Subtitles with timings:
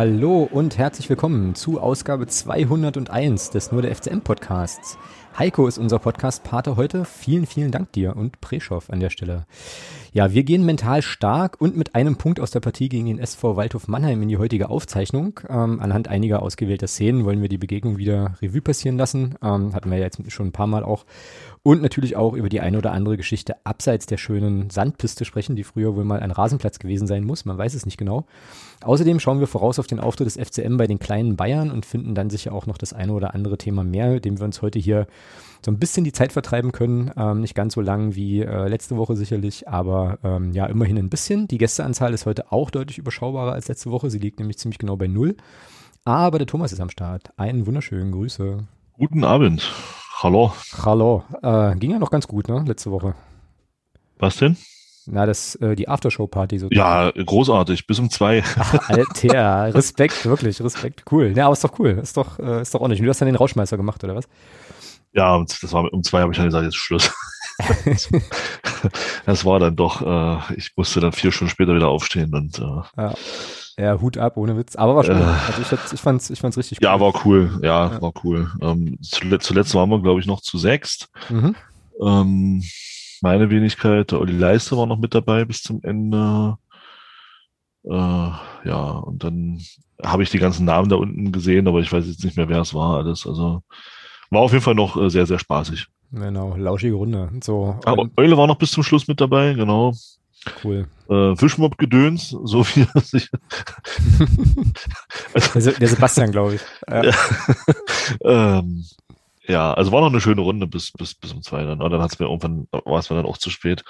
[0.00, 4.96] Hallo und herzlich willkommen zu Ausgabe 201 des Nur der FCM Podcasts.
[5.38, 7.04] Heiko ist unser Podcast-Pate heute.
[7.04, 9.44] Vielen, vielen Dank dir und Preschow an der Stelle.
[10.14, 13.56] Ja, wir gehen mental stark und mit einem Punkt aus der Partie gegen den SV
[13.56, 15.38] Waldhof Mannheim in die heutige Aufzeichnung.
[15.50, 19.34] Ähm, anhand einiger ausgewählter Szenen wollen wir die Begegnung wieder Revue passieren lassen.
[19.42, 21.04] Ähm, hatten wir ja jetzt schon ein paar Mal auch.
[21.62, 25.64] Und natürlich auch über die eine oder andere Geschichte abseits der schönen Sandpiste sprechen, die
[25.64, 27.44] früher wohl mal ein Rasenplatz gewesen sein muss.
[27.44, 28.24] Man weiß es nicht genau.
[28.82, 32.14] Außerdem schauen wir voraus auf den Auftritt des FCM bei den kleinen Bayern und finden
[32.14, 35.06] dann sicher auch noch das eine oder andere Thema mehr, dem wir uns heute hier
[35.62, 37.10] so ein bisschen die Zeit vertreiben können.
[37.14, 41.10] Ähm, nicht ganz so lang wie äh, letzte Woche sicherlich, aber ähm, ja, immerhin ein
[41.10, 41.46] bisschen.
[41.46, 44.08] Die Gästeanzahl ist heute auch deutlich überschaubarer als letzte Woche.
[44.08, 45.36] Sie liegt nämlich ziemlich genau bei null.
[46.06, 47.38] Aber der Thomas ist am Start.
[47.38, 48.66] Einen wunderschönen Grüße.
[48.94, 49.70] Guten Abend.
[50.22, 50.52] Hallo.
[50.84, 51.24] Hallo.
[51.42, 52.62] Äh, ging ja noch ganz gut, ne?
[52.66, 53.14] Letzte Woche.
[54.18, 54.54] Was denn?
[55.06, 56.68] Na, das, äh, die Aftershow-Party so.
[56.70, 58.44] Ja, großartig, bis um zwei.
[58.86, 61.04] Alter, Respekt, wirklich, Respekt.
[61.10, 61.32] Cool.
[61.34, 61.98] Ja, aber ist doch cool.
[62.02, 63.00] Ist doch, äh, ist doch ordentlich.
[63.00, 64.28] Du hast dann den Rauschmeister gemacht, oder was?
[65.14, 67.10] Ja, das war um zwei habe ich dann gesagt, jetzt Schluss.
[69.24, 73.00] das war dann doch, äh, ich musste dann vier Stunden später wieder aufstehen und äh,
[73.02, 73.14] ja.
[73.80, 74.76] Ja, Hut ab, ohne Witz.
[74.76, 75.16] Aber war schön.
[75.16, 76.84] Äh, also ich, ich fand's, ich fand's richtig cool.
[76.84, 77.58] Ja, war cool.
[77.62, 78.02] Ja, ja.
[78.02, 78.50] war cool.
[78.60, 81.08] Ähm, zuletzt, zuletzt waren wir, glaube ich, noch zu sechst.
[81.28, 81.56] Mhm.
[82.02, 82.62] Ähm,
[83.22, 86.56] meine Wenigkeit, der Olli Leister war noch mit dabei bis zum Ende.
[87.84, 87.90] Äh,
[88.64, 89.60] ja, und dann
[90.02, 92.60] habe ich die ganzen Namen da unten gesehen, aber ich weiß jetzt nicht mehr, wer
[92.60, 93.26] es war alles.
[93.26, 93.62] Also
[94.30, 95.86] war auf jeden Fall noch äh, sehr, sehr spaßig.
[96.12, 97.30] Genau, lauschige Runde.
[97.42, 99.94] So, aber Eule war noch bis zum Schluss mit dabei, genau.
[100.64, 100.86] Cool.
[101.08, 103.28] Äh, Fischmob-Gedöns, so wie er sich.
[105.34, 106.60] also, der Sebastian, glaube ich.
[106.90, 108.58] Ja.
[108.58, 108.84] ähm,
[109.46, 111.82] ja, also war noch eine schöne Runde bis, bis, bis um zwei dann.
[111.82, 113.84] Und dann hat's mir irgendwann, war es mir dann auch zu spät.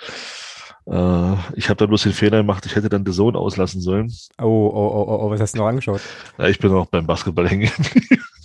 [0.87, 4.13] Äh, ich habe da bloß den Fehler gemacht, ich hätte dann The Zone auslassen sollen.
[4.39, 6.01] Oh, oh, oh, oh, oh was hast du noch angeschaut?
[6.39, 7.71] Ja, ich bin noch beim Basketball hängen.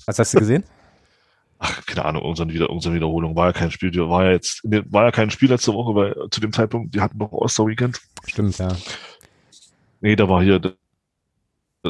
[0.06, 0.64] Was hast du gesehen?
[1.60, 3.36] Ach, keine Ahnung, irgendeine, Wieder Wiederholung.
[3.36, 6.42] War ja kein Spiel, war ja jetzt, war ja kein Spiel letzte Woche, weil zu
[6.42, 8.02] dem Zeitpunkt, die hatten noch Oster-Weekend.
[8.28, 8.76] Stimmt, ja.
[10.02, 10.60] Nee, da war hier,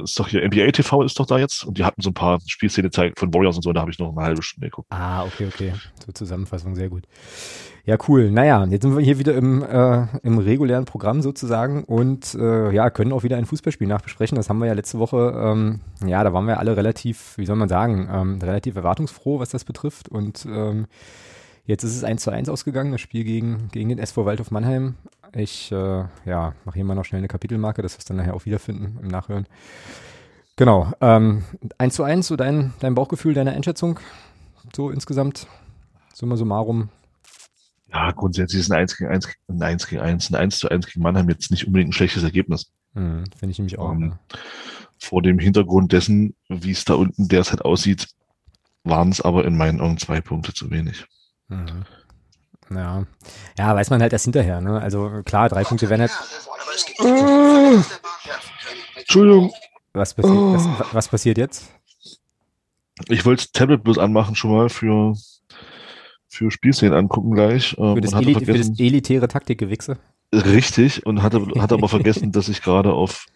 [0.01, 2.13] das ist doch hier NBA TV ist doch da jetzt und die hatten so ein
[2.13, 4.88] paar Spielszenen gezeigt von Warriors und so, da habe ich noch eine halbe Stunde geguckt.
[4.91, 5.73] Ah, okay, okay.
[6.06, 7.03] So Zusammenfassung, sehr gut.
[7.85, 8.31] Ja, cool.
[8.31, 12.89] Naja, jetzt sind wir hier wieder im, äh, im regulären Programm sozusagen und äh, ja,
[12.89, 14.35] können auch wieder ein Fußballspiel nachbesprechen.
[14.35, 17.55] Das haben wir ja letzte Woche, ähm, ja, da waren wir alle relativ, wie soll
[17.55, 20.88] man sagen, ähm, relativ erwartungsfroh, was das betrifft und ähm,
[21.67, 24.95] Jetzt ist es 1 zu 1 ausgegangen, das Spiel gegen, gegen den SV Waldhof Mannheim.
[25.35, 28.34] Ich äh, ja, mache hier mal noch schnell eine Kapitelmarke, dass wir es dann nachher
[28.34, 29.46] auch wiederfinden im Nachhören.
[30.56, 30.94] Genau.
[31.01, 31.44] Ähm,
[31.78, 34.00] 1 zu 1, so dein, dein Bauchgefühl, deine Einschätzung,
[34.73, 35.47] so insgesamt,
[36.13, 36.90] summa summarum.
[37.91, 40.88] Ja, grundsätzlich ist ein 1 gegen 1, ein 1 gegen 1, ein 1 zu 1
[40.88, 42.72] gegen Mannheim jetzt nicht unbedingt ein schlechtes Ergebnis.
[42.94, 43.90] Hm, Finde ich nämlich auch.
[43.90, 44.40] Um, ähm, ja.
[44.97, 48.07] Vor dem Hintergrund dessen, wie es da unten derzeit aussieht,
[48.85, 51.06] waren es aber in meinen Augen zwei Punkte zu wenig.
[51.50, 51.84] Mhm.
[52.74, 53.03] Ja.
[53.58, 54.62] ja, weiß man halt erst hinterher.
[54.62, 54.81] Ne?
[54.81, 56.12] Also klar, drei Punkte werden halt.
[57.00, 57.81] Oh.
[58.98, 59.53] Entschuldigung.
[59.94, 60.53] Was passiert, oh.
[60.53, 61.72] was, was, passiert jetzt?
[63.08, 65.16] Ich wollte das Tablet bloß anmachen schon mal für,
[66.28, 67.76] für Spielszenen angucken gleich.
[67.78, 69.97] Ähm, für, das Eli für das elitäre Taktikgewichse.
[70.34, 73.28] Richtig, und hatte, hatte aber vergessen, dass ich gerade auf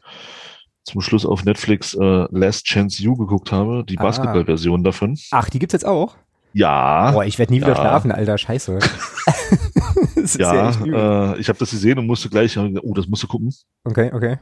[0.84, 4.04] zum Schluss auf Netflix äh, Last Chance You geguckt habe, die ah.
[4.04, 5.18] Basketball-Version davon.
[5.32, 6.16] Ach, die gibt's jetzt auch?
[6.54, 7.12] Ja.
[7.12, 8.80] Boah, ich werde nie wieder schlafen, Alter, scheiße.
[10.38, 13.54] ja, ja äh, ich habe das gesehen und musste gleich, oh, das musst du gucken.
[13.84, 14.38] Okay, okay.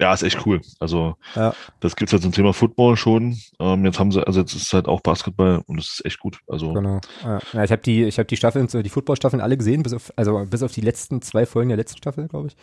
[0.00, 0.60] Ja, ist echt cool.
[0.78, 1.52] Also ja.
[1.80, 3.36] das gibt's halt zum Thema Football schon.
[3.58, 6.20] Ähm, jetzt haben sie, also jetzt ist es halt auch Basketball und es ist echt
[6.20, 6.38] gut.
[6.46, 7.00] Also genau.
[7.24, 10.46] Ja, ich habe die, ich habe die Staffeln, die Football-Staffeln alle gesehen, bis auf, also
[10.48, 12.56] bis auf die letzten zwei Folgen der letzten Staffel, glaube ich,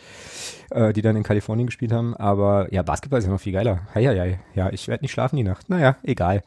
[0.70, 2.16] äh, die dann in Kalifornien gespielt haben.
[2.16, 3.80] Aber ja, Basketball ist ja noch viel geiler.
[3.94, 4.40] Hei, hei, hei.
[4.54, 5.68] Ja, ich werde nicht schlafen die Nacht.
[5.68, 6.42] Naja, egal.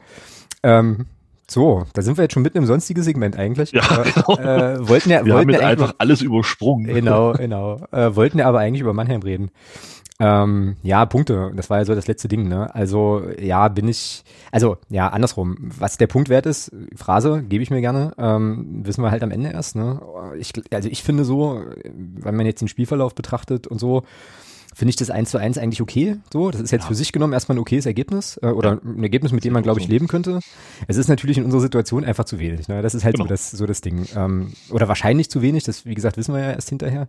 [0.64, 1.06] Ähm,
[1.50, 3.72] so, da sind wir jetzt schon mitten im sonstigen Segment eigentlich.
[3.72, 4.38] Ja, äh, genau.
[4.38, 6.86] äh, wollten ja, wir wollten haben jetzt ja einfach alles übersprungen.
[6.86, 7.80] Genau, genau.
[7.90, 9.50] Äh, wollten ja aber eigentlich über Mannheim reden.
[10.20, 12.72] Ähm, ja, Punkte, das war ja so das letzte Ding, ne?
[12.74, 15.56] Also, ja, bin ich, also, ja, andersrum.
[15.78, 19.30] Was der Punkt wert ist, Phrase, gebe ich mir gerne, ähm, wissen wir halt am
[19.30, 20.02] Ende erst, ne?
[20.38, 24.02] Ich, also ich finde so, wenn man jetzt den Spielverlauf betrachtet und so,
[24.80, 26.16] finde ich das 1 zu 1 eigentlich okay.
[26.32, 26.88] So, das ist jetzt ja.
[26.88, 28.80] für sich genommen erstmal ein okayes Ergebnis äh, oder ja.
[28.82, 30.40] ein Ergebnis, mit dem man, glaube ich, leben könnte.
[30.88, 32.66] Es ist natürlich in unserer Situation einfach zu wenig.
[32.66, 32.80] Ne?
[32.80, 33.26] Das ist halt genau.
[33.26, 34.06] so, das, so das Ding.
[34.16, 37.08] Ähm, oder wahrscheinlich zu wenig, das, wie gesagt, wissen wir ja erst hinterher.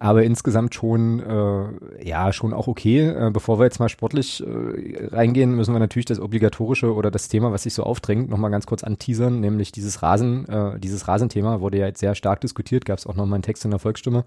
[0.00, 3.08] Aber insgesamt schon, äh, ja, schon auch okay.
[3.08, 7.28] Äh, bevor wir jetzt mal sportlich äh, reingehen, müssen wir natürlich das Obligatorische oder das
[7.28, 11.62] Thema, was sich so aufdrängt, nochmal ganz kurz anteasern, nämlich dieses Rasen, äh, dieses Rasenthema
[11.62, 14.24] wurde ja jetzt sehr stark diskutiert, gab es auch nochmal einen Text in der Volksstimme.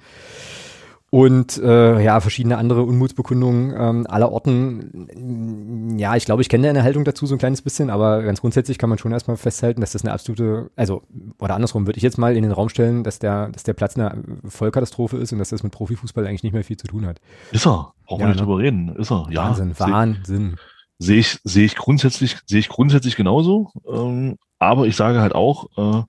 [1.16, 5.96] Und äh, ja, verschiedene andere Unmutsbekundungen ähm, aller Orten.
[5.98, 8.78] Ja, ich glaube, ich kenne deine Haltung dazu so ein kleines bisschen, aber ganz grundsätzlich
[8.78, 11.04] kann man schon erstmal festhalten, dass das eine absolute, also,
[11.40, 13.96] oder andersrum, würde ich jetzt mal in den Raum stellen, dass der, dass der Platz
[13.96, 17.22] eine Vollkatastrophe ist und dass das mit Profifußball eigentlich nicht mehr viel zu tun hat.
[17.54, 18.46] Ist er, brauchen ja, wir nicht ne?
[18.46, 19.46] drüber reden, ist er, ja.
[19.46, 20.56] Wahnsinn, Wahnsinn.
[21.00, 26.06] Sehe ich, sehe ich grundsätzlich, sehe ich grundsätzlich genauso, ähm, aber ich sage halt auch,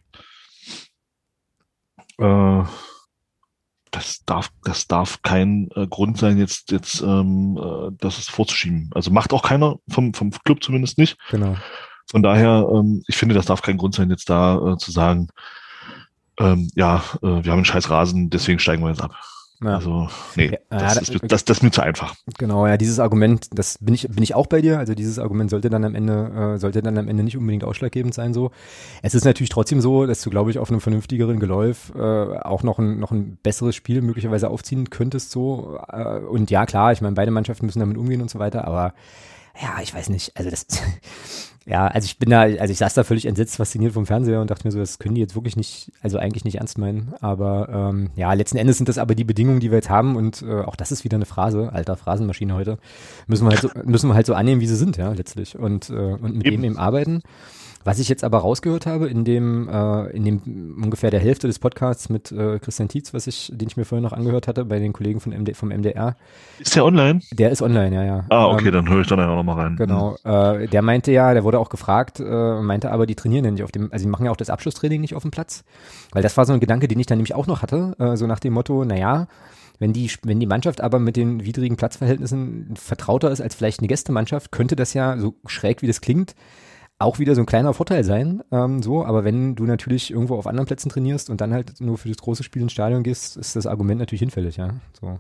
[2.19, 2.65] äh, äh,
[3.97, 8.91] das darf, das darf kein äh, Grund sein, jetzt, jetzt ähm, äh, das ist vorzuschieben.
[8.95, 11.17] Also macht auch keiner vom, vom Club zumindest nicht.
[11.31, 11.57] Genau.
[12.11, 15.29] Von daher, ähm, ich finde, das darf kein Grund sein, jetzt da äh, zu sagen,
[16.39, 19.13] ähm, ja, äh, wir haben einen scheiß Rasen, deswegen steigen wir jetzt ab.
[19.63, 19.77] Ja.
[19.77, 22.15] Also, nee, ja, das, ist, das, das ist mir zu einfach.
[22.39, 24.79] Genau, ja, dieses Argument, das bin ich, bin ich auch bei dir.
[24.79, 28.13] Also dieses Argument sollte dann am Ende, äh, sollte dann am Ende nicht unbedingt ausschlaggebend
[28.13, 28.51] sein, so.
[29.03, 32.63] Es ist natürlich trotzdem so, dass du, glaube ich, auf einem vernünftigeren Geläuf äh, auch
[32.63, 35.79] noch ein, noch ein besseres Spiel möglicherweise aufziehen könntest, so.
[35.89, 38.93] Äh, und ja, klar, ich meine, beide Mannschaften müssen damit umgehen und so weiter, aber
[39.61, 40.37] ja, ich weiß nicht.
[40.37, 40.67] Also das,
[41.67, 44.51] ja, also ich bin da, also ich saß da völlig entsetzt, fasziniert vom Fernseher und
[44.51, 47.15] dachte mir so, das können die jetzt wirklich nicht, also eigentlich nicht ernst meinen.
[47.21, 50.43] Aber ähm, ja, letzten Endes sind das aber die Bedingungen, die wir jetzt haben und
[50.43, 52.79] äh, auch das ist wieder eine Phrase, alter Phrasenmaschine heute.
[53.27, 55.59] Müssen wir halt so, müssen wir halt so annehmen, wie sie sind, ja, letztlich.
[55.59, 56.63] Und, äh, und mit eben.
[56.63, 57.23] dem eben arbeiten.
[57.87, 61.61] Was ich jetzt aber rausgehört habe, in dem, äh, in dem ungefähr der Hälfte des
[61.61, 64.81] Podcasts mit äh, Christian Tietz, was ich, den ich mir vorhin noch angehört hatte, bei
[64.81, 66.17] den Kollegen von MD, vom MDR.
[66.59, 67.21] Ist der online?
[67.31, 68.25] Der ist online, ja, ja.
[68.29, 69.77] Ah, okay, ähm, dann höre ich dann auch nochmal rein.
[69.77, 70.17] Genau.
[70.25, 73.63] Äh, der meinte ja, der wurde auch gefragt, äh, meinte aber, die trainieren ja nicht
[73.63, 75.63] auf dem, also die machen ja auch das Abschlusstraining nicht auf dem Platz.
[76.11, 78.27] Weil das war so ein Gedanke, den ich dann nämlich auch noch hatte, äh, so
[78.27, 79.29] nach dem Motto, naja,
[79.79, 83.87] wenn die, wenn die Mannschaft aber mit den widrigen Platzverhältnissen vertrauter ist als vielleicht eine
[83.87, 86.35] Gästemannschaft, könnte das ja, so schräg wie das klingt,
[86.99, 90.47] auch wieder so ein kleiner Vorteil sein, ähm, so, aber wenn du natürlich irgendwo auf
[90.47, 93.57] anderen Plätzen trainierst und dann halt nur für das große Spiel ins Stadion gehst, ist
[93.57, 94.71] das Argument natürlich hinfällig, ja.
[94.99, 95.19] So.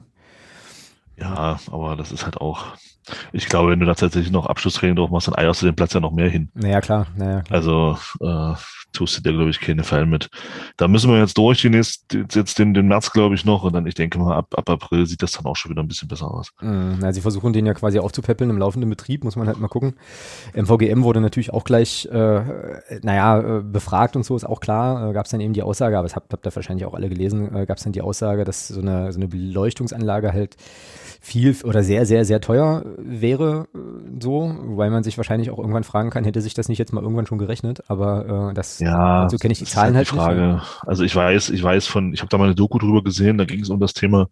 [1.18, 2.76] Ja, aber das ist halt auch,
[3.32, 5.94] ich glaube, wenn du da tatsächlich noch Abschlusstraining drauf machst, dann eierst du den Platz
[5.94, 6.50] ja noch mehr hin.
[6.54, 7.06] Naja, klar.
[7.16, 7.56] Naja, klar.
[7.56, 8.54] Also äh,
[8.96, 10.28] tust du dir, glaube ich, keine Fall mit.
[10.76, 13.62] Da müssen wir jetzt durch, die nächste, jetzt den, den März, glaube ich, noch.
[13.62, 15.88] Und dann, ich denke mal, ab, ab April sieht das dann auch schon wieder ein
[15.88, 16.52] bisschen besser aus.
[16.60, 19.68] Mhm, na, sie versuchen den ja quasi aufzupäppeln im laufenden Betrieb, muss man halt mal
[19.68, 19.94] gucken.
[20.54, 22.40] MVGM wurde natürlich auch gleich, äh,
[23.02, 25.10] naja, äh, befragt und so, ist auch klar.
[25.10, 27.08] Äh, gab es dann eben die Aussage, aber das habt, habt ihr wahrscheinlich auch alle
[27.08, 30.56] gelesen, äh, gab es dann die Aussage, dass so eine, so eine Beleuchtungsanlage halt
[31.26, 33.66] viel oder sehr, sehr, sehr teuer wäre,
[34.20, 37.02] so, weil man sich wahrscheinlich auch irgendwann fragen kann, hätte sich das nicht jetzt mal
[37.02, 40.24] irgendwann schon gerechnet, aber äh, das, ja, so kenne ich die Zahlen halt, halt die
[40.24, 40.54] Frage.
[40.54, 40.82] Nicht.
[40.86, 43.44] Also ich weiß, ich weiß von, ich habe da mal eine Doku drüber gesehen, da
[43.44, 44.28] ging es um das Thema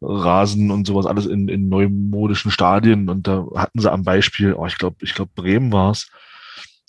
[0.00, 4.66] Rasen und sowas alles in, in neumodischen Stadien und da hatten sie am Beispiel, oh,
[4.66, 6.08] ich glaube, ich glaube Bremen war es,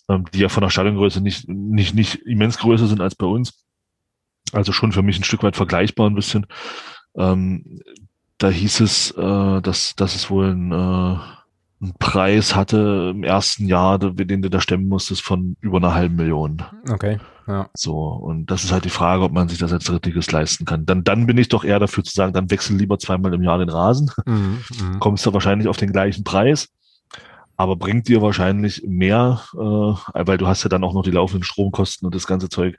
[0.07, 3.65] ähm, die ja von der Stadiongröße nicht, nicht, nicht immens größer sind als bei uns.
[4.53, 6.45] Also schon für mich ein Stück weit vergleichbar ein bisschen.
[7.17, 7.81] Ähm,
[8.37, 10.75] da hieß es, äh, dass, dass es wohl ein, äh,
[11.81, 16.15] einen Preis hatte im ersten Jahr, den du da stemmen musstest, von über einer halben
[16.15, 16.63] Million.
[16.89, 17.19] Okay.
[17.47, 17.69] Ja.
[17.75, 20.85] So, und das ist halt die Frage, ob man sich das als Drittliges leisten kann.
[20.85, 23.59] Dann, dann bin ich doch eher dafür zu sagen, dann wechsel lieber zweimal im Jahr
[23.59, 24.09] den Rasen.
[24.25, 24.99] Mhm, mh.
[24.99, 26.69] Kommst du wahrscheinlich auf den gleichen Preis
[27.57, 31.43] aber bringt dir wahrscheinlich mehr, äh, weil du hast ja dann auch noch die laufenden
[31.43, 32.77] Stromkosten und das ganze Zeug.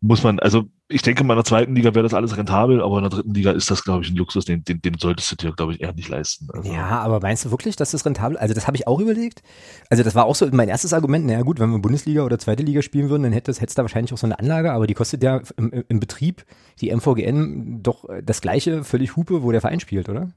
[0.00, 3.02] Muss man, also ich denke, in meiner zweiten Liga wäre das alles rentabel, aber in
[3.02, 5.52] der dritten Liga ist das, glaube ich, ein Luxus, den, den, den solltest du dir,
[5.52, 6.48] glaube ich, eher nicht leisten.
[6.52, 6.72] Also.
[6.72, 9.42] Ja, aber meinst du wirklich, dass das rentabel Also das habe ich auch überlegt.
[9.90, 11.26] Also das war auch so mein erstes Argument.
[11.26, 14.12] Naja gut, wenn wir Bundesliga oder zweite Liga spielen würden, dann hätte es da wahrscheinlich
[14.12, 16.44] auch so eine Anlage, aber die kostet ja im, im Betrieb,
[16.80, 20.30] die MVGN, doch das gleiche, völlig Hupe, wo der Verein spielt, oder?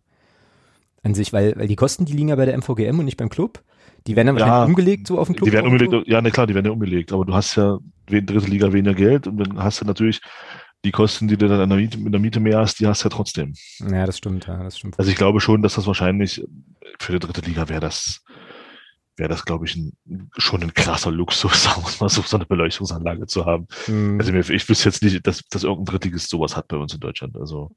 [1.03, 3.29] An sich, weil, weil die Kosten, die liegen ja bei der MVGM und nicht beim
[3.29, 3.63] Club.
[4.07, 5.49] Die werden dann ja, wahrscheinlich umgelegt so auf den Club.
[5.49, 7.79] Die werden umgelegt, ja, ne, klar, die werden ja umgelegt, aber du hast ja
[8.09, 10.21] in dritte Liga weniger Geld und dann hast du natürlich
[10.83, 13.03] die Kosten, die du dann an der Miete, mit der Miete mehr hast, die hast
[13.03, 13.53] du ja trotzdem.
[13.79, 14.97] Ja, das stimmt, ja, das stimmt.
[14.97, 16.43] Also ich glaube schon, dass das wahrscheinlich
[16.99, 18.23] für die dritte Liga wäre das
[19.17, 22.45] wäre das, glaube ich, ein, schon ein krasser Luxus, sagen wir mal so, so eine
[22.45, 23.67] Beleuchtungsanlage zu haben.
[23.87, 24.19] Mhm.
[24.19, 27.37] Also ich wüsste jetzt nicht, dass, dass irgendein Drittliges sowas hat bei uns in Deutschland.
[27.37, 27.71] Also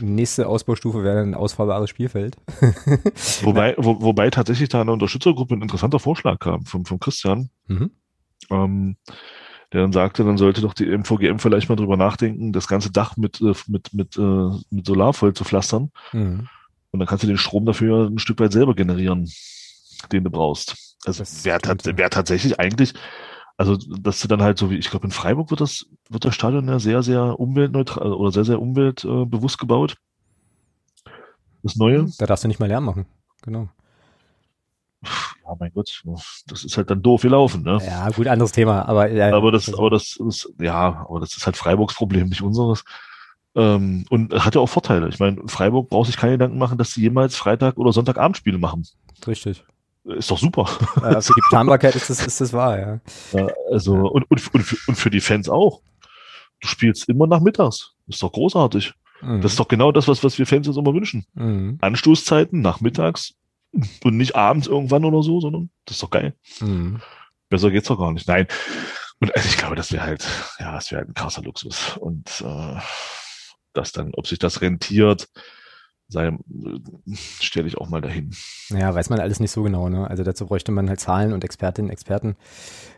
[0.00, 2.36] Nächste Ausbaustufe wäre ein ausfahrbares Spielfeld.
[3.42, 7.50] wobei, wo, wobei tatsächlich da eine Unterstützergruppe ein interessanter Vorschlag kam vom, vom Christian.
[7.66, 7.90] Mhm.
[8.50, 8.96] Ähm,
[9.72, 13.16] der dann sagte, dann sollte doch die MVGM vielleicht mal drüber nachdenken, das ganze Dach
[13.16, 15.90] mit, äh, mit, mit, äh, mit Solar voll zu pflastern.
[16.12, 16.48] Mhm.
[16.92, 19.28] Und dann kannst du den Strom dafür ein Stück weit selber generieren
[20.08, 20.96] den du brauchst.
[21.04, 21.60] Also wäre
[21.98, 22.94] wär tatsächlich eigentlich,
[23.56, 26.34] also dass du dann halt so wie, ich glaube in Freiburg wird das, wird das
[26.34, 29.96] Stadion ja sehr, sehr umweltneutral oder sehr, sehr umweltbewusst gebaut.
[31.62, 32.06] Das Neue.
[32.18, 33.06] Da darfst du nicht mal Lärm machen.
[33.42, 33.68] Genau.
[35.02, 36.02] Ja, mein Gott,
[36.48, 37.78] das ist halt dann doof gelaufen, ne?
[37.84, 41.46] Ja, gut, anderes Thema, aber ja, aber das, aber das ist, ja, aber das ist
[41.46, 42.84] halt Freiburgs Problem, nicht unseres.
[43.54, 45.08] Ähm, und hat ja auch Vorteile.
[45.08, 48.86] Ich meine, Freiburg braucht sich keine Gedanken machen, dass sie jemals Freitag- oder Sonntagabendspiele machen.
[49.26, 49.64] Richtig.
[50.06, 50.68] Ist doch super.
[51.02, 53.00] Ja, für die Planbarkeit ist das, ist das wahr, ja.
[53.32, 55.82] ja also, und, und, und, für, und für die Fans auch.
[56.60, 57.92] Du spielst immer nachmittags.
[58.06, 58.94] Ist doch großartig.
[59.20, 59.40] Mhm.
[59.40, 61.26] Das ist doch genau das, was, was wir Fans uns immer wünschen.
[61.34, 61.78] Mhm.
[61.80, 63.34] Anstoßzeiten nachmittags
[64.04, 66.34] und nicht abends irgendwann oder so, sondern das ist doch geil.
[66.60, 67.00] Mhm.
[67.48, 68.28] Besser geht's doch gar nicht.
[68.28, 68.46] Nein.
[69.20, 70.26] Und also ich glaube, das wäre halt,
[70.58, 71.96] ja, das wäre halt ein krasser Luxus.
[71.96, 72.80] Und äh,
[73.72, 75.28] das dann, ob sich das rentiert,
[76.10, 78.30] stelle ich auch mal dahin.
[78.68, 79.88] Ja, weiß man alles nicht so genau.
[79.88, 80.08] Ne?
[80.08, 82.36] Also dazu bräuchte man halt Zahlen und Expertinnen, Experten.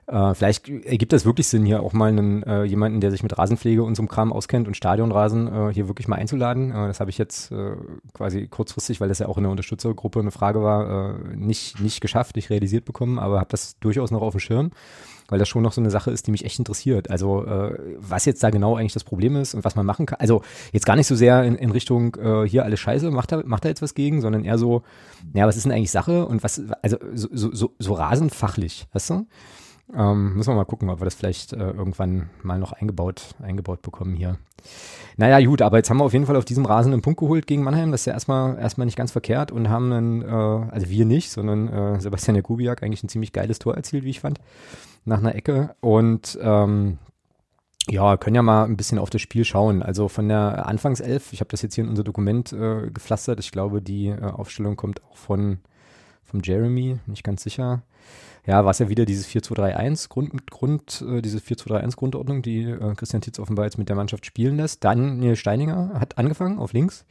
[0.07, 3.37] Äh, vielleicht ergibt das wirklich Sinn, hier auch mal einen, äh, jemanden, der sich mit
[3.37, 6.71] Rasenpflege und so einem Kram auskennt und Stadionrasen äh, hier wirklich mal einzuladen.
[6.71, 7.77] Äh, das habe ich jetzt äh,
[8.13, 12.01] quasi kurzfristig, weil das ja auch in der Unterstützergruppe eine Frage war, äh, nicht, nicht
[12.01, 14.71] geschafft, nicht realisiert bekommen, aber habe das durchaus noch auf dem Schirm
[15.29, 17.11] weil das schon noch so eine Sache ist, die mich echt interessiert.
[17.11, 20.19] Also äh, was jetzt da genau eigentlich das Problem ist und was man machen kann.
[20.21, 20.43] Also
[20.73, 23.65] jetzt gar nicht so sehr in, in Richtung äh, hier alles scheiße, macht da, macht
[23.65, 24.83] da jetzt was gegen, sondern eher so,
[25.35, 28.87] ja, was ist denn eigentlich Sache und was, also so, so, so, so rasend fachlich,
[28.93, 29.27] weißt du?
[29.97, 33.81] Ähm, müssen wir mal gucken, ob wir das vielleicht äh, irgendwann mal noch eingebaut, eingebaut
[33.81, 34.39] bekommen hier.
[35.17, 37.47] Naja, gut, aber jetzt haben wir auf jeden Fall auf diesem Rasen einen Punkt geholt
[37.47, 37.91] gegen Mannheim.
[37.91, 41.31] Das ist ja erstmal, erstmal nicht ganz verkehrt und haben dann, äh, also wir nicht,
[41.31, 44.39] sondern äh, Sebastian Jakubiak eigentlich ein ziemlich geiles Tor erzielt, wie ich fand,
[45.05, 45.75] nach einer Ecke.
[45.81, 46.99] Und ähm,
[47.89, 49.83] ja, können ja mal ein bisschen auf das Spiel schauen.
[49.83, 53.41] Also von der Anfangself, ich habe das jetzt hier in unser Dokument äh, gepflastert.
[53.41, 55.59] Ich glaube, die äh, Aufstellung kommt auch von
[56.25, 57.83] vom Jeremy, nicht ganz sicher
[58.49, 62.95] ja, war es ja wieder dieses 4-2-3-1 Grund, Grund äh, diese 4-2-3-1 Grundordnung, die äh,
[62.95, 64.83] Christian Tietz offenbar jetzt mit der Mannschaft spielen lässt.
[64.83, 67.05] Daniel Steininger hat angefangen auf links,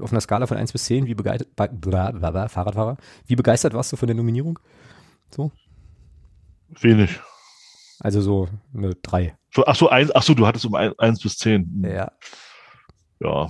[0.00, 4.06] auf einer Skala von 1 bis 10, wie begeistert, Fahrradfahrer, wie begeistert warst du von
[4.06, 4.60] der Nominierung?
[5.34, 5.50] So?
[6.80, 7.18] Wenig.
[7.98, 9.36] Also so eine 3.
[9.66, 11.84] Ach so, eins, ach so, du hattest um 1 bis 10.
[11.84, 12.12] Ja.
[13.18, 13.48] Ja,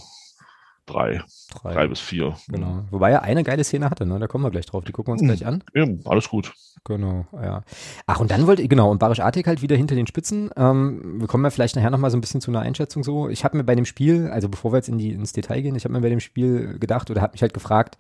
[0.87, 1.23] drei.
[1.51, 2.37] Drei, drei bis vier.
[2.49, 2.85] Genau.
[2.91, 4.19] Wobei er eine geile Szene hatte, ne?
[4.19, 4.85] Da kommen wir gleich drauf.
[4.85, 5.62] Die gucken wir uns gleich an.
[5.75, 6.53] Ja, alles gut.
[6.85, 7.62] Genau, ja.
[8.07, 10.51] Ach, und dann wollte, genau, und Barisch Artik halt wieder hinter den Spitzen.
[10.57, 13.29] Ähm, wir kommen ja vielleicht nachher nochmal so ein bisschen zu einer Einschätzung so.
[13.29, 15.77] Ich habe mir bei dem Spiel, also bevor wir jetzt in die, ins Detail gehen,
[15.77, 17.99] ich habe mir bei dem Spiel gedacht oder habe mich halt gefragt,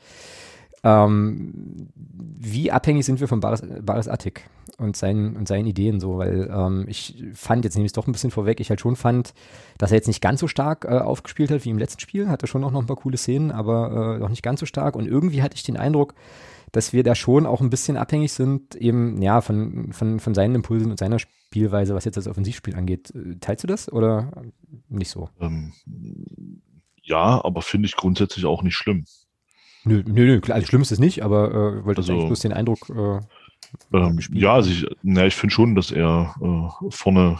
[0.84, 4.48] ähm, wie abhängig sind wir von Baris, Baris Attik
[4.78, 8.06] und seinen, und seinen Ideen so, weil ähm, ich fand, jetzt nehme ich es doch
[8.06, 9.32] ein bisschen vorweg, ich halt schon fand,
[9.78, 12.46] dass er jetzt nicht ganz so stark äh, aufgespielt hat wie im letzten Spiel, hatte
[12.46, 15.06] schon auch noch ein paar coole Szenen, aber äh, noch nicht ganz so stark und
[15.06, 16.14] irgendwie hatte ich den Eindruck,
[16.72, 20.54] dass wir da schon auch ein bisschen abhängig sind, eben, ja, von, von, von seinen
[20.54, 23.12] Impulsen und seiner Spielweise, was jetzt das Offensivspiel angeht.
[23.40, 24.32] Teilst du das oder
[24.88, 25.28] nicht so?
[25.38, 25.74] Ähm,
[27.02, 29.04] ja, aber finde ich grundsätzlich auch nicht schlimm.
[29.84, 32.52] Nö, nö, nö, klar, also schlimm ist es nicht, aber äh, wollte also, bloß den
[32.52, 32.88] Eindruck.
[32.90, 33.20] Äh,
[33.92, 37.38] ähm, ja, also ich, na, ich finde schon, dass er äh, vorne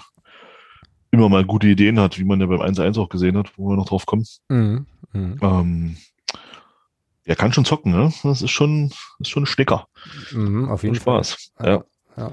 [1.10, 3.76] immer mal gute Ideen hat, wie man ja beim 1-1 auch gesehen hat, wo wir
[3.76, 4.26] noch drauf kommen.
[4.48, 5.36] Mhm, mh.
[5.42, 5.96] ähm,
[7.24, 8.12] er kann schon zocken, ne?
[8.24, 9.86] Das ist schon, ist schon ein Schnicker.
[10.32, 11.50] Mhm, auf jeden Spaß.
[11.56, 11.66] Fall.
[11.66, 11.84] Ja.
[12.16, 12.32] ja.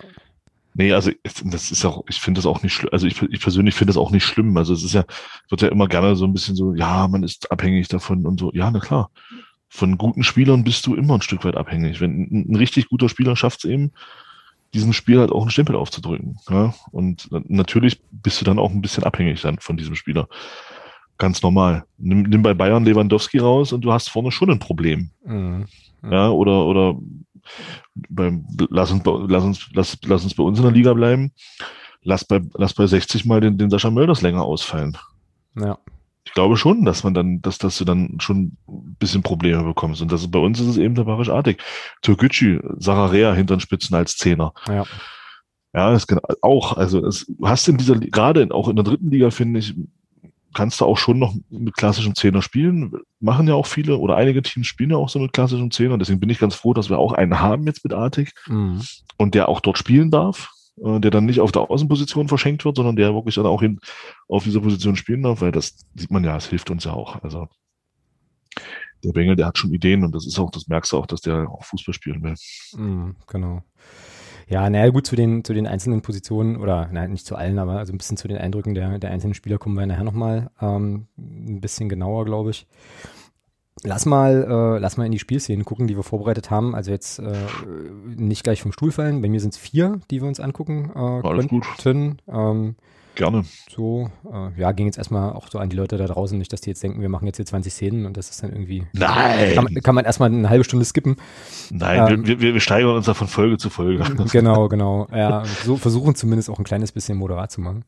[0.74, 1.12] Nee, also
[1.44, 2.90] das ist auch, ich finde das auch nicht schlimm.
[2.94, 4.56] Also ich, ich persönlich finde das auch nicht schlimm.
[4.58, 5.04] Also es ist ja,
[5.50, 8.52] wird ja immer gerne so ein bisschen so, ja, man ist abhängig davon und so.
[8.54, 9.12] Ja, na klar
[9.70, 12.02] von guten Spielern bist du immer ein Stück weit abhängig.
[12.02, 13.92] Wenn ein, ein richtig guter Spieler schafft es eben,
[14.74, 16.38] diesem Spiel halt auch einen Stempel aufzudrücken.
[16.50, 16.74] Ja?
[16.92, 20.28] Und natürlich bist du dann auch ein bisschen abhängig dann von diesem Spieler.
[21.18, 21.86] Ganz normal.
[21.98, 25.12] Nimm, nimm bei Bayern Lewandowski raus und du hast vorne schon ein Problem.
[25.24, 25.66] Mhm.
[26.02, 26.12] Mhm.
[26.12, 26.98] Ja, oder, oder
[28.10, 31.32] beim, lass uns, lass uns, lass, lass uns bei uns in der Liga bleiben.
[32.02, 34.98] Lass bei, lass bei 60 mal den, den Sascha Mölders länger ausfallen.
[35.56, 35.78] Ja
[36.30, 40.00] ich glaube schon, dass man dann, dass, dass du dann schon ein bisschen Probleme bekommst.
[40.00, 41.60] Und das ist, bei uns ist es eben der Barisch-Artig.
[42.04, 44.54] Türkgücü, Sararea hinter den Spitzen als Zehner.
[44.68, 44.86] Ja.
[45.74, 46.78] Ja, das kann auch.
[46.78, 49.74] Also es hast in dieser, gerade auch in der dritten Liga, finde ich,
[50.54, 52.92] kannst du auch schon noch mit klassischem Zehner spielen.
[53.20, 55.98] Machen ja auch viele oder einige Teams spielen ja auch so mit klassischem Zehner.
[55.98, 58.84] Deswegen bin ich ganz froh, dass wir auch einen haben jetzt mit Artig mhm.
[59.18, 60.52] und der auch dort spielen darf.
[60.84, 63.80] Äh, der dann nicht auf der Außenposition verschenkt wird, sondern der wirklich dann auch hin
[64.28, 67.22] auf dieser Position spielen darf, weil das sieht man ja, es hilft uns ja auch.
[67.24, 67.48] Also
[69.04, 71.22] der Bengel, der hat schon Ideen und das ist auch, das merkst du auch, dass
[71.22, 72.36] der auch Fußball spielen will.
[72.74, 73.64] Mm, genau.
[74.48, 77.74] Ja, naja, gut, zu den, zu den einzelnen Positionen oder nein, nicht zu allen, aber
[77.74, 81.08] also ein bisschen zu den Eindrücken der, der einzelnen Spieler kommen wir nachher nochmal ähm,
[81.18, 82.68] ein bisschen genauer, glaube ich.
[83.84, 86.76] Lass mal, äh, lass mal in die Spielszenen gucken, die wir vorbereitet haben.
[86.76, 87.34] Also jetzt äh,
[88.16, 89.22] nicht gleich vom Stuhl fallen.
[89.22, 91.60] Bei mir sind es vier, die wir uns angucken äh, Alles könnten.
[91.60, 92.26] Gut.
[92.28, 92.76] Ähm,
[93.20, 93.44] Gerne.
[93.70, 96.62] So, äh, ja, ging jetzt erstmal auch so an die Leute da draußen, nicht, dass
[96.62, 98.86] die jetzt denken, wir machen jetzt hier 20 Szenen und das ist dann irgendwie.
[98.94, 99.56] Nein!
[99.56, 101.18] Kann, kann man erstmal eine halbe Stunde skippen.
[101.70, 104.06] Nein, ähm, wir, wir, wir steigern uns da von Folge zu Folge.
[104.32, 105.08] genau, genau.
[105.12, 107.84] Ja, so versuchen zumindest auch ein kleines bisschen moderat zu machen.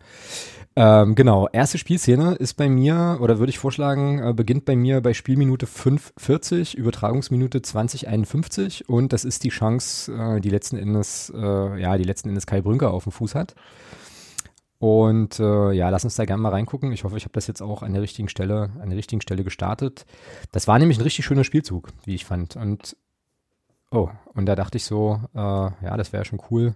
[0.74, 5.02] Ähm, genau, erste Spielszene ist bei mir, oder würde ich vorschlagen, äh, beginnt bei mir
[5.02, 11.82] bei Spielminute 5,40, Übertragungsminute 20,51 und das ist die Chance, äh, die letzten Endes, äh,
[11.82, 13.54] ja, die letzten Endes Kai Brünker auf dem Fuß hat.
[14.80, 16.92] Und äh, ja, lass uns da gerne mal reingucken.
[16.92, 19.44] Ich hoffe, ich habe das jetzt auch an der richtigen Stelle, an der richtigen Stelle
[19.44, 20.06] gestartet.
[20.52, 22.56] Das war nämlich ein richtig schöner Spielzug, wie ich fand.
[22.56, 22.96] Und
[23.92, 26.76] oh, und da dachte ich so, äh, ja, das wäre schon cool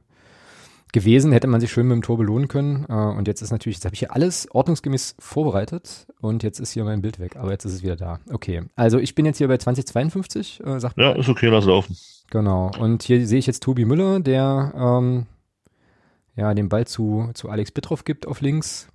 [0.94, 2.86] gewesen, hätte man sich schön mit dem Tor belohnen können.
[2.88, 6.72] Äh, und jetzt ist natürlich, jetzt habe ich hier alles ordnungsgemäß vorbereitet und jetzt ist
[6.72, 8.20] hier mein Bild weg, aber jetzt ist es wieder da.
[8.32, 11.98] Okay, also ich bin jetzt hier bei 2052, äh, sagt Ja, ist okay, lass laufen.
[12.32, 15.25] Genau, und hier sehe ich jetzt Tobi Müller, der ähm,
[16.36, 18.88] ja, den Ball zu, zu Alex Bittroff gibt auf links,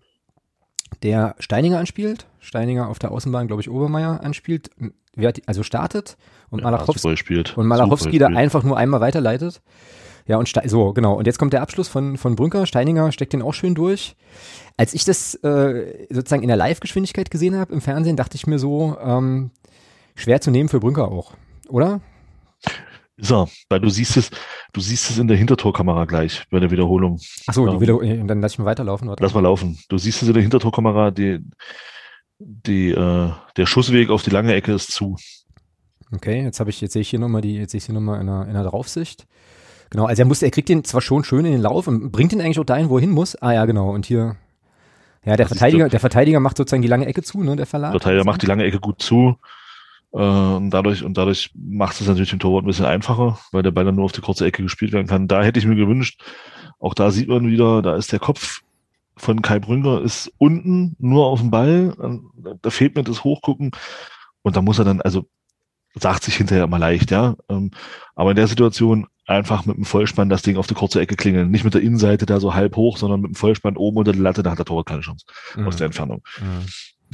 [1.02, 4.70] der Steininger anspielt, Steininger auf der Außenbahn, glaube ich, Obermeier anspielt,
[5.47, 6.16] also startet
[6.50, 9.62] und ja, Malachowski, und Malachowski da einfach nur einmal weiterleitet.
[10.30, 11.14] Ja, und Ste so, genau.
[11.14, 12.64] Und jetzt kommt der Abschluss von, von Brünker.
[12.64, 14.14] Steininger steckt den auch schön durch.
[14.76, 18.60] Als ich das äh, sozusagen in der Live-Geschwindigkeit gesehen habe im Fernsehen, dachte ich mir
[18.60, 19.50] so, ähm,
[20.14, 21.34] schwer zu nehmen für Brünker auch,
[21.68, 22.00] oder?
[23.16, 24.30] Ist er, weil du siehst es,
[24.72, 27.18] du siehst es in der Hintertorkamera gleich bei der Wiederholung.
[27.49, 29.08] Achso, die Wiederholung, dann lass ich mal weiterlaufen.
[29.08, 29.25] Warte.
[29.25, 29.80] Lass mal laufen.
[29.88, 31.40] Du siehst es in der Hintertorkamera, die,
[32.38, 35.16] die, äh, der Schussweg auf die lange Ecke ist zu.
[36.12, 38.20] Okay, jetzt habe ich, jetzt sehe ich hier nochmal die, jetzt sehe ich hier nochmal
[38.20, 39.26] in der, in der Draufsicht.
[39.90, 42.32] Genau, also er muss, er kriegt den zwar schon schön in den Lauf und bringt
[42.32, 43.35] ihn eigentlich auch dahin, wo er hin muss.
[43.37, 43.90] Ah ja, genau.
[43.90, 44.37] Und hier,
[45.25, 47.92] ja, der Verteidiger, der Verteidiger macht sozusagen die lange Ecke zu, ne, der Verlag.
[47.92, 49.37] Der Verteidiger macht die lange Ecke gut zu.
[50.12, 53.73] Äh, und dadurch, und dadurch macht es natürlich dem Torwart ein bisschen einfacher, weil der
[53.73, 55.26] Ball dann nur auf die kurze Ecke gespielt werden kann.
[55.26, 56.23] Da hätte ich mir gewünscht,
[56.78, 58.62] auch da sieht man wieder, da ist der Kopf
[59.16, 61.94] von Kai Brünger ist unten nur auf dem Ball.
[62.62, 63.72] Da fehlt mir das Hochgucken.
[64.42, 65.26] Und da muss er dann, also
[65.94, 67.37] sagt sich hinterher immer leicht, ja.
[67.48, 67.72] Ähm,
[68.14, 71.51] aber in der Situation einfach mit dem Vollspann das Ding auf die kurze Ecke klingeln.
[71.51, 74.21] Nicht mit der Innenseite da so halb hoch, sondern mit dem Vollspann oben unter der
[74.21, 75.25] Latte, da hat der Torwart keine Chance
[75.57, 75.69] mhm.
[75.69, 76.23] aus der Entfernung.
[76.40, 76.66] Mhm.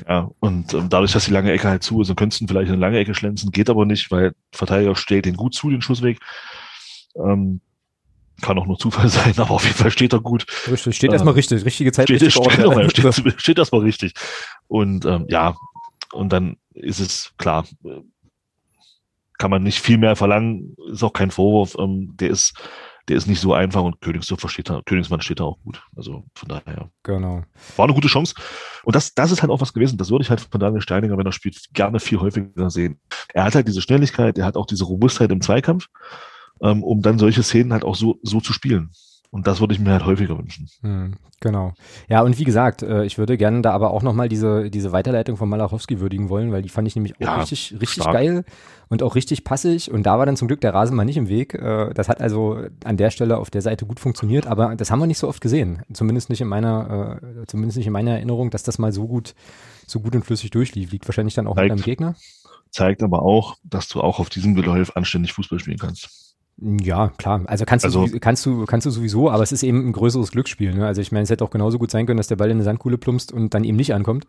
[0.09, 2.71] Ja, und ähm, dadurch, dass die lange Ecke halt zu ist, dann könntest du vielleicht
[2.71, 6.19] eine lange Ecke schlänzen, geht aber nicht, weil Verteidiger steht den gut zu, den Schussweg.
[7.17, 7.61] Ähm,
[8.43, 10.47] kann auch nur Zufall sein, aber auf jeden Fall steht er gut.
[10.71, 12.07] Richtig, steht äh, erstmal richtig, richtige Zeit.
[12.09, 14.15] Steht, steht, steht, steht, steht erstmal richtig.
[14.69, 15.55] Und ähm, ja,
[16.13, 17.67] und dann ist es klar,
[19.38, 21.77] kann man nicht viel mehr verlangen, ist auch kein Vorwurf.
[21.79, 22.55] Ähm, der ist,
[23.09, 25.83] der ist nicht so einfach und Königsdorf steht da, Königsmann steht da auch gut.
[25.96, 26.90] Also von daher.
[27.03, 27.42] Genau.
[27.77, 28.35] War eine gute Chance.
[28.85, 29.99] Und das, das ist halt auch was gewesen.
[29.99, 33.01] Das würde ich halt von Daniel Steininger, wenn er spielt, gerne viel häufiger sehen.
[33.33, 35.88] Er hat halt diese Schnelligkeit, er hat auch diese Robustheit im Zweikampf,
[36.61, 38.90] ähm, um dann solche Szenen halt auch so, so zu spielen.
[39.31, 40.69] Und das würde ich mir halt häufiger wünschen.
[40.83, 41.75] Hm, genau.
[42.09, 45.37] Ja, und wie gesagt, äh, ich würde gerne da aber auch nochmal diese, diese Weiterleitung
[45.37, 48.45] von Malachowski würdigen wollen, weil die fand ich nämlich auch ja, richtig, richtig geil
[48.89, 49.91] und auch richtig passig.
[49.91, 51.55] Und da war dann zum Glück der Rasen mal nicht im Weg.
[51.55, 55.01] Äh, das hat also an der Stelle auf der Seite gut funktioniert, aber das haben
[55.01, 55.83] wir nicht so oft gesehen.
[55.93, 59.35] Zumindest nicht in meiner, äh, zumindest nicht in meiner Erinnerung, dass das mal so gut,
[59.87, 60.93] so gut und flüssig durchlief.
[60.93, 62.15] Liegt wahrscheinlich dann auch zeigt, mit einem Gegner.
[62.71, 66.26] Zeigt aber auch, dass du auch auf diesem Geläuf anständig Fußball spielen kannst.
[66.59, 67.42] Ja, klar.
[67.47, 70.31] Also kannst du, also, kannst du, kannst du sowieso, aber es ist eben ein größeres
[70.31, 70.75] Glücksspiel.
[70.75, 70.87] Ne?
[70.87, 72.64] Also ich meine, es hätte auch genauso gut sein können, dass der Ball in eine
[72.64, 74.27] Sandkuhle plumpst und dann eben nicht ankommt.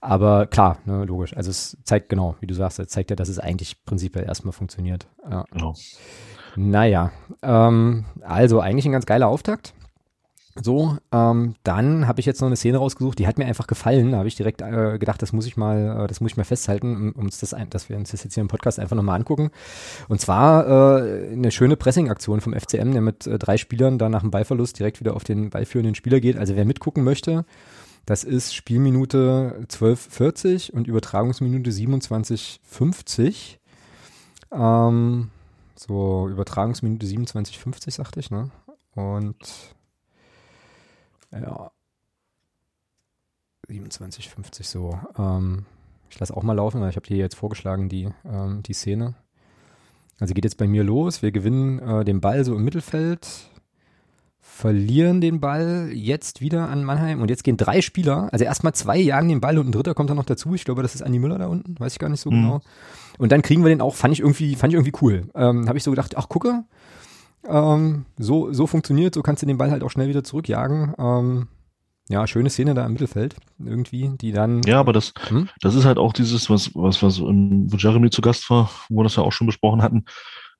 [0.00, 1.36] Aber klar, ne, logisch.
[1.36, 4.52] Also es zeigt genau, wie du sagst, es zeigt ja, dass es eigentlich prinzipiell erstmal
[4.52, 5.08] funktioniert.
[5.28, 5.44] Ja.
[5.50, 5.74] Genau.
[6.54, 9.74] Naja, ähm, also eigentlich ein ganz geiler Auftakt.
[10.62, 14.12] So, ähm, dann habe ich jetzt noch eine Szene rausgesucht, die hat mir einfach gefallen.
[14.12, 16.44] Da habe ich direkt äh, gedacht, das muss ich mal, äh, das muss ich mal
[16.44, 19.18] festhalten, um, uns das, ein, dass wir uns das jetzt hier im Podcast einfach nochmal
[19.18, 19.50] angucken.
[20.08, 20.66] Und zwar
[20.98, 24.78] äh, eine schöne Pressing-Aktion vom FCM, der mit äh, drei Spielern dann nach dem Ballverlust
[24.78, 26.38] direkt wieder auf den ballführenden Spieler geht.
[26.38, 27.44] Also wer mitgucken möchte,
[28.06, 33.58] das ist Spielminute 12,40 und Übertragungsminute 27,50.
[34.52, 35.30] Ähm,
[35.74, 38.50] so, Übertragungsminute 27,50 sagte ich, ne?
[38.94, 39.36] Und
[41.42, 41.70] ja.
[43.68, 44.98] 27,50 so.
[45.18, 45.66] Ähm,
[46.10, 49.14] ich lasse auch mal laufen, weil ich habe dir jetzt vorgeschlagen, die, ähm, die Szene.
[50.18, 51.22] Also geht jetzt bei mir los.
[51.22, 53.50] Wir gewinnen äh, den Ball so im Mittelfeld,
[54.40, 58.96] verlieren den Ball jetzt wieder an Mannheim und jetzt gehen drei Spieler, also erstmal zwei
[58.96, 60.54] jagen den Ball und ein dritter kommt dann noch dazu.
[60.54, 62.42] Ich glaube, das ist Andi Müller da unten, weiß ich gar nicht so mhm.
[62.42, 62.60] genau.
[63.18, 65.28] Und dann kriegen wir den auch, fand ich irgendwie, fand ich irgendwie cool.
[65.34, 66.64] Ähm, habe ich so gedacht, ach gucke,
[67.48, 70.94] ähm, so, so funktioniert, so kannst du den Ball halt auch schnell wieder zurückjagen.
[70.98, 71.48] Ähm,
[72.08, 74.62] ja, schöne Szene da im Mittelfeld irgendwie, die dann.
[74.62, 75.48] Ja, aber das, hm?
[75.60, 79.04] das ist halt auch dieses, was, was, was, wo Jeremy zu Gast war, wo wir
[79.04, 80.04] das ja auch schon besprochen hatten.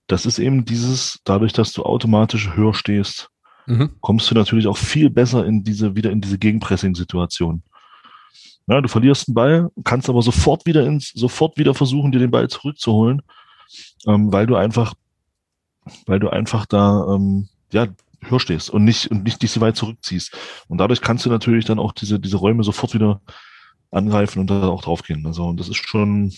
[0.08, 3.28] Das ist eben dieses, dadurch, dass du automatisch höher stehst,
[3.66, 3.90] mhm.
[4.00, 7.62] kommst du natürlich auch viel besser in diese, wieder in diese Gegenpressing-Situation.
[8.68, 12.32] Ja, du verlierst den Ball, kannst aber sofort wieder ins, sofort wieder versuchen, dir den
[12.32, 13.22] Ball zurückzuholen,
[14.06, 14.94] ähm, weil du einfach
[16.06, 17.86] weil du einfach da ähm, ja,
[18.22, 20.36] höher stehst und nicht, und nicht dich so weit zurückziehst.
[20.68, 23.20] Und dadurch kannst du natürlich dann auch diese, diese Räume sofort wieder
[23.90, 25.26] angreifen und da auch draufgehen.
[25.26, 26.32] Also, das ist schon,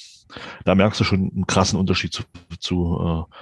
[0.65, 2.23] da merkst du schon einen krassen Unterschied zu,
[2.61, 3.35] zu äh,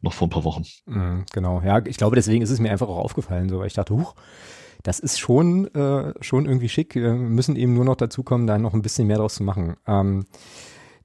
[0.00, 0.64] noch vor ein paar Wochen.
[0.86, 3.74] Mhm, genau, ja, ich glaube, deswegen ist es mir einfach auch aufgefallen, so, weil ich
[3.74, 4.14] dachte, huch,
[4.84, 6.94] das ist schon, äh, schon irgendwie schick.
[6.94, 9.76] Wir müssen eben nur noch dazu kommen, da noch ein bisschen mehr draus zu machen.
[9.86, 10.26] Ähm,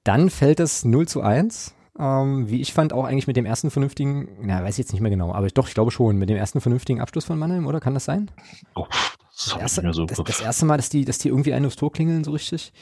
[0.04, 3.70] dann fällt es 0 zu 1 ähm, wie ich fand, auch eigentlich mit dem ersten
[3.70, 6.38] vernünftigen, na, weiß ich jetzt nicht mehr genau, aber doch, ich glaube schon, mit dem
[6.38, 7.80] ersten vernünftigen Abschluss von Mannheim, oder?
[7.80, 8.32] Kann das sein?
[8.76, 11.66] Oh, das, das, erste, so das, das, erste Mal, dass die, dass die irgendwie einen
[11.68, 12.74] aufs Tor klingeln, so richtig.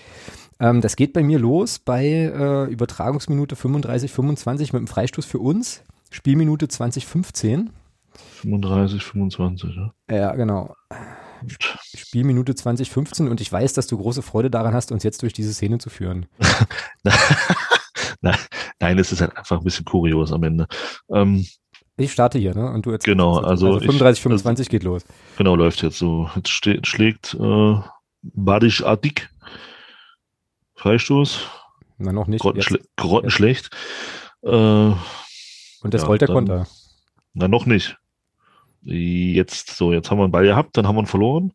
[0.60, 5.40] Ähm, das geht bei mir los bei äh, Übertragungsminute 35, 25 mit einem Freistoß für
[5.40, 7.72] uns, Spielminute 2015.
[8.42, 9.94] 35, 25, ja.
[10.10, 10.76] Ja, genau.
[11.96, 15.54] Spielminute 2015 und ich weiß, dass du große Freude daran hast, uns jetzt durch diese
[15.54, 16.28] Szene zu führen.
[18.80, 20.68] Nein, es ist halt einfach ein bisschen kurios am Ende.
[21.10, 21.46] Ähm,
[21.98, 22.72] ich starte hier, ne?
[22.72, 23.06] Und du jetzt.
[23.06, 25.06] Genau, also, also 35, ich, 25 also, geht los.
[25.38, 26.30] Genau, läuft jetzt so.
[26.36, 27.76] Jetzt steht, schlägt äh,
[28.22, 29.30] Badisch Adik.
[30.76, 31.48] Freistoß.
[31.98, 32.42] Na, noch nicht.
[32.42, 32.90] Grottenschle jetzt.
[32.98, 33.70] grottenschlecht.
[34.44, 34.98] Äh, Und
[35.84, 36.68] das ja, wollte der Konter.
[37.34, 37.98] Na, noch nicht.
[38.84, 41.54] Jetzt, so, jetzt haben wir einen Ball gehabt, dann haben wir ihn verloren.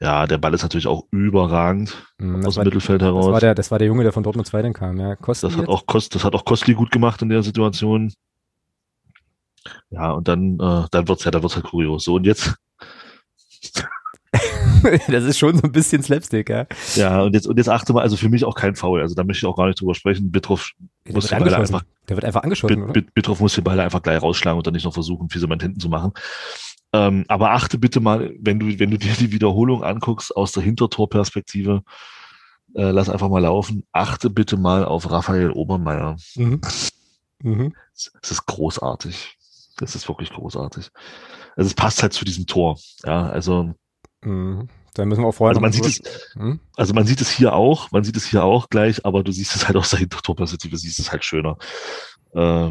[0.00, 3.26] Ja, der Ball ist natürlich auch überragend mm, aus dem Mittelfeld heraus.
[3.26, 5.00] Das war, der, das war der Junge, der von Dortmund 2 dann kam.
[5.00, 8.12] Ja, Kostli das, hat auch Kost, das hat auch Kostli gut gemacht in der Situation.
[9.90, 12.04] Ja, und dann, äh, dann wird's ja, dann wird's halt kurios.
[12.04, 12.54] So, und jetzt.
[15.08, 16.66] das ist schon so ein bisschen Slapstick, ja.
[16.94, 19.00] Ja, und jetzt, und jetzt achte mal, also für mich auch kein Foul.
[19.00, 20.30] Also da möchte ich auch gar nicht drüber sprechen.
[20.30, 20.72] Bitroff
[21.08, 21.82] muss den Ball einfach.
[22.08, 22.92] Der wird einfach angeschossen.
[22.92, 25.80] Bit, Bitroff muss den Ball einfach gleich rausschlagen und dann nicht noch versuchen, Fiesemann hinten
[25.80, 26.12] zu machen.
[26.96, 30.62] Ähm, aber achte bitte mal, wenn du, wenn du dir die Wiederholung anguckst aus der
[30.62, 31.82] Hintertorperspektive,
[32.74, 36.16] äh, lass einfach mal laufen, achte bitte mal auf Raphael Obermeier.
[36.36, 36.60] Mhm.
[37.42, 37.74] Mhm.
[37.94, 39.36] Es ist großartig.
[39.78, 40.90] Das ist wirklich großartig.
[41.54, 42.78] Also es passt halt zu diesem Tor.
[43.04, 43.74] Ja, also.
[44.22, 44.68] Mhm.
[44.94, 45.50] Dann müssen wir auch vorher.
[45.50, 46.00] Also man sieht es,
[46.32, 46.58] hm?
[46.76, 49.54] also man sieht es hier auch, man sieht es hier auch gleich, aber du siehst
[49.54, 51.58] es halt aus der Hintertorperspektive, siehst es halt schöner.
[52.32, 52.70] Äh,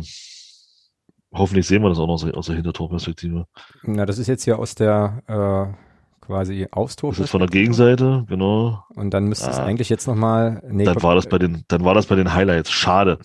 [1.38, 3.46] Hoffentlich sehen wir das auch noch aus der Hintertorperspektive.
[3.84, 7.12] Na, das ist jetzt hier aus der äh, quasi Austor.
[7.12, 8.84] Das ist von der Gegenseite, genau.
[8.96, 10.62] Und dann müsste ah, es eigentlich jetzt nochmal.
[10.70, 12.72] Nee, dann war das bei den, dann war das bei den Highlights.
[12.72, 13.20] Schade.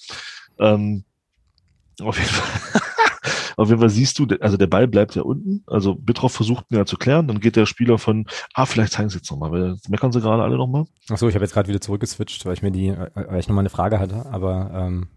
[0.58, 1.04] Ähm,
[2.00, 2.80] auf jeden Fall.
[3.56, 5.62] auf jeden Fall siehst du, also der Ball bleibt ja unten.
[5.66, 7.28] Also Bitroff versucht ihn ja zu klären.
[7.28, 10.42] Dann geht der Spieler von, ah, vielleicht zeigen sie jetzt nochmal, weil meckern sie gerade
[10.42, 10.84] alle nochmal.
[11.08, 13.62] Achso, ich habe jetzt gerade wieder zurückgeswitcht, weil ich mir die, äh, weil ich nochmal
[13.62, 14.26] eine Frage hatte.
[14.26, 15.08] Aber ähm,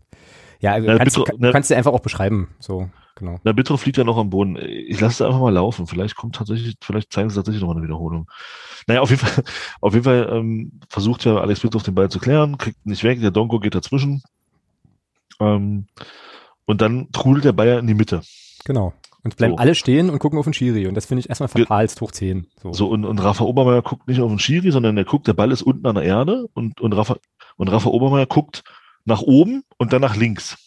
[0.64, 2.48] ja, na, kannst, Bitter, na, kannst du einfach auch beschreiben.
[2.58, 3.38] So, genau.
[3.44, 4.58] Na, Bitter fliegt ja noch am Boden.
[4.58, 5.88] Ich lasse es einfach mal laufen.
[5.88, 8.32] Vielleicht kommt tatsächlich, vielleicht zeigen sie tatsächlich noch mal eine Wiederholung.
[8.88, 9.44] Naja, auf jeden Fall,
[9.82, 13.20] auf jeden Fall ähm, versucht ja Alex Bitter den Ball zu klären, kriegt nicht weg,
[13.20, 14.24] der Donko geht dazwischen.
[15.42, 15.88] Ähm,
[16.64, 18.22] und dann trudelt der Bayer in die Mitte.
[18.64, 18.94] Genau.
[19.22, 19.58] Und bleiben so.
[19.58, 20.88] alle stehen und gucken auf den Schiri.
[20.88, 22.48] Und das finde ich erstmal verpalst hoch 10.
[22.62, 25.34] So, so und, und Rafa Obermeier guckt nicht auf den Schiri, sondern er guckt, der
[25.34, 27.18] Ball ist unten an der Erde und, und Rafa,
[27.58, 28.64] und Rafa Obermeier guckt
[29.06, 30.58] nach oben und dann nach links.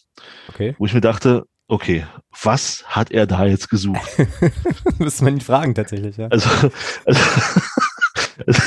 [0.49, 0.75] Okay.
[0.79, 2.07] Wo ich mir dachte, okay,
[2.43, 4.09] was hat er da jetzt gesucht?
[4.99, 6.29] Müsste man ihn fragen tatsächlich, ja.
[6.29, 6.49] Also,
[7.05, 7.21] also,
[8.47, 8.63] also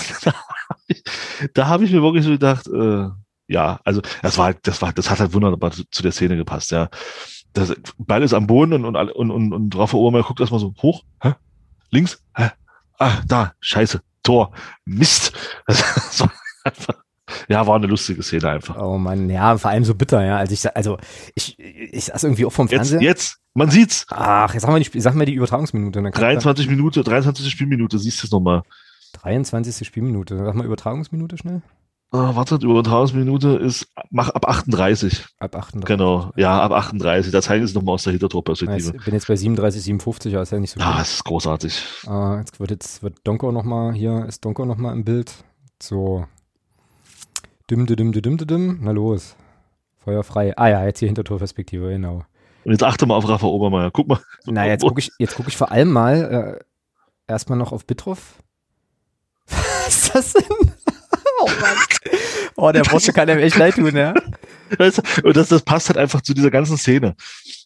[1.53, 3.07] da habe ich, mir wirklich so gedacht, äh,
[3.47, 6.71] ja, also das war, das war, das hat halt wunderbar zu, zu der Szene gepasst,
[6.71, 6.89] ja.
[7.53, 10.73] Das Ball ist am Boden und, und, und, und, und Rafa Obermeier guckt erstmal so
[10.81, 11.33] hoch, hä?
[11.89, 12.51] links, hä?
[12.99, 14.51] ah, da, scheiße, Tor,
[14.85, 15.33] Mist.
[15.67, 16.31] Das war
[16.63, 16.95] einfach,
[17.47, 18.77] ja, war eine lustige Szene einfach.
[18.77, 20.37] Oh man, ja, vor allem so bitter, ja.
[20.37, 20.97] Also ich, also
[21.35, 23.01] ich, ich saß irgendwie auch vom Fernseher.
[23.01, 24.05] Jetzt, jetzt, man sieht's.
[24.09, 26.01] Ach, jetzt sag mal die, sag mal die Übertragungsminute.
[26.01, 27.49] 23 Minute, 23.
[27.49, 28.63] Spielminute, siehst du es nochmal.
[29.21, 29.87] 23.
[29.87, 30.37] Spielminute.
[30.37, 31.61] Sag mal Übertragungsminute schnell.
[32.11, 35.27] Ah, warte, Übertragungsminute ist mach ab 38.
[35.37, 35.85] Ab 38.
[35.85, 37.31] Genau, ja, ab 38.
[37.31, 38.95] Da zeigen sie es nochmal aus der Hintertorperspektive.
[38.97, 41.01] Ich bin jetzt bei 37, 57, aber ist ja nicht so Ja, gut.
[41.01, 41.83] es ist großartig.
[42.07, 45.31] Ah, jetzt wird jetzt wird Donko nochmal, hier ist Donko nochmal im Bild.
[45.81, 46.25] So,
[47.69, 48.79] Dim, dim, dim, dim, dim.
[48.81, 49.35] Na los.
[50.03, 50.57] Feuer frei.
[50.57, 52.25] Ah ja, jetzt hier Hintertorperspektive, genau.
[52.65, 53.91] Und jetzt achte mal auf Rafa Obermeier.
[53.91, 54.19] Guck mal.
[54.45, 56.59] Na, jetzt gucke ich, guck ich vor allem mal
[57.27, 58.35] äh, erstmal noch auf Bitroff.
[59.47, 60.73] Was ist das denn?
[61.41, 61.77] oh Mann.
[62.55, 64.13] Oh, der Bosse kann einem echt leid tun, ja.
[65.23, 67.15] Und das, das passt halt einfach zu dieser ganzen Szene.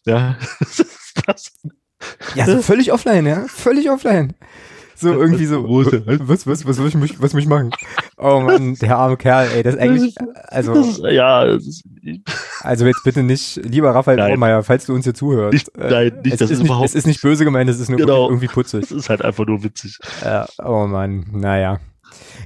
[0.04, 0.38] Ja.
[0.60, 1.52] Das passt.
[2.34, 3.46] Ja, so völlig offline, ja.
[3.48, 4.34] Völlig offline.
[5.04, 5.68] So irgendwie so.
[5.68, 7.70] Was, was, was, was, mich, was mich machen?
[8.16, 10.14] Oh Mann, der arme Kerl, ey, das ist eigentlich,
[10.48, 11.06] also.
[11.08, 11.58] Ja.
[12.60, 15.52] Also jetzt bitte nicht, lieber Raphael Baumeier, falls du uns hier zuhörst.
[15.52, 16.86] Nicht, äh, nein, nicht, es das ist, ist überhaupt.
[16.86, 18.82] Es ist nicht böse gemeint, es ist nur genau, irgendwie putzig.
[18.82, 19.98] Es ist halt einfach nur witzig.
[20.22, 21.80] Ja, oh Mann, naja.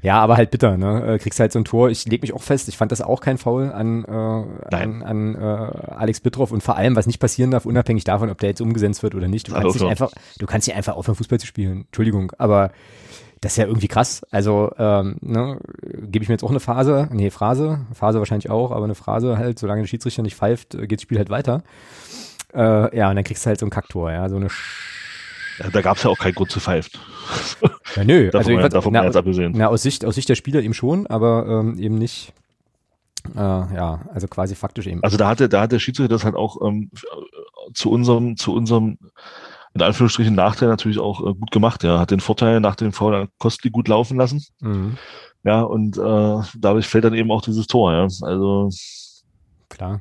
[0.03, 1.15] Ja, aber halt bitter, ne?
[1.15, 1.91] Äh, kriegst halt so ein Tor.
[1.91, 5.35] Ich leg mich auch fest, ich fand das auch kein Foul an, äh, an, an
[5.35, 8.61] äh, Alex Bittroff und vor allem, was nicht passieren darf, unabhängig davon, ob der jetzt
[8.61, 9.49] umgesetzt wird oder nicht.
[9.49, 11.87] Du kannst nicht einfach, du kannst nicht einfach aufhören, Fußball zu spielen.
[11.87, 12.71] Entschuldigung, aber
[13.41, 14.23] das ist ja irgendwie krass.
[14.31, 18.73] Also, ähm, ne, gebe ich mir jetzt auch eine Phase, nee, Phrase, Phase wahrscheinlich auch,
[18.73, 21.63] aber eine Phrase halt, solange der Schiedsrichter nicht pfeift, äh, geht das Spiel halt weiter.
[22.55, 24.49] Äh, ja, und dann kriegst du halt so ein Kacktor, ja, so eine
[25.59, 26.93] ja, da gab es ja auch keinen Grund zu pfeifen.
[27.97, 29.53] Ja, nö, davon also davon na, abgesehen.
[29.57, 32.33] Na, aus Sicht, aus Sicht der Spieler eben schon, aber ähm, eben nicht.
[33.35, 35.03] Äh, ja, also quasi faktisch eben.
[35.03, 36.91] Also da hatte, da hat der Schiedsrichter das halt auch ähm,
[37.75, 38.99] zu unserem, zu unserem
[39.75, 41.85] in Anführungsstrichen Nachteil natürlich auch äh, gut gemacht.
[41.85, 44.45] Er hat den Vorteil nach dem Foul Kostli gut laufen lassen.
[44.61, 44.97] Mhm.
[45.45, 48.09] Ja, und äh, dadurch fällt dann eben auch dieses Tor, ja.
[48.23, 48.71] Also.
[49.69, 50.01] Klar.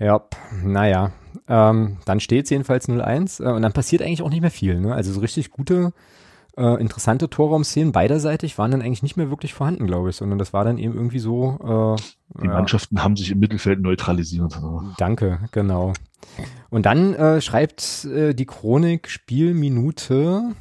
[0.00, 0.22] Ja,
[0.64, 1.12] naja.
[1.46, 4.80] Ähm, dann steht es jedenfalls 0-1 äh, und dann passiert eigentlich auch nicht mehr viel.
[4.80, 4.94] Ne?
[4.94, 5.92] Also so richtig gute,
[6.56, 10.52] äh, interessante Torraumszenen beiderseitig waren dann eigentlich nicht mehr wirklich vorhanden, glaube ich, sondern das
[10.52, 11.96] war dann eben irgendwie so.
[11.98, 13.04] Äh, Die Mannschaften ja.
[13.04, 14.58] haben sich im Mittelfeld neutralisiert.
[14.98, 15.92] Danke, genau.
[16.70, 20.54] Und dann äh, schreibt äh, die Chronik Spielminute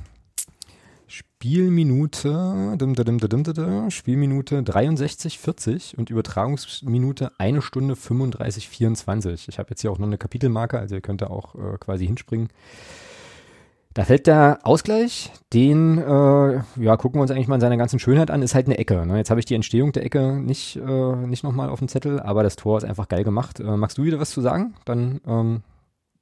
[1.42, 9.48] Spielminute, dim, dim, dim, Spielminute 63, 40 und Übertragungsminute eine Stunde 35, 24.
[9.48, 12.06] Ich habe jetzt hier auch noch eine Kapitelmarke, also ihr könnt da auch äh, quasi
[12.06, 12.50] hinspringen.
[13.94, 18.00] Da fällt der Ausgleich, den, äh, ja, gucken wir uns eigentlich mal in seiner ganzen
[18.00, 19.06] Schönheit an, ist halt eine Ecke.
[19.06, 19.16] Ne?
[19.16, 22.44] Jetzt habe ich die Entstehung der Ecke nicht, äh, nicht nochmal auf dem Zettel, aber
[22.44, 23.62] das Tor ist einfach geil gemacht.
[23.62, 24.76] Äh, magst du wieder was zu sagen?
[24.84, 25.62] Dann, ähm,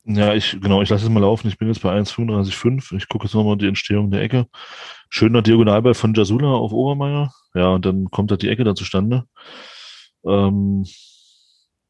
[0.08, 1.50] ja, ich, genau, ich lasse es mal laufen.
[1.50, 2.96] Ich bin jetzt bei 1,35,5.
[2.96, 4.48] Ich gucke jetzt nochmal die Entstehung der Ecke.
[5.10, 7.34] Schöner Diagonalball von Jasula auf Obermeier.
[7.54, 9.26] Ja, und dann kommt halt die Ecke da zustande.
[10.26, 10.86] Ähm,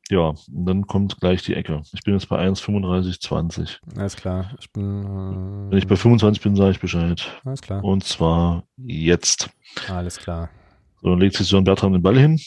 [0.10, 1.84] ja, und dann kommt gleich die Ecke.
[1.94, 3.78] Ich bin jetzt bei 1,35,20.
[3.98, 4.56] Alles klar.
[4.60, 7.40] Ich bin, äh, Wenn ich bei 25 bin, sage ich Bescheid.
[7.46, 7.84] Alles klar.
[7.84, 9.50] Und zwar jetzt.
[9.90, 10.50] Alles klar.
[11.02, 12.40] So, dann legt sich John Bertram den Ball hin.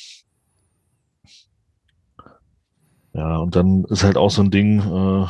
[3.13, 5.27] Ja, und dann ist halt auch so ein Ding, äh,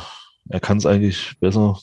[0.51, 1.77] er kann es eigentlich besser.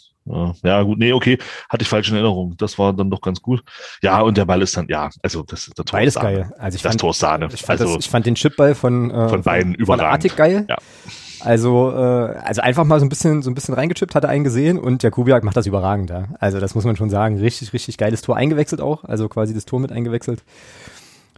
[0.63, 1.39] Ja, gut, nee, okay,
[1.71, 2.55] hatte ich falsche Erinnerung.
[2.59, 3.63] Das war dann doch ganz gut.
[4.03, 6.53] Ja, und der Ball ist dann, ja, also das, der Tor Beides ist geil.
[6.59, 7.49] Also ich das fand, Tor ist Sahne.
[7.53, 10.03] Ich fand, also, das, ich fand den Chipball von, äh, von beiden überragend.
[10.03, 10.67] Von Artig geil.
[10.69, 10.77] Ja.
[11.41, 14.45] Also, äh, also einfach mal so ein bisschen, so ein bisschen reingechippt, hat er einen
[14.45, 16.25] gesehen und der Kubiak macht das überragend, ja.
[16.41, 17.39] Also das muss man schon sagen.
[17.39, 19.05] Richtig, richtig geiles Tor eingewechselt auch.
[19.05, 20.43] Also quasi das Tor mit eingewechselt.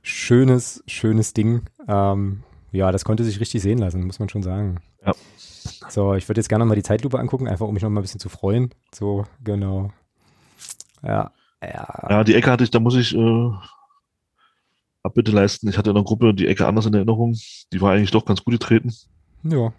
[0.02, 1.62] Schönes, schönes Ding.
[1.86, 4.78] Ähm, ja, das konnte sich richtig sehen lassen, muss man schon sagen.
[5.04, 5.12] Ja.
[5.88, 8.02] So, ich würde jetzt gerne mal die Zeitlupe angucken, einfach um mich noch mal ein
[8.02, 8.70] bisschen zu freuen.
[8.94, 9.90] So, genau.
[11.02, 12.06] Ja, ja.
[12.08, 13.50] Ja, die Ecke hatte ich, da muss ich äh,
[15.02, 15.68] Abbitte leisten.
[15.68, 17.36] Ich hatte in der Gruppe die Ecke anders in Erinnerung.
[17.72, 18.94] Die war eigentlich doch ganz gut getreten.
[19.42, 19.72] Ja.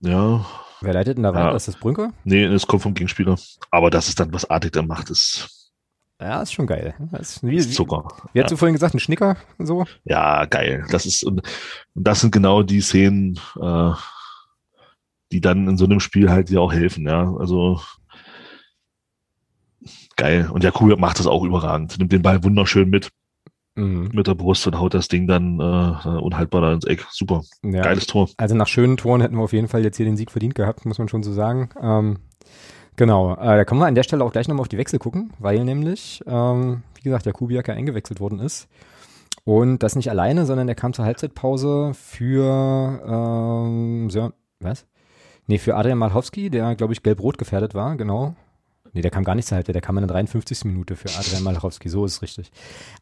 [0.00, 0.44] Ja.
[0.80, 1.50] Wer leitet denn da weiter?
[1.50, 1.56] Ja.
[1.56, 2.12] Ist das Brünker?
[2.24, 3.38] Nee, es kommt vom Gegenspieler.
[3.70, 5.63] Aber das ist dann, was Artig dann macht, ist
[6.20, 6.94] ja, ist schon geil.
[7.10, 8.06] Das ist, wie, ist Zucker.
[8.32, 9.84] Wie, wie hast du vorhin gesagt, ein Schnicker so?
[10.04, 10.84] Ja, geil.
[10.90, 11.42] Das ist und,
[11.94, 13.92] das sind genau die Szenen, äh,
[15.32, 17.06] die dann in so einem Spiel halt dir auch helfen.
[17.06, 17.80] Ja, also
[20.16, 20.48] geil.
[20.50, 21.98] Und Kuh macht das auch überragend.
[21.98, 23.10] Nimmt den Ball wunderschön mit.
[23.76, 24.10] Mhm.
[24.12, 27.04] Mit der Brust und haut das Ding dann äh, unhaltbar da ins Eck.
[27.10, 27.42] Super.
[27.64, 27.82] Ja.
[27.82, 28.28] Geiles Tor.
[28.36, 30.86] Also nach schönen Toren hätten wir auf jeden Fall jetzt hier den Sieg verdient gehabt,
[30.86, 31.70] muss man schon so sagen.
[31.80, 32.18] Ähm,
[32.96, 35.32] Genau, äh, da können wir an der Stelle auch gleich nochmal auf die Wechsel gucken,
[35.38, 38.68] weil nämlich, ähm, wie gesagt, der Kubiak ja eingewechselt worden ist.
[39.44, 44.86] Und das nicht alleine, sondern der kam zur Halbzeitpause für, ähm, so, was?
[45.46, 48.34] Nee, für Adrian Malchowski, der, glaube ich, gelb-rot gefährdet war, genau.
[48.94, 50.64] Nee, der kam gar nicht zur Halbzeit, der kam in der 53.
[50.66, 52.52] Minute für Adrian Malachowski, so ist es richtig.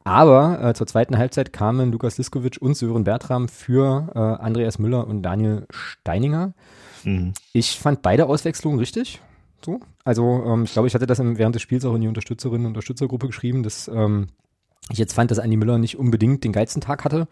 [0.04, 5.06] Aber äh, zur zweiten Halbzeit kamen Lukas Liskovic und Sören Bertram für äh, Andreas Müller
[5.06, 6.54] und Daniel Steininger.
[7.04, 7.34] Mhm.
[7.52, 9.20] Ich fand beide Auswechslungen richtig.
[9.64, 9.80] So.
[10.04, 12.72] Also ähm, ich glaube, ich hatte das während des Spiels auch in die Unterstützerinnen und
[12.72, 14.28] Unterstützergruppe geschrieben, dass ähm,
[14.90, 17.28] ich jetzt fand, dass Andi Müller nicht unbedingt den geilsten Tag hatte.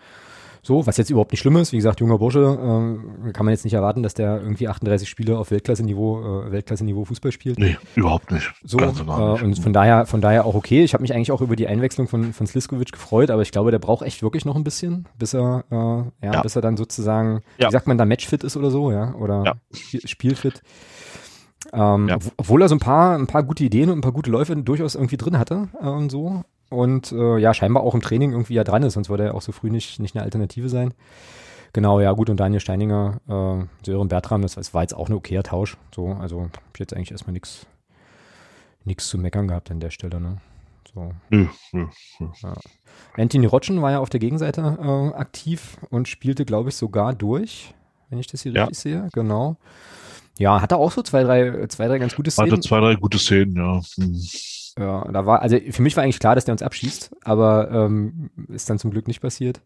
[0.63, 1.73] So, was jetzt überhaupt nicht schlimm ist.
[1.73, 5.39] Wie gesagt, junger Bursche, äh, kann man jetzt nicht erwarten, dass der irgendwie 38 Spiele
[5.39, 7.59] auf Weltklasse-Niveau, äh, Weltklasse-Niveau Fußball spielt.
[7.59, 8.53] Nee, überhaupt nicht.
[8.63, 10.85] So, äh, und von daher, von daher auch okay.
[10.85, 13.71] Ich habe mich eigentlich auch über die Einwechslung von, von Sliskovic gefreut, aber ich glaube,
[13.71, 16.43] der braucht echt wirklich noch ein bisschen, bis er, äh, ja, ja.
[16.43, 17.69] bis er dann sozusagen, ja.
[17.69, 19.57] wie sagt man da, Matchfit ist oder so, ja, oder.
[20.05, 20.63] Spielfit.
[21.73, 22.19] Ähm, ja.
[22.37, 24.95] Obwohl er so ein paar, ein paar gute Ideen und ein paar gute Läufe durchaus
[24.95, 26.45] irgendwie drin hatte äh, und so.
[26.69, 29.43] Und äh, ja, scheinbar auch im Training irgendwie ja dran ist, sonst würde er auch
[29.43, 30.95] so früh nicht, nicht eine Alternative sein.
[31.73, 35.15] Genau, ja, gut, und Daniel Steininger, äh, Sören Bertram, das, das war jetzt auch ein
[35.15, 35.77] okayer Tausch.
[35.95, 37.67] So, also hab ich jetzt eigentlich erstmal nichts
[38.85, 40.39] nichts zu meckern gehabt an der Stelle, ne?
[40.93, 41.13] So.
[41.31, 41.89] Ja, ja,
[42.43, 42.55] ja.
[43.17, 47.75] Anthony Rotschen war ja auf der Gegenseite äh, aktiv und spielte, glaube ich, sogar durch,
[48.09, 49.09] wenn ich das hier richtig sehe.
[49.13, 49.57] Genau.
[50.41, 52.51] Ja, hat er auch so zwei, drei, zwei, drei ganz gute Szenen.
[52.51, 53.83] Hatte zwei, drei gute Szenen, ja.
[53.97, 54.17] Hm.
[54.79, 58.31] Ja, da war, also für mich war eigentlich klar, dass der uns abschießt, aber ähm,
[58.49, 59.61] ist dann zum Glück nicht passiert.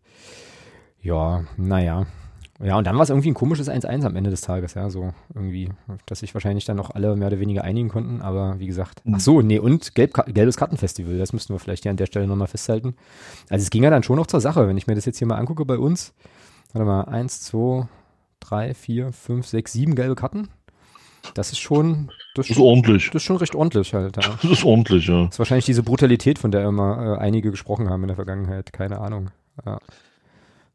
[1.00, 2.06] Ja, naja.
[2.60, 5.12] Ja, und dann war es irgendwie ein komisches 1-1 am Ende des Tages, ja, so
[5.32, 5.70] irgendwie,
[6.06, 9.20] dass sich wahrscheinlich dann noch alle mehr oder weniger einigen konnten, aber wie gesagt, ach
[9.20, 12.48] so, nee, und Gelb, gelbes Kartenfestival, das müssten wir vielleicht hier an der Stelle nochmal
[12.48, 12.96] festhalten.
[13.48, 15.28] Also es ging ja dann schon noch zur Sache, wenn ich mir das jetzt hier
[15.28, 16.14] mal angucke bei uns,
[16.72, 17.86] warte mal, eins, zwei,
[18.40, 20.48] drei, vier, fünf, sechs, sieben gelbe Karten.
[21.32, 23.06] Das ist schon, das ist, schon, ordentlich.
[23.06, 24.16] Das ist schon recht ordentlich halt.
[24.16, 24.38] Ja.
[24.42, 25.24] Das ist ordentlich, ja.
[25.24, 28.72] Das ist wahrscheinlich diese Brutalität, von der immer äh, einige gesprochen haben in der Vergangenheit.
[28.72, 29.30] Keine Ahnung.
[29.64, 29.78] Ja.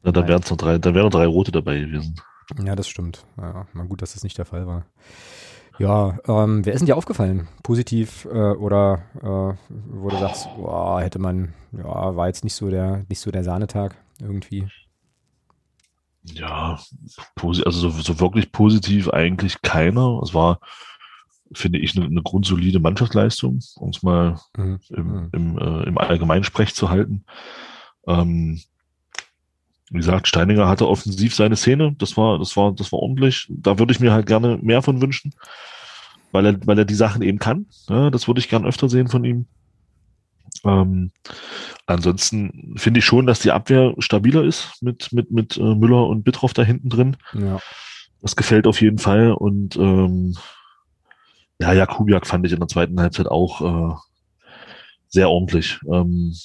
[0.03, 2.15] Ja, da wären noch drei, da wären noch drei rote dabei gewesen.
[2.63, 3.25] Ja, das stimmt.
[3.37, 4.85] Ja, mal gut, dass das nicht der Fall war.
[5.77, 7.47] Ja, ähm, wer ist denn dir aufgefallen?
[7.63, 12.69] Positiv äh, oder äh, wo du sagst, boah, hätte man, ja, war jetzt nicht so
[12.69, 14.67] der, nicht so der Sahnetag irgendwie.
[16.33, 16.79] Ja,
[17.41, 20.21] also so, so wirklich positiv eigentlich keiner.
[20.23, 20.59] Es war,
[21.53, 24.79] finde ich, eine, eine grundsolide Mannschaftsleistung, um es mal mhm.
[24.89, 25.29] im, mhm.
[25.31, 27.25] im, äh, im Allgemeinsprech zu halten.
[28.07, 28.61] Ähm,
[29.91, 31.95] wie gesagt, Steininger hatte offensiv seine Szene.
[31.97, 33.47] Das war, das war, das war ordentlich.
[33.49, 35.33] Da würde ich mir halt gerne mehr von wünschen,
[36.31, 37.65] weil er, weil er die Sachen eben kann.
[37.87, 39.47] Ja, das würde ich gern öfter sehen von ihm.
[40.65, 41.11] Ähm,
[41.85, 46.23] ansonsten finde ich schon, dass die Abwehr stabiler ist mit, mit, mit äh, Müller und
[46.23, 47.17] Bittroff da hinten drin.
[47.33, 47.59] Ja.
[48.21, 49.31] Das gefällt auf jeden Fall.
[49.31, 50.35] Und ähm,
[51.59, 53.95] ja, Jakubiak fand ich in der zweiten Halbzeit auch äh,
[55.07, 55.79] sehr ordentlich.
[55.91, 56.35] Ähm,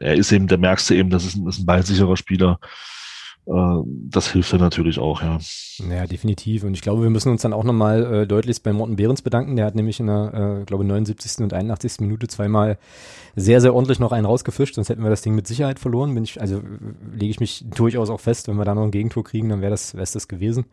[0.00, 2.58] er ist eben, der merkst du eben, das ist ein, ist ein ballsicherer Spieler.
[3.48, 5.38] Äh, das hilft dann natürlich auch, ja.
[5.90, 6.64] Ja, definitiv.
[6.64, 9.56] Und ich glaube, wir müssen uns dann auch nochmal äh, deutlichst bei Morten Behrens bedanken.
[9.56, 11.42] Der hat nämlich in der, äh, glaube 79.
[11.42, 12.00] und 81.
[12.00, 12.78] Minute zweimal
[13.36, 16.14] sehr, sehr ordentlich noch einen rausgefischt, sonst hätten wir das Ding mit Sicherheit verloren.
[16.14, 16.60] Bin ich, also
[17.12, 19.70] lege ich mich durchaus auch fest, wenn wir da noch ein Gegentor kriegen, dann wäre
[19.70, 20.66] das, wäre das gewesen.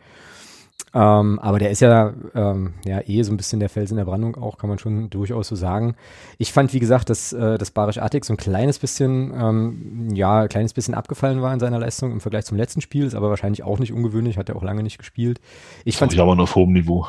[0.94, 4.06] Ähm, aber der ist ja, ähm, ja eh so ein bisschen der Fels in der
[4.06, 5.96] Brandung auch, kann man schon durchaus so sagen.
[6.38, 10.42] Ich fand, wie gesagt, dass, äh, dass Barisch Attic so ein kleines bisschen, ähm, ja,
[10.42, 13.30] ein kleines bisschen abgefallen war in seiner Leistung im Vergleich zum letzten Spiel, ist aber
[13.30, 15.42] wahrscheinlich auch nicht ungewöhnlich, hat er auch lange nicht gespielt.
[15.84, 16.14] Ich fand.
[16.14, 17.06] Ja, aber auf hohem Niveau.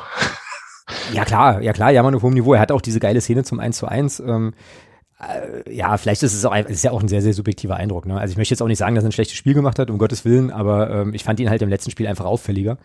[1.13, 2.53] Ja, klar, ja klar, ja, man auf hohem Niveau.
[2.53, 4.21] Er hat auch diese geile Szene zum 1 zu 1.
[4.21, 4.53] Ähm,
[5.19, 8.05] äh, ja, vielleicht ist es auch ist ja auch ein sehr, sehr subjektiver Eindruck.
[8.05, 8.19] Ne?
[8.19, 9.97] Also ich möchte jetzt auch nicht sagen, dass er ein schlechtes Spiel gemacht hat, um
[9.97, 12.77] Gottes Willen, aber ähm, ich fand ihn halt im letzten Spiel einfach auffälliger.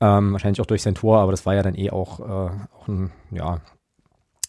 [0.00, 2.88] Ähm, wahrscheinlich auch durch sein Tor, aber das war ja dann eh auch, äh, auch
[2.88, 3.60] ein, ja,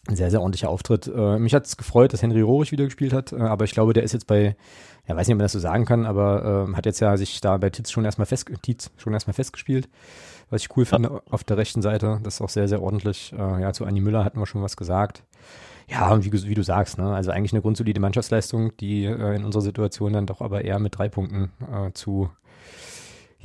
[0.08, 1.08] ein sehr, sehr ordentlicher Auftritt.
[1.08, 3.94] Äh, mich hat es gefreut, dass Henry Rohrig wieder gespielt hat, äh, aber ich glaube,
[3.94, 4.56] der ist jetzt bei,
[5.08, 7.42] ja, weiß nicht, ob man das so sagen kann, aber äh, hat jetzt ja sich
[7.42, 9.90] da bei Titz schon erstmal fest, Titz festgespielt,
[10.50, 12.20] was ich cool finde auf der rechten Seite.
[12.24, 13.34] Das ist auch sehr, sehr ordentlich.
[13.34, 15.24] Äh, ja, zu Anni Müller hatten wir schon was gesagt.
[15.88, 19.46] Ja, und wie, wie, du sagst, ne, also eigentlich eine grundsolide Mannschaftsleistung, die äh, in
[19.46, 22.30] unserer Situation dann doch aber eher mit drei Punkten äh, zu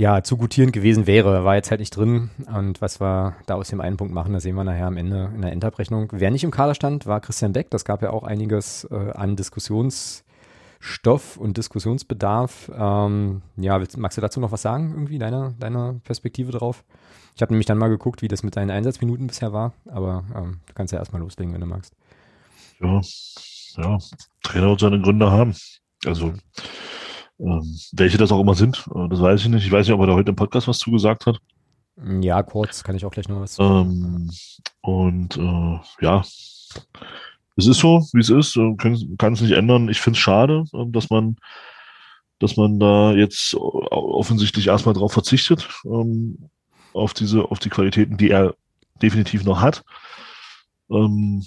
[0.00, 1.44] ja, zu gutierend gewesen wäre.
[1.44, 2.30] War jetzt halt nicht drin.
[2.46, 5.30] Und was wir da aus dem einen Punkt machen, das sehen wir nachher am Ende
[5.34, 6.08] in der Endabrechnung.
[6.12, 7.68] Wer nicht im Kader stand, war Christian Beck.
[7.68, 12.72] Das gab ja auch einiges äh, an Diskussionsstoff und Diskussionsbedarf.
[12.74, 16.82] Ähm, ja, willst, magst du dazu noch was sagen, irgendwie, deiner, deiner Perspektive drauf?
[17.36, 20.60] Ich habe nämlich dann mal geguckt, wie das mit deinen Einsatzminuten bisher war, aber ähm,
[20.64, 21.94] du kannst ja erstmal loslegen, wenn du magst.
[22.80, 23.02] Ja,
[23.76, 23.98] ja,
[24.42, 25.54] Trainer wird seine Gründe haben.
[26.06, 26.32] Also
[27.40, 29.66] ähm, welche das auch immer sind, äh, das weiß ich nicht.
[29.66, 31.38] Ich weiß nicht, ob er da heute im Podcast was zugesagt hat.
[32.20, 34.30] Ja, kurz, kann ich auch gleich noch was ähm,
[34.80, 36.20] Und äh, ja,
[37.56, 39.88] es ist so, wie es ist, äh, kann es nicht ändern.
[39.88, 41.36] Ich finde es schade, äh, dass man,
[42.38, 46.50] dass man da jetzt offensichtlich erstmal drauf verzichtet, ähm,
[46.92, 48.54] auf diese, auf die Qualitäten, die er
[49.02, 49.84] definitiv noch hat.
[50.90, 51.44] Ähm,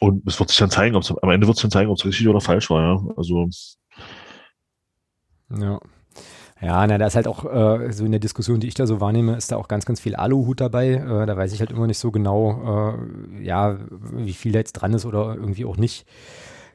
[0.00, 2.04] und es wird sich dann zeigen, ob's, am Ende wird es dann zeigen, ob es
[2.04, 2.82] richtig oder falsch war.
[2.82, 3.14] Ja?
[3.16, 3.48] Also
[5.58, 5.80] ja.
[6.62, 9.00] Ja, na, da ist halt auch äh, so in der Diskussion, die ich da so
[9.00, 10.90] wahrnehme, ist da auch ganz, ganz viel Aluhut dabei.
[10.90, 12.98] Äh, da weiß ich halt immer nicht so genau,
[13.38, 16.06] äh, ja, wie viel da jetzt dran ist oder irgendwie auch nicht.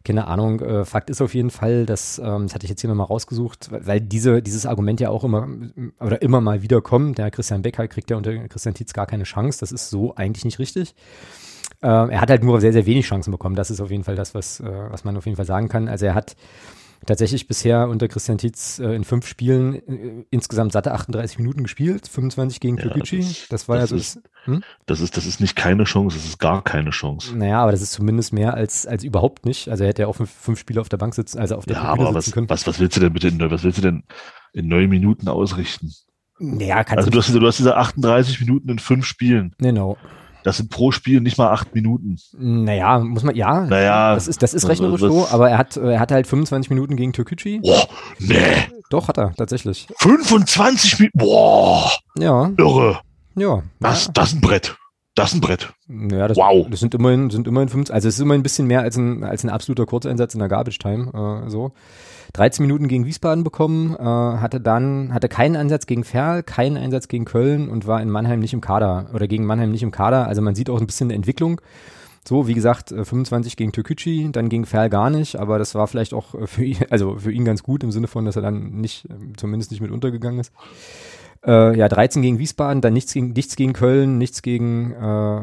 [0.03, 0.59] Keine Ahnung.
[0.59, 3.69] Äh, Fakt ist auf jeden Fall, dass, ähm, das hatte ich jetzt hier nochmal rausgesucht,
[3.71, 5.47] weil diese, dieses Argument ja auch immer
[5.99, 7.19] oder immer mal wieder kommt.
[7.19, 9.59] Der Christian Becker kriegt ja unter Christian Tietz gar keine Chance.
[9.59, 10.95] Das ist so eigentlich nicht richtig.
[11.81, 13.55] Äh, er hat halt nur sehr, sehr wenig Chancen bekommen.
[13.55, 15.87] Das ist auf jeden Fall das, was, äh, was man auf jeden Fall sagen kann.
[15.87, 16.35] Also er hat
[17.05, 22.07] tatsächlich bisher unter Christian Tietz äh, in fünf Spielen äh, insgesamt satte 38 Minuten gespielt,
[22.07, 23.95] 25 gegen ja, Das, das, war das ja so.
[23.95, 24.63] Ist, hm?
[24.85, 27.37] das, ist, das ist nicht keine Chance, das ist gar keine Chance.
[27.37, 29.69] Naja, aber das ist zumindest mehr als, als überhaupt nicht.
[29.69, 31.77] Also er hätte ja auch fünf, fünf Spiele auf der Bank sitzen, also auf der
[31.77, 32.49] ja, aber was, können.
[32.49, 34.03] Was, was willst du denn bitte in, was willst du denn
[34.53, 35.93] in neun Minuten ausrichten?
[36.39, 39.55] Naja, kannst also du, hast, du hast diese 38 Minuten in fünf Spielen.
[39.57, 39.97] Genau.
[40.45, 42.17] Das sind pro Spiel nicht mal acht Minuten.
[42.37, 43.61] Naja, muss man, ja.
[43.61, 44.13] Naja.
[44.13, 47.13] Das ist, das ist rechnerisch so, aber er hat, er hat halt 25 Minuten gegen
[47.13, 47.61] Türkücü.
[47.61, 47.87] Boah,
[48.19, 48.67] nee.
[48.91, 49.87] Doch, hat er, tatsächlich.
[49.97, 51.89] 25 Minuten, boah.
[52.19, 52.51] Ja.
[52.57, 52.99] Irre.
[53.35, 53.63] Ja.
[53.79, 54.77] Das, das ist ein Brett.
[55.15, 55.73] Das ist ein Brett.
[55.89, 56.67] Ja, das, wow.
[56.69, 59.23] Das sind immerhin, sind immerhin 15, also es ist immerhin ein bisschen mehr als ein,
[59.23, 61.71] als ein absoluter Kurzeinsatz in der Garbage Time, äh, so.
[62.33, 67.07] 13 Minuten gegen Wiesbaden bekommen, äh, hatte dann, hatte keinen Einsatz gegen Ferl, keinen Einsatz
[67.07, 70.27] gegen Köln und war in Mannheim nicht im Kader oder gegen Mannheim nicht im Kader.
[70.27, 71.61] Also man sieht auch ein bisschen eine Entwicklung.
[72.27, 75.87] So, wie gesagt, 25 äh, gegen Türkücü, dann gegen Ferl gar nicht, aber das war
[75.87, 78.41] vielleicht auch äh, für ihn, also für ihn ganz gut im Sinne von, dass er
[78.41, 79.07] dann nicht,
[79.37, 80.51] zumindest nicht mit untergegangen ist.
[81.45, 85.41] Äh, ja, 13 gegen Wiesbaden, dann nichts gegen, nichts gegen Köln, nichts gegen, äh, äh,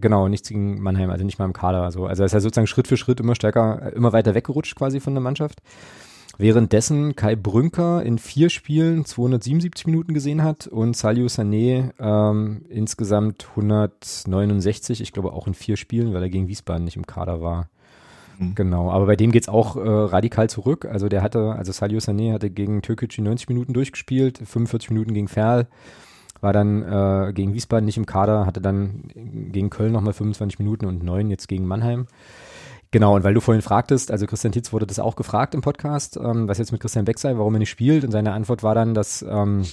[0.00, 1.82] genau, nichts gegen Mannheim, also nicht mal im Kader.
[1.82, 5.14] Also, also ist er sozusagen Schritt für Schritt immer stärker, immer weiter weggerutscht quasi von
[5.14, 5.60] der Mannschaft.
[6.40, 13.48] Währenddessen Kai Brünker in vier Spielen 277 Minuten gesehen hat und Salio Sané ähm, insgesamt
[13.50, 17.68] 169, ich glaube auch in vier Spielen, weil er gegen Wiesbaden nicht im Kader war.
[18.38, 18.54] Mhm.
[18.54, 20.84] Genau, aber bei dem geht's auch äh, radikal zurück.
[20.84, 25.26] Also der hatte, also Salio Sané hatte gegen Türkgücü 90 Minuten durchgespielt, 45 Minuten gegen
[25.26, 25.66] Ferl,
[26.40, 30.86] war dann äh, gegen Wiesbaden nicht im Kader, hatte dann gegen Köln nochmal 25 Minuten
[30.86, 32.06] und neun jetzt gegen Mannheim.
[32.90, 36.16] Genau, und weil du vorhin fragtest, also Christian Tietz wurde das auch gefragt im Podcast,
[36.16, 38.04] ähm, was jetzt mit Christian Beck sei, warum er nicht spielt.
[38.04, 39.64] Und seine Antwort war dann, dass ähm,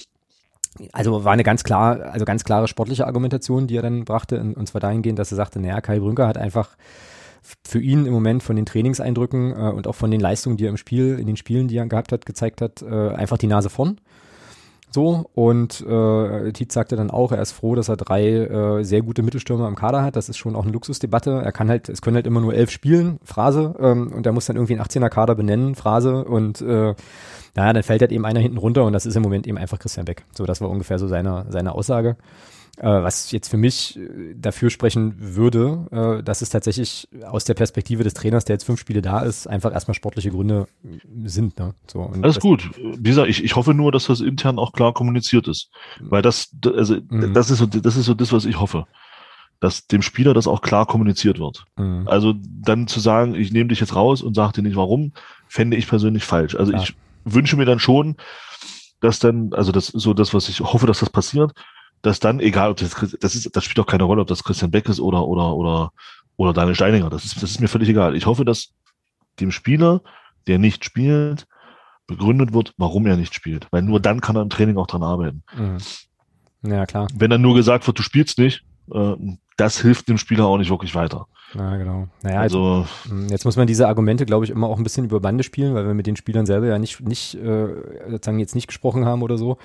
[0.92, 4.68] also war eine ganz klar, also ganz klare sportliche Argumentation, die er dann brachte, und
[4.68, 6.76] zwar dahingehend, dass er sagte, naja, Kai Brünker hat einfach
[7.62, 10.70] für ihn im Moment von den Trainingseindrücken äh, und auch von den Leistungen, die er
[10.70, 13.70] im Spiel, in den Spielen, die er gehabt hat, gezeigt hat, äh, einfach die Nase
[13.70, 14.00] vorn.
[14.90, 19.02] So, und äh, Tietz sagte dann auch, er ist froh, dass er drei äh, sehr
[19.02, 20.16] gute Mittelstürmer im Kader hat.
[20.16, 21.42] Das ist schon auch eine Luxusdebatte.
[21.44, 24.46] Er kann halt, es können halt immer nur elf spielen, Phrase, ähm, und er muss
[24.46, 26.94] dann irgendwie einen 18er Kader benennen, Phrase, und äh,
[27.54, 29.78] naja, dann fällt halt eben einer hinten runter und das ist im Moment eben einfach
[29.78, 30.24] Christian Beck.
[30.34, 32.16] So, das war ungefähr so seine, seine Aussage.
[32.78, 37.54] Äh, was jetzt für mich äh, dafür sprechen würde, äh, dass es tatsächlich aus der
[37.54, 40.66] Perspektive des Trainers, der jetzt fünf Spiele da ist, einfach erstmal sportliche Gründe
[41.24, 41.58] sind.
[41.58, 41.74] Ne?
[41.86, 42.70] So, und Alles gut.
[42.76, 45.70] Wie gesagt, ich, ich hoffe nur, dass das intern auch klar kommuniziert ist.
[46.00, 47.32] Weil das, also, mhm.
[47.32, 48.86] das, ist so, das ist so das, was ich hoffe.
[49.58, 51.64] Dass dem Spieler das auch klar kommuniziert wird.
[51.76, 52.06] Mhm.
[52.06, 55.12] Also dann zu sagen, ich nehme dich jetzt raus und sage dir nicht warum,
[55.48, 56.54] fände ich persönlich falsch.
[56.54, 56.82] Also klar.
[56.82, 58.16] ich wünsche mir dann schon,
[59.00, 61.52] dass dann, also das ist so das, was ich hoffe, dass das passiert,
[62.02, 64.70] dass dann, egal ob das, das ist, das spielt auch keine Rolle, ob das Christian
[64.70, 65.92] Beck ist oder, oder, oder,
[66.36, 67.10] oder Daniel Steininger.
[67.10, 68.14] Das ist, das ist mir völlig egal.
[68.14, 68.72] Ich hoffe, dass
[69.40, 70.02] dem Spieler,
[70.46, 71.46] der nicht spielt,
[72.06, 73.66] begründet wird, warum er nicht spielt.
[73.70, 75.42] Weil nur dann kann er im Training auch dran arbeiten.
[75.56, 75.78] Mhm.
[76.62, 77.08] Ja, klar.
[77.14, 79.14] Wenn dann nur gesagt wird, du spielst nicht, äh,
[79.56, 81.26] das hilft dem Spieler auch nicht wirklich weiter.
[81.56, 82.08] Ja, genau.
[82.22, 85.04] Naja, also, jetzt, hm, jetzt muss man diese Argumente, glaube ich, immer auch ein bisschen
[85.04, 87.68] über Bande spielen, weil wir mit den Spielern selber ja nicht, nicht äh,
[88.10, 89.56] sozusagen jetzt nicht gesprochen haben oder so,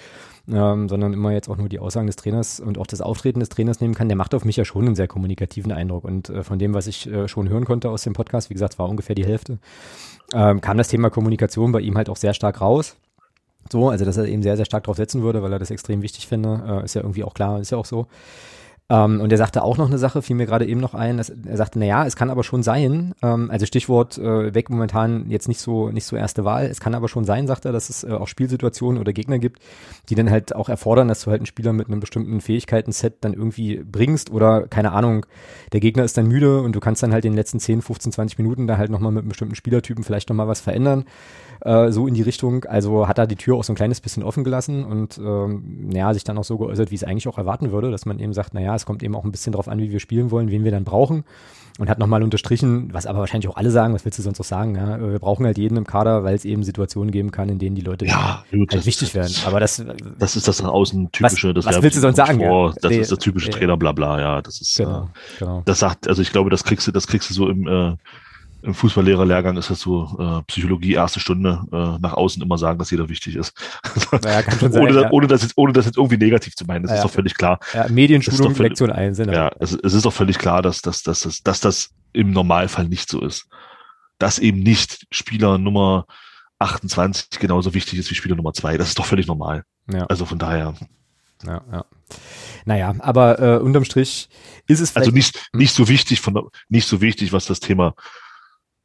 [0.49, 3.49] ähm, sondern immer jetzt auch nur die Aussagen des Trainers und auch das Auftreten des
[3.49, 4.07] Trainers nehmen kann.
[4.07, 6.87] Der macht auf mich ja schon einen sehr kommunikativen Eindruck und äh, von dem, was
[6.87, 9.59] ich äh, schon hören konnte aus dem Podcast, wie gesagt, war ungefähr die Hälfte,
[10.33, 12.95] ähm, kam das Thema Kommunikation bei ihm halt auch sehr stark raus.
[13.71, 16.01] So, also dass er eben sehr, sehr stark drauf setzen würde, weil er das extrem
[16.01, 18.07] wichtig finde, äh, ist ja irgendwie auch klar, ist ja auch so.
[18.91, 21.29] Ähm, und er sagte auch noch eine Sache, fiel mir gerade eben noch ein, dass,
[21.29, 25.29] er sagte, na ja, es kann aber schon sein, ähm, also Stichwort äh, weg momentan
[25.29, 27.89] jetzt nicht so nicht so erste Wahl, es kann aber schon sein, sagt er, dass
[27.89, 29.61] es äh, auch Spielsituationen oder Gegner gibt,
[30.09, 33.33] die dann halt auch erfordern, dass du halt einen Spieler mit einem bestimmten Fähigkeiten-Set dann
[33.33, 35.25] irgendwie bringst oder keine Ahnung,
[35.71, 38.11] der Gegner ist dann müde und du kannst dann halt in den letzten 10, 15,
[38.11, 41.05] 20 Minuten da halt nochmal mit einem bestimmten Spielertypen vielleicht nochmal was verändern
[41.61, 42.65] äh, so in die Richtung.
[42.65, 46.13] Also hat er die Tür auch so ein kleines bisschen offen gelassen und ähm, ja,
[46.13, 48.53] sich dann auch so geäußert, wie es eigentlich auch erwarten würde, dass man eben sagt,
[48.53, 50.71] naja, es kommt eben auch ein bisschen darauf an, wie wir spielen wollen, wen wir
[50.71, 51.23] dann brauchen.
[51.79, 54.45] Und hat nochmal unterstrichen, was aber wahrscheinlich auch alle sagen, was willst du sonst noch
[54.45, 54.75] sagen?
[54.75, 54.99] Ja?
[54.99, 57.81] Wir brauchen halt jeden im Kader, weil es eben Situationen geben kann, in denen die
[57.81, 59.33] Leute ja, gut, halt wichtig werden.
[59.47, 59.83] Aber das,
[60.19, 61.55] das ist das nach außen typische.
[61.55, 62.39] Was, das was willst du sonst sagen?
[62.39, 64.41] Vor, das nee, ist das typische nee, Trainer, bla bla, ja.
[64.41, 65.61] Das ist, genau, äh, genau.
[65.65, 67.95] das sagt, also ich glaube, das kriegst du, das kriegst du so im, äh,
[68.63, 72.91] im Fußballlehrerlehrgang ist das so äh, Psychologie erste Stunde äh, nach außen immer sagen, dass
[72.91, 73.53] jeder wichtig ist.
[74.23, 75.11] Naja, kann schon sein, ohne, ja.
[75.11, 77.35] ohne, das jetzt, ohne das jetzt irgendwie negativ zu meinen, das ja, ist doch völlig
[77.35, 77.59] klar.
[77.73, 79.17] Ja, Medienschulung, völlig, Lektion 1.
[79.17, 79.31] Genau.
[79.31, 82.87] Ja, es, es, ist doch völlig klar, dass, dass, dass, dass, dass das im Normalfall
[82.87, 83.47] nicht so ist.
[84.19, 86.05] Dass eben nicht Spieler Nummer
[86.59, 88.77] 28 genauso wichtig ist wie Spieler Nummer 2.
[88.77, 89.63] Das ist doch völlig normal.
[89.91, 90.05] Ja.
[90.05, 90.75] Also von daher.
[91.45, 91.85] Ja, ja.
[92.65, 94.29] Naja, aber äh, unterm Strich
[94.67, 97.95] ist es Also nicht, nicht so wichtig von nicht so wichtig, was das Thema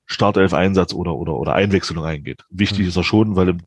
[0.07, 2.45] Startelf-Einsatz oder, oder, oder Einwechslung eingeht.
[2.51, 2.89] Wichtig mhm.
[2.89, 3.59] ist er schon, weil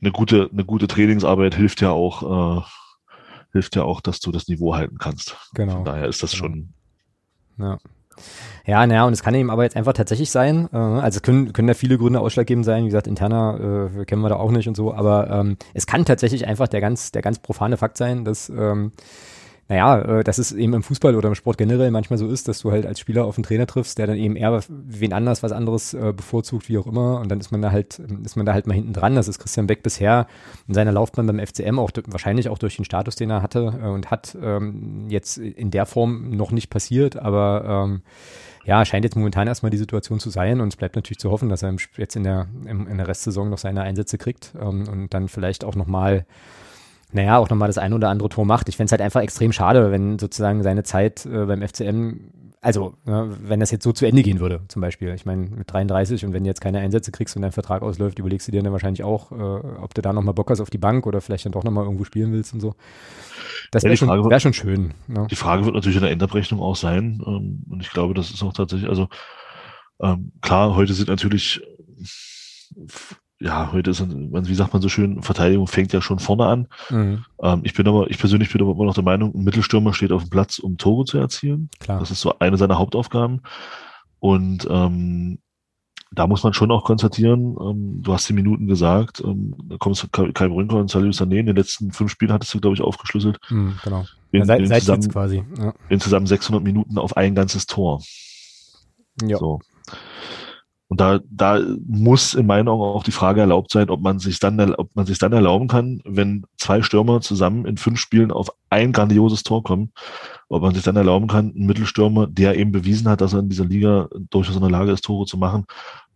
[0.00, 2.62] eine gute, eine gute Trainingsarbeit hilft ja auch, äh,
[3.52, 5.36] hilft ja auch, dass du das Niveau halten kannst.
[5.54, 5.76] Genau.
[5.76, 6.44] Von daher ist das genau.
[6.44, 6.74] schon.
[7.58, 7.78] Ja.
[8.66, 11.52] Ja, naja, und es kann eben aber jetzt einfach tatsächlich sein, äh, also es können,
[11.52, 14.68] können da viele Gründe ausschlaggebend sein, wie gesagt, interner äh, kennen wir da auch nicht
[14.68, 18.24] und so, aber ähm, es kann tatsächlich einfach der ganz, der ganz profane Fakt sein,
[18.24, 18.92] dass ähm,
[19.70, 22.58] naja, äh, dass es eben im Fußball oder im Sport generell manchmal so ist, dass
[22.58, 25.52] du halt als Spieler auf einen Trainer triffst, der dann eben eher wen anders was
[25.52, 27.20] anderes äh, bevorzugt, wie auch immer.
[27.20, 29.14] Und dann ist man da halt, ist man da halt mal hinten dran.
[29.14, 30.26] Das ist Christian Beck bisher
[30.66, 33.86] in seiner Laufbahn beim FCM auch wahrscheinlich auch durch den Status, den er hatte äh,
[33.86, 38.02] und hat, ähm, jetzt in der Form noch nicht passiert, aber ähm,
[38.64, 41.48] ja, scheint jetzt momentan erstmal die Situation zu sein und es bleibt natürlich zu hoffen,
[41.48, 45.28] dass er jetzt in der, in der Restsaison noch seine Einsätze kriegt ähm, und dann
[45.28, 46.26] vielleicht auch nochmal
[47.12, 48.68] naja, auch nochmal das ein oder andere Tor macht.
[48.68, 52.30] Ich fände es halt einfach extrem schade, wenn sozusagen seine Zeit äh, beim FCM,
[52.60, 55.14] also ne, wenn das jetzt so zu Ende gehen würde, zum Beispiel.
[55.14, 58.18] Ich meine, mit 33 und wenn du jetzt keine Einsätze kriegst und dein Vertrag ausläuft,
[58.18, 60.78] überlegst du dir dann wahrscheinlich auch, äh, ob du da nochmal Bock hast auf die
[60.78, 62.74] Bank oder vielleicht dann doch nochmal irgendwo spielen willst und so.
[63.70, 64.94] Das wäre ja, schon, wär schon schön.
[65.06, 65.26] Ne?
[65.30, 67.22] Die Frage wird natürlich in der Endabrechnung auch sein.
[67.26, 69.08] Ähm, und ich glaube, das ist auch tatsächlich, also
[70.00, 71.62] ähm, klar, heute sind natürlich
[73.40, 76.68] ja, heute ist, wie sagt man so schön, Verteidigung fängt ja schon vorne an.
[76.90, 77.24] Mhm.
[77.42, 80.12] Ähm, ich bin aber, ich persönlich bin aber immer noch der Meinung, ein Mittelstürmer steht
[80.12, 81.70] auf dem Platz, um Tore zu erzielen.
[81.80, 82.00] Klar.
[82.00, 83.40] Das ist so eine seiner Hauptaufgaben.
[84.18, 85.38] Und ähm,
[86.12, 90.02] da muss man schon auch konstatieren, ähm, du hast die Minuten gesagt, ähm, da kommst
[90.02, 92.82] du Kai Brünker und Salih Sané, in den letzten fünf Spielen hattest du, glaube ich,
[92.82, 93.38] aufgeschlüsselt.
[93.48, 94.04] Mhm, genau.
[94.32, 95.44] In, ja, seit, in seit zusammen, quasi.
[95.56, 95.72] Ja.
[95.88, 98.02] Insgesamt 600 Minuten auf ein ganzes Tor.
[99.22, 99.38] Ja.
[99.38, 99.60] So.
[100.90, 104.40] Und da, da muss in meinen Augen auch die Frage erlaubt sein, ob man sich
[104.40, 108.48] dann, ob man sich dann erlauben kann, wenn zwei Stürmer zusammen in fünf Spielen auf
[108.70, 109.92] ein grandioses Tor kommen,
[110.48, 113.48] ob man sich dann erlauben kann, einen Mittelstürmer, der eben bewiesen hat, dass er in
[113.48, 115.64] dieser Liga durchaus in der Lage ist, Tore zu machen,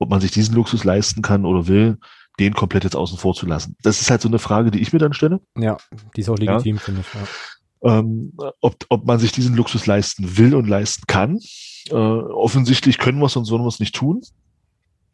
[0.00, 1.96] ob man sich diesen Luxus leisten kann oder will,
[2.40, 3.76] den komplett jetzt außen vor zu lassen.
[3.82, 5.40] Das ist halt so eine Frage, die ich mir dann stelle.
[5.56, 5.76] Ja,
[6.16, 6.82] die ist auch legitim, ja.
[6.82, 7.14] finde ich.
[7.14, 7.98] Ja.
[8.00, 11.38] Ähm, ob, ob man sich diesen Luxus leisten will und leisten kann.
[11.90, 14.20] Äh, offensichtlich können wir es und sollen wir es nicht tun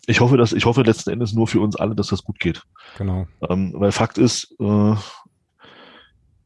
[0.07, 2.63] ich hoffe, dass ich hoffe letzten Endes nur für uns alle, dass das gut geht.
[2.99, 3.27] Genau.
[3.49, 4.95] Ähm, weil Fakt ist, äh,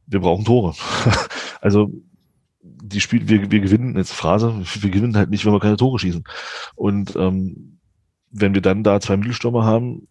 [0.06, 0.74] wir brauchen Tore.
[1.60, 1.90] also
[2.62, 5.98] die Spiel, wir, wir gewinnen jetzt Phrase, wir gewinnen halt nicht, wenn wir keine Tore
[5.98, 6.24] schießen.
[6.74, 7.78] Und ähm,
[8.30, 10.08] wenn wir dann da zwei Mittelstürmer haben,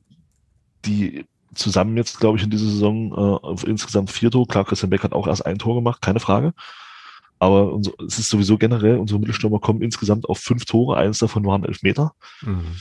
[0.86, 4.90] die zusammen jetzt, glaube ich, in dieser Saison äh, auf insgesamt vier Tore, klar, Christian
[4.90, 6.54] Beck hat auch erst ein Tor gemacht, keine Frage.
[7.40, 11.46] Aber unser, es ist sowieso generell, unsere Mittelstürmer kommen insgesamt auf fünf Tore, eins davon
[11.46, 12.14] waren elf Meter.
[12.42, 12.78] Mhm.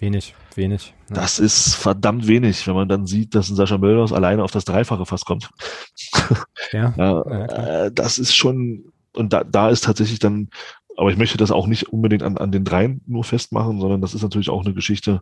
[0.00, 0.94] Wenig, wenig.
[1.10, 1.16] Ja.
[1.16, 4.64] Das ist verdammt wenig, wenn man dann sieht, dass ein Sascha Mölders alleine auf das
[4.64, 5.50] Dreifache fast kommt.
[6.72, 6.94] Ja.
[6.96, 10.50] ja, äh, das ist schon, und da, da ist tatsächlich dann,
[10.96, 14.14] aber ich möchte das auch nicht unbedingt an, an den dreien nur festmachen, sondern das
[14.14, 15.20] ist natürlich auch eine Geschichte,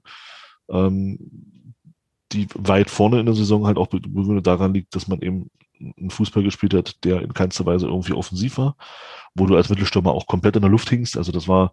[0.68, 1.74] ähm,
[2.32, 5.50] die weit vorne in der Saison halt auch begründet daran liegt, dass man eben
[5.80, 8.76] einen Fußball gespielt hat, der in keinster Weise irgendwie offensiv war,
[9.34, 11.16] wo du als Mittelstürmer auch komplett in der Luft hingst.
[11.16, 11.72] Also das war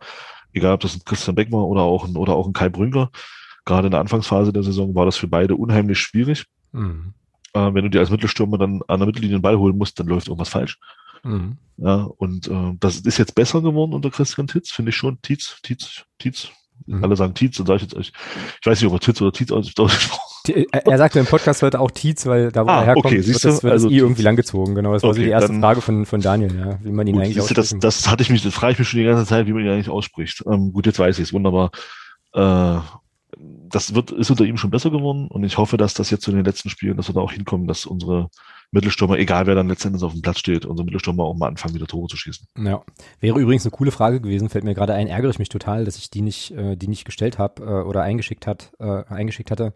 [0.55, 3.11] egal ob das ein Christian Beck war oder auch ein, oder auch ein Kai Brünker.
[3.65, 6.45] Gerade in der Anfangsphase der Saison war das für beide unheimlich schwierig.
[6.71, 7.13] Mhm.
[7.53, 10.07] Äh, wenn du dir als Mittelstürmer dann an der Mittellinie den Ball holen musst, dann
[10.07, 10.79] läuft irgendwas falsch.
[11.23, 11.57] Mhm.
[11.77, 15.21] Ja, und äh, das ist jetzt besser geworden unter Christian Titz, finde ich schon.
[15.21, 16.49] Titz, Titz, Titz.
[16.85, 17.03] Mhm.
[17.03, 18.13] Alle sagen Tietz, dann sage ich jetzt, ich,
[18.61, 21.91] ich weiß nicht, ob er Titz oder Tietz ausgesprochen er sagte im Podcast heute auch
[21.91, 24.21] Tietz, weil da wo ah, er herkommt, okay, wird das, wird also, das I irgendwie
[24.21, 24.75] langgezogen.
[24.75, 27.07] Genau, das war okay, so die erste dann, Frage von, von Daniel, ja, wie man
[27.07, 27.57] ihn gut, eigentlich ausspricht.
[27.57, 29.63] Das, das hatte ich mich, das frage ich mich schon die ganze Zeit, wie man
[29.63, 30.43] ihn eigentlich ausspricht.
[30.47, 31.71] Ähm, gut, jetzt weiß ich es, wunderbar.
[32.33, 32.79] Äh,
[33.37, 36.35] das wird, ist unter ihm schon besser geworden und ich hoffe, dass das jetzt in
[36.35, 38.29] den letzten Spielen, dass wir da auch hinkommen, dass unsere
[38.71, 41.87] Mittelstürmer, egal wer dann letztendlich auf dem Platz steht, unsere Mittelstürmer auch mal anfangen, wieder
[41.87, 42.47] Tore zu schießen.
[42.57, 42.83] Ja,
[43.19, 45.97] wäre übrigens eine coole Frage gewesen, fällt mir gerade ein, ärgere ich mich total, dass
[45.97, 49.73] ich die nicht, äh, die nicht gestellt habe äh, oder eingeschickt hat, äh, eingeschickt hatte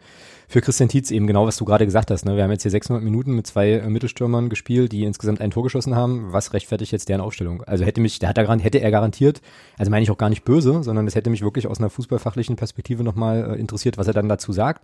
[0.49, 2.25] für Christian Tietz eben genau, was du gerade gesagt hast.
[2.25, 2.35] Ne?
[2.35, 5.61] Wir haben jetzt hier 600 Minuten mit zwei äh, Mittelstürmern gespielt, die insgesamt ein Tor
[5.61, 6.33] geschossen haben.
[6.33, 7.61] Was rechtfertigt jetzt deren Aufstellung?
[7.67, 9.41] Also hätte mich, der hat da hätte er garantiert,
[9.77, 12.55] also meine ich auch gar nicht böse, sondern es hätte mich wirklich aus einer fußballfachlichen
[12.55, 14.81] Perspektive nochmal äh, interessiert, was er dann dazu sagt.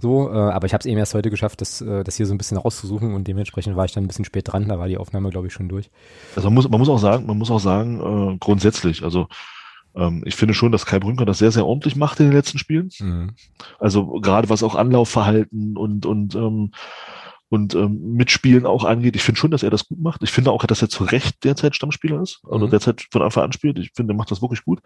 [0.00, 2.34] So, äh, aber ich habe es eben erst heute geschafft, das, äh, das hier so
[2.34, 4.66] ein bisschen rauszusuchen und dementsprechend war ich dann ein bisschen spät dran.
[4.66, 5.90] Da war die Aufnahme, glaube ich, schon durch.
[6.34, 9.28] Also man muss, man muss auch sagen, man muss auch sagen, äh, grundsätzlich, also
[9.96, 12.58] ähm, ich finde schon, dass Kai Brünker das sehr, sehr ordentlich macht in den letzten
[12.58, 12.90] Spielen.
[12.98, 13.30] Mhm.
[13.78, 16.72] Also gerade was auch Anlaufverhalten und und ähm,
[17.52, 19.14] und ähm, Mitspielen auch angeht.
[19.14, 20.22] Ich finde schon, dass er das gut macht.
[20.22, 22.70] Ich finde auch, dass er zu Recht derzeit Stammspieler ist oder also mhm.
[22.70, 23.78] derzeit von Anfang an spielt.
[23.78, 24.80] Ich finde, er macht das wirklich gut.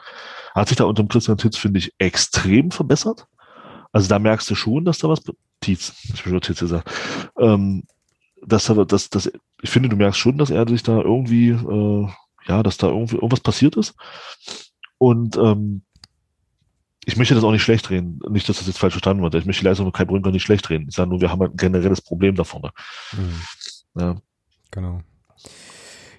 [0.52, 3.28] Hat sich da unter dem Christian Titz, finde ich, extrem verbessert.
[3.92, 5.22] Also da merkst du schon, dass da was,
[5.61, 6.90] Tietz, ich bin schon Tietz gesagt,
[7.38, 7.84] ähm,
[8.44, 9.32] dass dass, dass,
[9.62, 12.09] ich finde, du merkst schon, dass er sich da irgendwie, äh,
[12.48, 13.94] ja, dass da irgendwie irgendwas passiert ist.
[14.99, 15.82] Und ähm,
[17.05, 18.18] ich möchte das auch nicht schlecht reden.
[18.28, 19.34] Nicht, dass das jetzt falsch verstanden wird.
[19.36, 20.86] Ich möchte die Leistung von Kai Brünker nicht schlecht reden.
[20.88, 22.70] Ich sage nur, wir haben ein generelles Problem da vorne.
[23.12, 24.01] Mhm.
[24.01, 24.16] Ja.
[24.72, 25.01] Genau.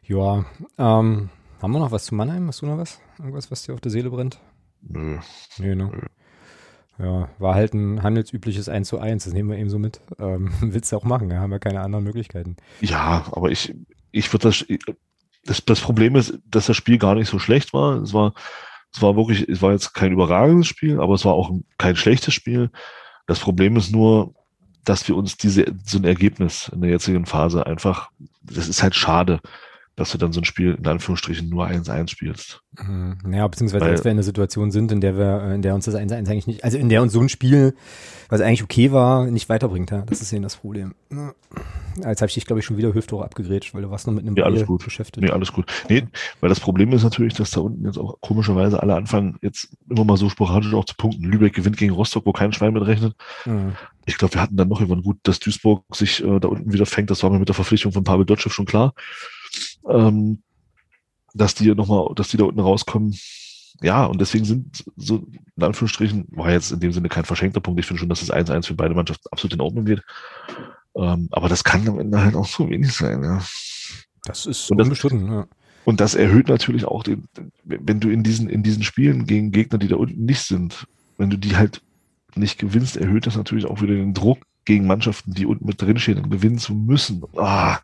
[0.03, 0.45] Ja,
[0.78, 1.30] ähm,
[1.61, 2.47] haben wir noch was zu Mannheim?
[2.47, 3.01] Hast du noch was?
[3.19, 4.39] Irgendwas, was dir auf der Seele brennt?
[4.82, 5.19] Nö.
[5.57, 5.91] Nö, ne?
[5.93, 6.01] Nö.
[6.99, 10.01] Ja, war halt ein handelsübliches 1 zu 1, das nehmen wir eben so mit.
[10.19, 12.55] Ähm, willst du auch machen, ja, haben wir keine anderen Möglichkeiten.
[12.82, 13.75] Ja, aber ich,
[14.11, 14.65] ich würde das,
[15.47, 18.01] das, das Problem ist, dass das Spiel gar nicht so schlecht war.
[18.01, 18.33] Es war,
[18.93, 22.33] es war wirklich, es war jetzt kein überragendes Spiel, aber es war auch kein schlechtes
[22.33, 22.69] Spiel.
[23.25, 24.33] Das Problem ist nur,
[24.83, 28.09] dass wir uns diese, so ein Ergebnis in der jetzigen Phase einfach,
[28.41, 29.41] das ist halt schade
[29.97, 32.61] dass du dann so ein Spiel in Anführungsstrichen nur 1-1 spielst.
[32.79, 33.17] Mhm.
[33.33, 35.85] Ja, beziehungsweise Weil, als wir in einer Situation sind, in der wir, in der uns
[35.85, 37.73] das 1-1 eigentlich nicht, also in der uns so ein Spiel,
[38.29, 39.89] was eigentlich okay war, nicht weiterbringt.
[39.89, 40.03] Ja?
[40.03, 40.93] Das ist eben das Problem.
[41.11, 41.33] Ja.
[42.07, 44.23] Jetzt habe ich dich, glaube ich, schon wieder Hüfthoch abgegrätscht, weil du warst noch mit
[44.23, 44.85] einem nee, alles gut.
[44.85, 45.25] beschäftigt.
[45.25, 45.65] Nee, alles gut.
[45.89, 46.05] Nee,
[46.41, 50.03] weil das Problem ist natürlich, dass da unten jetzt auch komischerweise alle anfangen, jetzt immer
[50.03, 51.23] mal so sporadisch auch zu punkten.
[51.23, 53.15] Lübeck gewinnt gegen Rostock, wo kein Schwein mit rechnet.
[53.45, 53.73] Mhm.
[54.05, 56.85] Ich glaube, wir hatten dann noch irgendwann gut, dass Duisburg sich äh, da unten wieder
[56.85, 57.09] fängt.
[57.09, 58.93] Das war mir mit der Verpflichtung von Pavel Dotschew schon klar
[59.88, 60.41] ähm,
[61.34, 63.15] dass die nochmal, dass die da unten rauskommen.
[63.82, 67.80] Ja, und deswegen sind so, in Anführungsstrichen, war jetzt in dem Sinne kein verschenkter Punkt.
[67.80, 70.01] Ich finde schon, dass das 1-1 für beide Mannschaften absolut in Ordnung geht.
[70.95, 73.43] Ähm, aber das kann am Ende halt auch so wenig sein, ja.
[74.25, 75.47] Das ist und das, ja.
[75.86, 77.25] Und das erhöht natürlich auch den,
[77.63, 81.30] wenn du in diesen, in diesen Spielen gegen Gegner, die da unten nicht sind, wenn
[81.30, 81.82] du die halt
[82.36, 86.17] nicht gewinnst, erhöht das natürlich auch wieder den Druck gegen Mannschaften, die unten mit drinstehen
[86.17, 87.23] und gewinnen zu müssen.
[87.38, 87.80] Ah,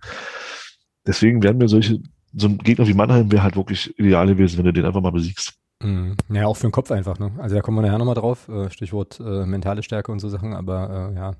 [1.06, 2.00] Deswegen werden mir solche,
[2.36, 5.12] so ein Gegner wie Mannheim wäre halt wirklich ideal gewesen, wenn du den einfach mal
[5.12, 5.54] besiegst.
[5.82, 6.16] Mhm.
[6.30, 7.32] Ja, auch für den Kopf einfach, ne?
[7.38, 10.54] Also da kommen wir nachher nochmal drauf, äh, Stichwort äh, mentale Stärke und so Sachen,
[10.54, 11.36] aber äh, ja.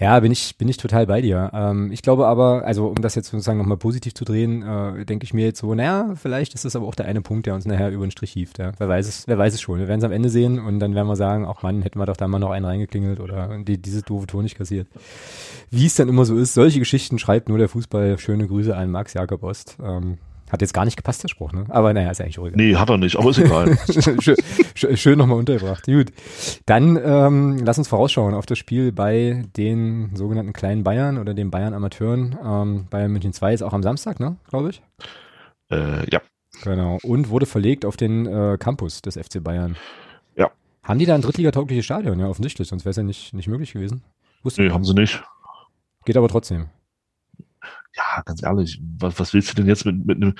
[0.00, 1.50] Ja, bin ich, bin ich total bei dir.
[1.52, 5.24] Ähm, ich glaube aber, also um das jetzt sozusagen nochmal positiv zu drehen, äh, denke
[5.24, 7.66] ich mir jetzt so, naja, vielleicht ist das aber auch der eine Punkt, der uns
[7.66, 8.58] nachher über den Strich hieft.
[8.58, 8.72] Ja.
[8.78, 9.80] Wer weiß es, wer weiß es schon.
[9.80, 12.06] Wir werden es am Ende sehen und dann werden wir sagen, auch Mann, hätten wir
[12.06, 14.86] doch da mal noch einen reingeklingelt oder die, dieses doofe Tor nicht kassiert.
[15.70, 18.18] Wie es dann immer so ist, solche Geschichten schreibt nur der Fußball.
[18.18, 19.78] Schöne Grüße an Max Jakob Ost.
[19.82, 20.18] Ähm,
[20.50, 21.64] hat jetzt gar nicht gepasst, der Spruch, ne?
[21.68, 22.54] Aber naja, ist eigentlich ruhig.
[22.54, 23.76] Nee, hat er nicht, aber ist egal.
[24.74, 25.84] schön, schön nochmal untergebracht.
[25.84, 26.12] Gut.
[26.66, 31.50] Dann ähm, lass uns vorausschauen auf das Spiel bei den sogenannten kleinen Bayern oder den
[31.50, 32.36] Bayern Amateuren.
[32.44, 34.36] Ähm, Bayern München 2 ist auch am Samstag, ne?
[34.48, 34.82] Glaube ich.
[35.70, 36.20] Äh, ja.
[36.62, 36.98] Genau.
[37.02, 39.76] Und wurde verlegt auf den äh, Campus des FC Bayern.
[40.36, 40.50] Ja.
[40.82, 42.18] Haben die da ein drittligataugliches Stadion?
[42.18, 44.02] Ja, offensichtlich, sonst wäre es ja nicht, nicht möglich gewesen.
[44.42, 45.22] Wusste nee, haben sie nicht.
[46.04, 46.68] Geht aber trotzdem
[47.94, 50.34] ja, ganz ehrlich, was, was willst du denn jetzt mit, mit einem,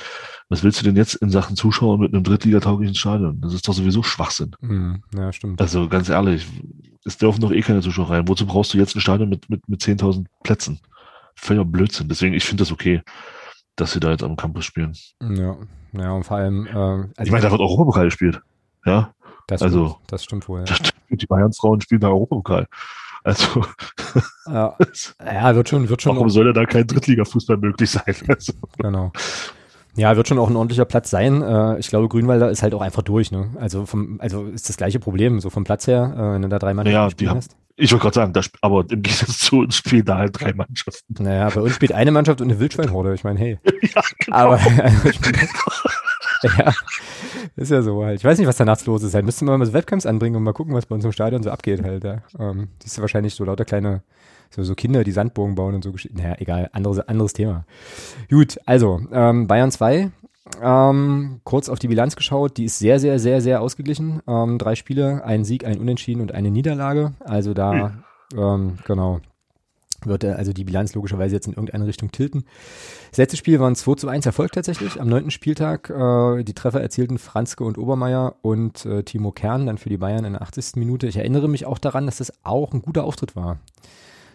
[0.49, 3.40] was willst du denn jetzt in Sachen Zuschauer mit einem Drittligatauglichen Stadion?
[3.40, 4.55] Das ist doch sowieso Schwachsinn.
[4.61, 5.61] Mhm, ja, stimmt.
[5.61, 6.46] Also ganz ehrlich,
[7.05, 8.28] es dürfen doch eh keine Zuschauer rein.
[8.28, 10.80] Wozu brauchst du jetzt ein Stadion mit, mit, mit 10.000 Plätzen?
[11.34, 12.09] Völliger Blödsinn.
[12.09, 13.03] Deswegen, ich finde das okay,
[13.76, 14.92] dass sie da jetzt am Campus spielen.
[15.22, 15.57] Ja,
[15.92, 18.40] ja, und vor allem, äh, also ich meine, da wird Europapokal gespielt.
[18.84, 19.12] Ja.
[19.46, 20.64] Das also, stimmt, das stimmt wohl.
[20.68, 20.76] Ja.
[21.11, 22.66] Die Bayern-Frauen spielen da Europapokal.
[23.29, 23.62] Also
[24.47, 24.74] ja,
[25.24, 26.16] ja wird schon, wird schon.
[26.16, 28.16] Warum soll ja da kein Drittliga-Fußball möglich sein?
[28.29, 28.55] Also.
[28.79, 29.12] Genau.
[29.97, 31.43] Ja, wird schon auch ein ordentlicher Platz sein.
[31.43, 33.31] Äh, ich glaube, Grünwalder ist halt auch einfach durch.
[33.33, 33.51] Ne?
[33.61, 36.59] Also vom, also ist das gleiche Problem, so vom Platz her, äh, wenn du da
[36.59, 37.57] drei Mannschaften naja, die haben, hast.
[37.76, 41.22] Ich wollte gerade sagen, das, aber im Gegensatz zu uns spielen da halt drei Mannschaften.
[41.22, 43.12] Naja, bei uns spielt eine Mannschaft und eine Wildschweinhorde.
[43.12, 43.59] Ich meine, hey.
[43.83, 44.37] ja, genau.
[44.37, 44.61] Aber
[46.43, 46.72] ja,
[47.57, 48.18] ist ja so halt.
[48.18, 49.14] Ich weiß nicht, was da nachts los ist.
[49.14, 51.43] Halt müssten wir mal so Webcams anbringen und mal gucken, was bei uns im Stadion
[51.43, 52.05] so abgeht halt.
[52.05, 52.22] Ja.
[52.39, 54.03] Ähm, siehst du wahrscheinlich so lauter kleine,
[54.51, 55.93] so, so Kinder, die Sandbogen bauen und so.
[56.12, 57.64] Naja, egal, anderes, anderes Thema.
[58.30, 60.11] Gut, also ähm, Bayern 2.
[60.62, 64.22] Ähm, kurz auf die Bilanz geschaut, die ist sehr, sehr, sehr, sehr ausgeglichen.
[64.26, 67.12] Ähm, drei Spiele, ein Sieg, ein Unentschieden und eine Niederlage.
[67.20, 67.93] Also da,
[68.34, 69.20] ähm, genau,
[70.05, 72.44] wird er also die Bilanz logischerweise jetzt in irgendeine Richtung tilten.
[73.11, 75.01] Das letzte Spiel war ein 2 zu 1 Erfolg tatsächlich.
[75.01, 79.78] Am neunten Spieltag äh, die Treffer erzielten Franzke und Obermeier und äh, Timo Kern dann
[79.78, 80.76] für die Bayern in der 80.
[80.76, 81.07] Minute.
[81.07, 83.59] Ich erinnere mich auch daran, dass das auch ein guter Auftritt war.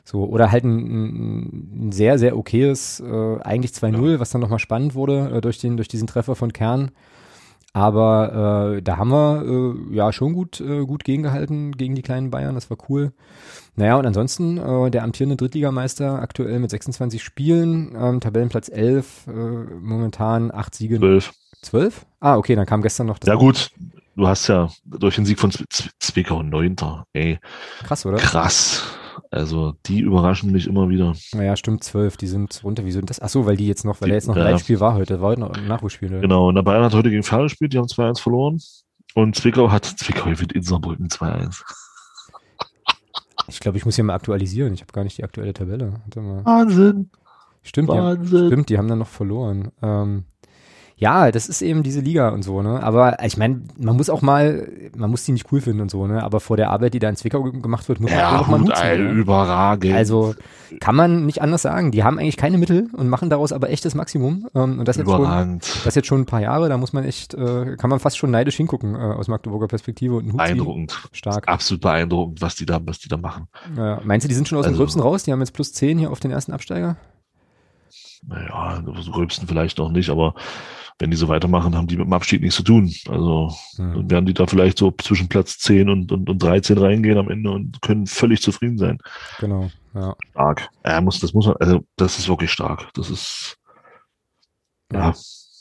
[0.06, 4.96] So, oder halt ein, ein sehr, sehr okayes, äh, eigentlich 2-0, was dann nochmal spannend
[4.96, 6.92] wurde äh, durch, den, durch diesen Treffer von Kern.
[7.72, 9.44] Aber äh, da haben wir
[9.92, 13.14] äh, ja schon gut, äh, gut gegengehalten gegen die kleinen Bayern, das war cool.
[13.76, 19.32] Naja, und ansonsten äh, der amtierende Drittligameister aktuell mit 26 Spielen, ähm, Tabellenplatz 11, äh,
[19.32, 21.00] momentan 8 Siege.
[21.00, 21.34] 12.
[21.64, 22.06] 12?
[22.20, 23.28] Ah, okay, dann kam gestern noch das.
[23.28, 23.72] Ja gut,
[24.16, 25.52] du hast ja durch den Sieg von
[26.00, 26.76] Zwickau 9.
[27.14, 27.40] Ey.
[27.84, 28.18] Krass, oder?
[28.18, 28.84] Krass.
[29.32, 31.16] Also die überraschen mich immer wieder.
[31.34, 32.86] Naja, stimmt, zwölf, die sind runter.
[32.86, 33.20] Wieso sind das?
[33.20, 34.52] Achso, weil die jetzt noch, weil er jetzt noch ein ja.
[34.52, 36.10] Live-Spiel war heute, war heute noch ein Nachholspiel.
[36.10, 36.22] Oder?
[36.22, 38.62] Genau, und der Bayern hat heute gegen Ferl gespielt, die haben 2-1 verloren.
[39.16, 41.62] Und Zwickau hat, Zwickau gewinnt in Saarbrücken 2-1.
[43.48, 44.74] Ich glaube, ich muss hier mal aktualisieren.
[44.74, 46.02] Ich habe gar nicht die aktuelle Tabelle.
[46.16, 47.10] Wahnsinn.
[47.62, 48.42] Stimmt, Wahnsinn.
[48.42, 49.72] Die, stimmt, die haben dann noch verloren.
[49.82, 50.26] Ähm,
[51.04, 52.82] Ja, das ist eben diese Liga und so, ne?
[52.82, 56.08] Aber ich meine, man muss auch mal, man muss die nicht cool finden und so,
[56.08, 56.24] ne?
[56.24, 58.62] Aber vor der Arbeit, die da in Zwickau gemacht wird, muss ja, man auch mal
[58.62, 59.10] Hut, ey, ne?
[59.12, 59.94] überragend.
[59.94, 60.34] Also
[60.80, 61.92] kann man nicht anders sagen.
[61.92, 64.48] Die haben eigentlich keine Mittel und machen daraus aber echtes Maximum.
[64.56, 65.66] Ähm, und das jetzt überragend.
[65.66, 66.70] schon, das jetzt schon ein paar Jahre.
[66.70, 70.16] Da muss man echt, äh, kann man fast schon neidisch hingucken äh, aus Magdeburger Perspektive
[70.16, 70.92] und einen Hut Beeindruckend.
[70.92, 71.10] Ziehen.
[71.12, 71.48] Stark.
[71.50, 73.48] Absolut beeindruckend, was die da, was die da machen.
[73.76, 75.24] Ja, meinst du, die sind schon aus dem Also- Gröbsten raus?
[75.24, 76.96] Die haben jetzt plus 10 hier auf den ersten Absteiger?
[78.26, 80.34] Naja, so Rülpsten vielleicht noch nicht, aber
[81.00, 82.94] wenn die so weitermachen, haben die mit dem Abstieg nichts zu tun.
[83.08, 83.94] Also Hm.
[83.94, 87.30] dann werden die da vielleicht so zwischen Platz 10 und, und, und 13 reingehen am
[87.30, 88.98] Ende und können völlig zufrieden sein.
[89.40, 90.16] Genau, ja.
[90.32, 90.70] Stark.
[90.84, 92.90] Er muss, das muss man, also das ist wirklich stark.
[92.94, 93.58] Das ist
[94.92, 95.14] ja,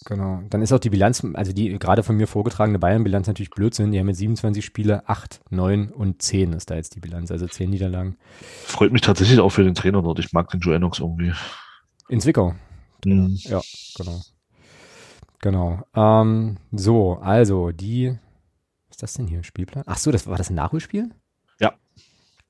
[0.05, 0.43] Genau.
[0.51, 3.93] Dann ist auch die Bilanz, also die gerade von mir vorgetragene Bayern-Bilanz natürlich Blödsinn.
[3.93, 7.47] Die haben jetzt 27 Spiele, 8, 9 und 10 ist da jetzt die Bilanz, also
[7.47, 8.17] 10 Niederlagen.
[8.65, 10.19] freut mich tatsächlich auch für den Trainer dort.
[10.19, 11.33] Ich mag den Joe Enox irgendwie.
[12.09, 12.55] In Zwickau.
[13.05, 13.39] Mhm.
[13.43, 13.61] Ja,
[13.97, 14.21] genau.
[15.43, 15.83] Genau.
[15.95, 18.09] Ähm, so, also die,
[18.89, 19.43] was ist das denn hier?
[19.43, 19.85] Spielplan?
[19.87, 21.11] Ach so, das war das ein Nachholspiel?
[21.61, 21.75] Ja.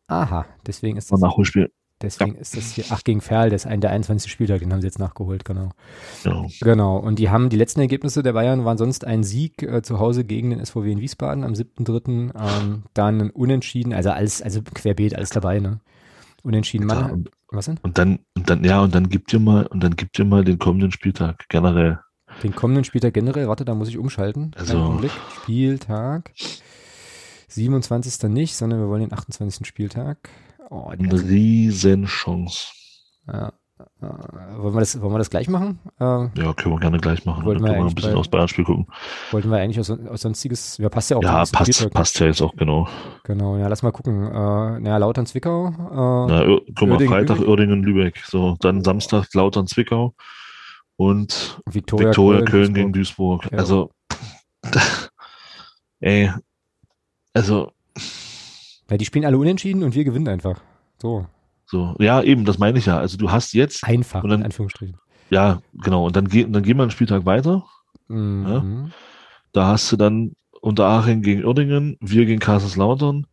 [0.07, 1.73] Aha, deswegen ist Ein das, Nachholspiel.
[2.03, 4.31] deswegen ist das hier, ach, gegen Ferl, das ist ein der 21.
[4.31, 5.71] Spieltag, den haben sie jetzt nachgeholt, genau.
[6.25, 6.45] Ja.
[6.61, 9.99] Genau, und die haben, die letzten Ergebnisse der Bayern waren sonst ein Sieg äh, zu
[9.99, 14.61] Hause gegen den SVW in Wiesbaden am 7.3., ähm, dann ein Unentschieden, also alles, also
[14.63, 15.81] querbeet, alles dabei, ne?
[16.43, 17.79] Unentschieden, Mann, und, was denn?
[17.83, 20.45] und dann, und dann, ja, und dann gibt ihr mal, und dann gibt ihr mal
[20.45, 22.01] den kommenden Spieltag generell.
[22.43, 24.53] Den kommenden Spieltag generell, warte, da muss ich umschalten.
[24.59, 25.01] Also-.
[25.43, 26.33] Spieltag.
[27.49, 28.31] 27.
[28.31, 29.67] nicht, sondern wir wollen den 28.
[29.67, 30.29] Spieltag.
[30.71, 32.69] Oh, Eine Riesenchance.
[33.29, 33.53] ja,
[34.01, 34.07] äh,
[34.59, 35.79] wollen, wir das, wollen wir das gleich machen?
[36.01, 37.45] Äh, Ja, können wir gerne gleich machen.
[37.45, 38.87] Wollten Dann wir können wir ein eigentlich bisschen bei- aufs Bayern-Spiel gucken.
[39.33, 41.23] wollten wir eigentlich aus, aus sonstiges, ja, passt ja auch.
[41.23, 41.93] Ja, passt, Spieltag.
[41.93, 42.89] passt ja jetzt auch genau.
[43.25, 44.25] Genau, ja, lass mal gucken.
[44.27, 45.67] Äh, naja, Lautern Zwickau.
[45.69, 45.73] Äh,
[46.33, 47.49] Na, guck mal, Freitag Lübeck.
[47.49, 48.23] Uerdingen, Lübeck.
[48.27, 50.15] So, dann Samstag Lautern, Zwickau
[50.97, 52.75] und Viktoria, Viktoria Köln, Duisburg.
[52.75, 53.49] gegen Duisburg.
[53.53, 53.59] Ja.
[53.59, 53.91] Also,
[56.01, 56.31] ey,
[57.35, 57.73] also,
[58.91, 60.61] Ja, die spielen alle unentschieden und wir gewinnen einfach.
[61.01, 61.27] So,
[61.67, 62.99] so, ja, eben, das meine ich ja.
[62.99, 64.97] Also, du hast jetzt, einfach, Und dann- in Anführungsstrichen.
[65.31, 67.65] ja, genau, und dann, ge dann gehen wir einen Spieltag weiter.
[68.09, 68.93] Mhm.
[69.53, 73.27] Da hast du dann Unterhaching gegen Uerdingen, wir gegen Kaiserslautern.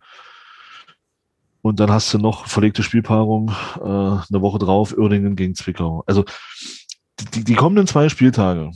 [1.62, 3.49] Und dann hast du noch verlegte Spielpaarung
[3.80, 6.03] äh, eine Woche drauf, Uerdingen gegen Zwickau.
[6.07, 6.24] Also
[7.34, 8.72] die, die kommenden zwei Spieltage.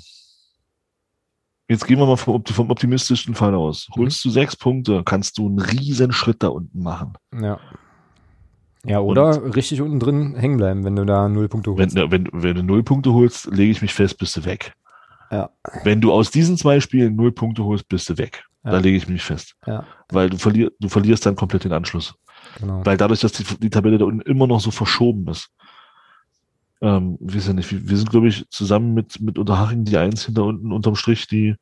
[1.69, 3.87] Jetzt gehen wir mal vom, vom optimistischen Fall aus.
[3.89, 4.01] Mhm.
[4.01, 7.13] Holst du sechs Punkte, kannst du einen riesen Schritt da unten machen.
[7.39, 7.59] Ja.
[8.85, 12.11] Ja, oder richtig unten drin hängen bleiben, wenn du da null Punkte Wenn, holst.
[12.11, 14.73] wenn, wenn du null Punkte holst, lege ich mich fest, bist du weg.
[15.31, 15.49] Ja.
[15.85, 18.43] Wenn du aus diesen zwei Spielen null Punkte holst, bist du weg.
[18.65, 18.71] Ja.
[18.71, 19.55] Da lege ich mich fest.
[19.65, 22.13] Ja, Weil du, verlier, du verlierst dann komplett den Anschluss.
[22.59, 22.85] genau.
[22.85, 25.49] Weil dadurch, dass die, die Tabelle da unten immer noch so verschoben ist.
[26.83, 30.25] Ähm, wir sind nicht, wir wir sind, glaube ich, zusammen mit, mit Unterhaching die Eins
[30.25, 31.55] hinter unten unterm Strich, die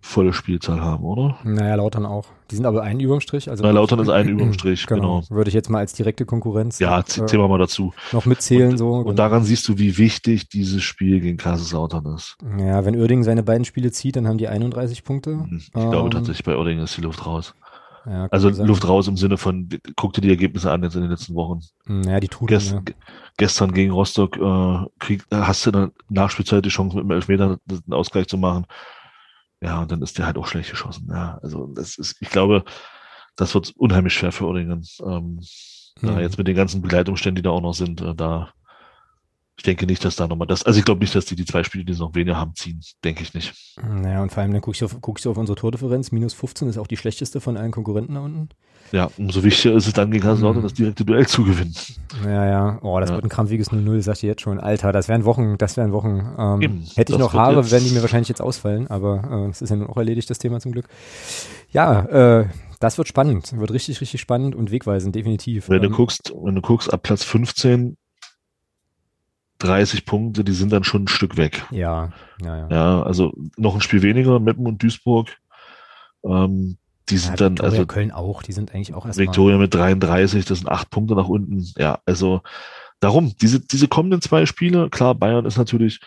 [0.00, 1.36] volle Spielzahl haben, oder?
[1.44, 2.26] Naja, Lautern auch.
[2.50, 3.48] Die sind aber ein überm Strich.
[3.48, 5.20] Also Na, Lautern ist ein überm Strich, genau.
[5.20, 5.36] genau.
[5.36, 7.92] Würde ich jetzt mal als direkte Konkurrenz Ja, noch, zählen wir mal dazu.
[8.12, 8.76] noch mitzählen.
[8.76, 8.90] so.
[8.94, 12.36] Und daran siehst du, wie wichtig dieses Spiel gegen Kaiserslautern ist.
[12.58, 15.46] ja, wenn Uerdingen seine beiden Spiele zieht, dann haben die 31 Punkte.
[15.56, 17.54] Ich glaube Ähm, tatsächlich, bei Oerdingen ist die Luft raus.
[18.06, 18.66] Ja, Also sein.
[18.66, 21.60] Luft raus im Sinne von, guck dir die Ergebnisse an jetzt in den letzten Wochen.
[22.08, 22.80] Ja, die Trudeln, Gest, ja.
[22.80, 22.94] ge-
[23.38, 27.92] Gestern gegen Rostock äh, krieg, hast du dann Nachspielzeit die Chance mit dem Elfmeter den
[27.94, 28.66] Ausgleich zu machen.
[29.60, 31.08] Ja, und dann ist der halt auch schlecht geschossen.
[31.10, 32.64] Ja, also das ist, ich glaube,
[33.36, 34.84] das wird unheimlich schwer für Uerdingen.
[35.04, 35.40] Ähm,
[36.02, 36.20] ja, Hm.
[36.20, 38.52] jetzt mit den ganzen Begleitumständen, die da auch noch sind, äh, da
[39.62, 41.62] ich denke nicht, dass da nochmal das, also ich glaube nicht, dass die die zwei
[41.62, 42.80] Spiele, die sie noch weniger haben, ziehen.
[43.04, 43.54] Denke ich nicht.
[43.80, 46.10] Naja, und vor allem dann guckst du, auf, guckst du auf unsere Tordifferenz.
[46.10, 48.48] Minus 15 ist auch die schlechteste von allen Konkurrenten da unten.
[48.90, 50.68] Ja, umso wichtiger ist es dann gegen Kaiserslautern, Hm.
[50.68, 51.72] das direkte Duell zu gewinnen.
[52.24, 52.78] Ja, ja.
[52.82, 53.14] Oh, das Ja.
[53.14, 54.58] wird ein krampfiges 0-0, sag ich jetzt schon.
[54.58, 56.26] Alter, das wären Wochen, das wären Wochen.
[56.36, 59.48] Ähm, Eben, hätte ich noch Haare, jetzt- werden die mir wahrscheinlich jetzt ausfallen, aber äh,
[59.48, 60.88] das ist ja nun auch erledigt, das Thema zum Glück.
[61.70, 62.00] Ja,
[62.40, 62.46] äh,
[62.80, 63.56] das wird spannend.
[63.56, 65.68] Wird richtig, richtig spannend und wegweisend, definitiv.
[65.68, 67.96] Wenn du Ähm, guckst, wenn du guckst, ab Platz 15,
[69.62, 71.64] 30 Punkte, die sind dann schon ein Stück weg.
[71.70, 72.10] Ja,
[72.42, 72.68] ja, ja.
[72.70, 75.28] Ja, also noch ein Spiel weniger, Meppen und Duisburg.
[76.24, 76.76] Ähm,
[77.08, 79.26] die Ja, sind dann, Viktoria also Köln auch, die sind eigentlich auch erstmal.
[79.26, 81.66] Viktoria mit 33, das sind acht Punkte nach unten.
[81.76, 82.42] Ja, also
[83.00, 86.00] darum, diese, diese kommenden zwei Spiele, klar, Bayern ist natürlich,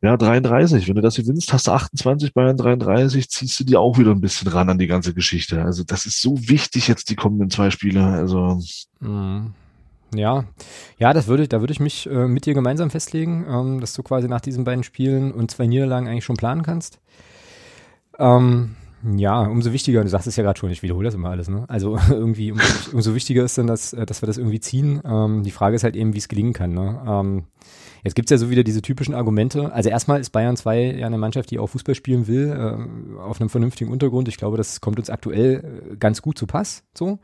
[0.00, 0.88] ja, 33.
[0.88, 4.20] Wenn du das gewinnst, hast du 28, Bayern 33, ziehst du dir auch wieder ein
[4.20, 5.62] bisschen ran an die ganze Geschichte.
[5.64, 8.04] Also das ist so wichtig jetzt, die kommenden zwei Spiele.
[8.04, 8.60] Also
[9.00, 9.54] Mhm.
[10.14, 10.44] Ja,
[10.98, 14.02] ja, das würde, da würde ich mich äh, mit dir gemeinsam festlegen, ähm, dass du
[14.02, 17.00] quasi nach diesen beiden Spielen und zwei Niederlagen eigentlich schon planen kannst.
[18.18, 18.76] Ähm,
[19.16, 21.64] ja, umso wichtiger, du sagst es ja gerade schon, ich wiederhole das immer alles, ne?
[21.68, 25.00] Also irgendwie, umso, umso wichtiger ist dann, dass, äh, dass wir das irgendwie ziehen.
[25.04, 27.02] Ähm, die Frage ist halt eben, wie es gelingen kann, ne?
[27.06, 27.44] Ähm,
[28.04, 29.72] Jetzt gibt's ja so wieder diese typischen Argumente.
[29.72, 33.40] Also erstmal ist Bayern 2 ja eine Mannschaft, die auch Fußball spielen will, äh, auf
[33.40, 34.26] einem vernünftigen Untergrund.
[34.28, 36.82] Ich glaube, das kommt uns aktuell äh, ganz gut zu Pass.
[36.94, 37.20] So.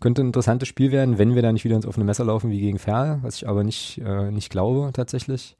[0.00, 2.60] Könnte ein interessantes Spiel werden, wenn wir da nicht wieder ins offene Messer laufen wie
[2.60, 5.56] gegen Ferl, was ich aber nicht, äh, nicht glaube tatsächlich.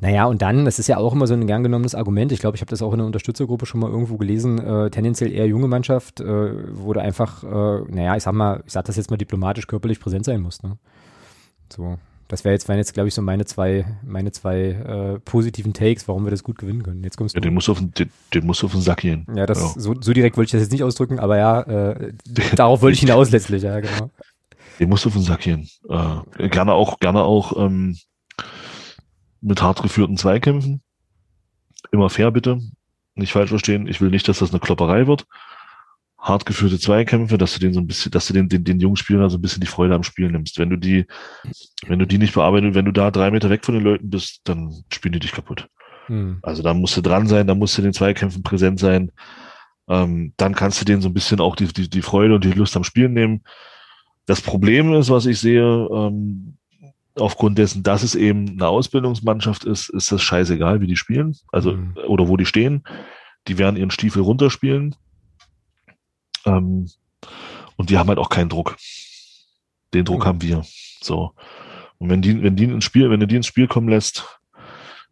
[0.00, 2.30] Naja, und dann, das ist ja auch immer so ein gern genommenes Argument.
[2.30, 4.58] Ich glaube, ich habe das auch in der Unterstützergruppe schon mal irgendwo gelesen.
[4.58, 8.72] Äh, tendenziell eher junge Mannschaft, äh, wo du einfach, äh, naja, ich sag mal, ich
[8.72, 10.62] sag das jetzt mal diplomatisch körperlich präsent sein musst.
[10.62, 10.76] Ne?
[11.72, 11.96] So,
[12.28, 16.08] das wäre jetzt, wären jetzt, glaube ich, so meine zwei, meine zwei äh, positiven Takes,
[16.08, 17.04] warum wir das gut gewinnen können.
[17.04, 17.38] Jetzt kommst du.
[17.38, 19.26] Ja, den musst du auf den, den, den musst du auf den Sack gehen.
[19.34, 19.80] Ja, das ja.
[19.80, 22.12] So, so direkt wollte ich das jetzt nicht ausdrücken, aber ja, äh,
[22.56, 24.10] darauf wollte ich hinaus letztlich, ja, genau.
[24.80, 25.68] Den musst du auf den Sack gehen.
[25.88, 27.96] Äh, gerne auch, gerne auch ähm,
[29.40, 30.82] mit hart geführten Zweikämpfen.
[31.92, 32.60] Immer fair bitte.
[33.14, 33.86] Nicht falsch verstehen.
[33.86, 35.26] Ich will nicht, dass das eine Klopperei wird.
[36.26, 38.96] Hart geführte Zweikämpfe, dass du den so ein bisschen, dass du den, den, den jungen
[38.96, 40.58] Spielern so ein bisschen die Freude am Spiel nimmst.
[40.58, 41.06] Wenn du die,
[41.86, 44.40] wenn du die nicht bearbeitest, wenn du da drei Meter weg von den Leuten bist,
[44.44, 45.68] dann spielen die dich kaputt.
[46.06, 46.38] Hm.
[46.42, 49.12] Also da musst du dran sein, da musst du in den Zweikämpfen präsent sein.
[49.88, 52.50] Ähm, dann kannst du denen so ein bisschen auch die, die, die Freude und die
[52.50, 53.42] Lust am Spielen nehmen.
[54.26, 56.56] Das Problem ist, was ich sehe, ähm,
[57.14, 61.72] aufgrund dessen, dass es eben eine Ausbildungsmannschaft ist, ist das scheißegal, wie die spielen, also
[61.72, 61.94] mhm.
[62.08, 62.82] oder wo die stehen.
[63.46, 64.96] Die werden ihren Stiefel runterspielen.
[66.46, 66.88] Ähm,
[67.76, 68.76] und die haben halt auch keinen Druck.
[69.92, 70.24] Den Druck mhm.
[70.24, 70.64] haben wir.
[71.00, 71.32] So.
[71.98, 74.40] Und wenn die, wenn die ins Spiel, wenn du die ins Spiel kommen lässt,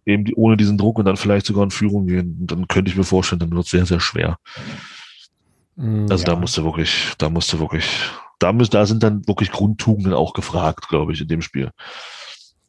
[0.06, 2.96] eben die, ohne diesen Druck und dann vielleicht sogar in Führung gehen, dann könnte ich
[2.96, 4.38] mir vorstellen, dann wird es sehr, sehr schwer.
[5.76, 6.34] Mhm, also ja.
[6.34, 7.88] da musst du wirklich, da musst du wirklich
[8.38, 11.70] da, müssen, da sind dann wirklich Grundtugenden auch gefragt, glaube ich, in dem Spiel.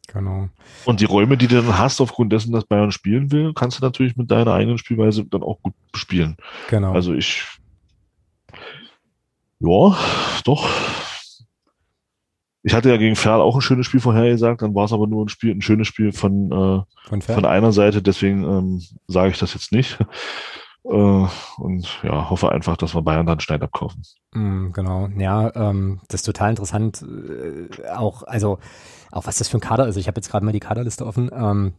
[0.08, 0.50] Genau.
[0.86, 3.84] Und die Räume, die du dann hast, aufgrund dessen, dass Bayern spielen will, kannst du
[3.84, 6.38] natürlich mit deiner eigenen Spielweise dann auch gut spielen.
[6.70, 6.94] Genau.
[6.94, 7.44] Also ich,
[9.60, 9.98] ja,
[10.44, 10.70] doch.
[12.64, 15.24] Ich hatte ja gegen Ferl auch ein schönes Spiel vorhergesagt, dann war es aber nur
[15.24, 19.38] ein Spiel, ein schönes Spiel von, äh, von, von einer Seite, deswegen ähm, sage ich
[19.38, 20.00] das jetzt nicht.
[20.86, 21.28] Äh,
[21.58, 24.04] und ja, hoffe einfach, dass wir Bayern dann Schneid abkaufen.
[24.34, 27.04] Mm, genau, ja, ähm, das ist total interessant.
[27.04, 28.60] Äh, auch, also
[29.12, 29.96] auch was das für ein Kader ist.
[29.96, 31.32] Ich habe jetzt gerade mal die Kaderliste offen.
[31.34, 31.74] Ähm,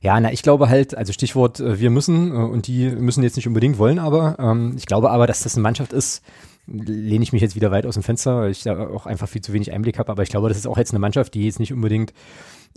[0.00, 3.36] ja, na, ich glaube halt, also Stichwort, äh, wir müssen äh, und die müssen jetzt
[3.36, 6.22] nicht unbedingt wollen, aber ähm, ich glaube aber, dass das eine Mannschaft ist,
[6.66, 9.42] lehne ich mich jetzt wieder weit aus dem Fenster, weil ich da auch einfach viel
[9.42, 11.60] zu wenig Einblick habe, aber ich glaube, das ist auch jetzt eine Mannschaft, die jetzt
[11.60, 12.12] nicht unbedingt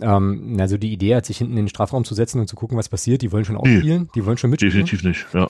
[0.00, 2.78] ähm, also die Idee hat, sich hinten in den Strafraum zu setzen und zu gucken,
[2.78, 3.22] was passiert.
[3.22, 4.72] Die wollen schon aufspielen, die wollen schon mitspielen.
[4.72, 5.48] Definitiv nicht, ja.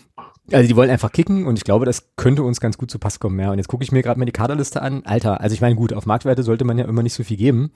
[0.53, 3.20] Also die wollen einfach kicken und ich glaube, das könnte uns ganz gut zu Pass
[3.20, 3.38] kommen.
[3.38, 3.53] Ja.
[3.53, 5.03] Und jetzt gucke ich mir gerade mal die Kaderliste an.
[5.05, 7.70] Alter, also ich meine, gut, auf Marktwerte sollte man ja immer nicht so viel geben.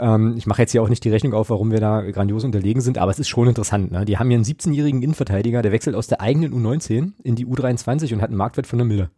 [0.00, 2.82] Ähm, ich mache jetzt hier auch nicht die Rechnung auf, warum wir da grandios unterlegen
[2.82, 3.92] sind, aber es ist schon interessant.
[3.92, 4.04] Ne?
[4.04, 8.12] Die haben hier einen 17-jährigen Innenverteidiger, der wechselt aus der eigenen U19 in die U23
[8.14, 9.10] und hat einen Marktwert von einer Mille.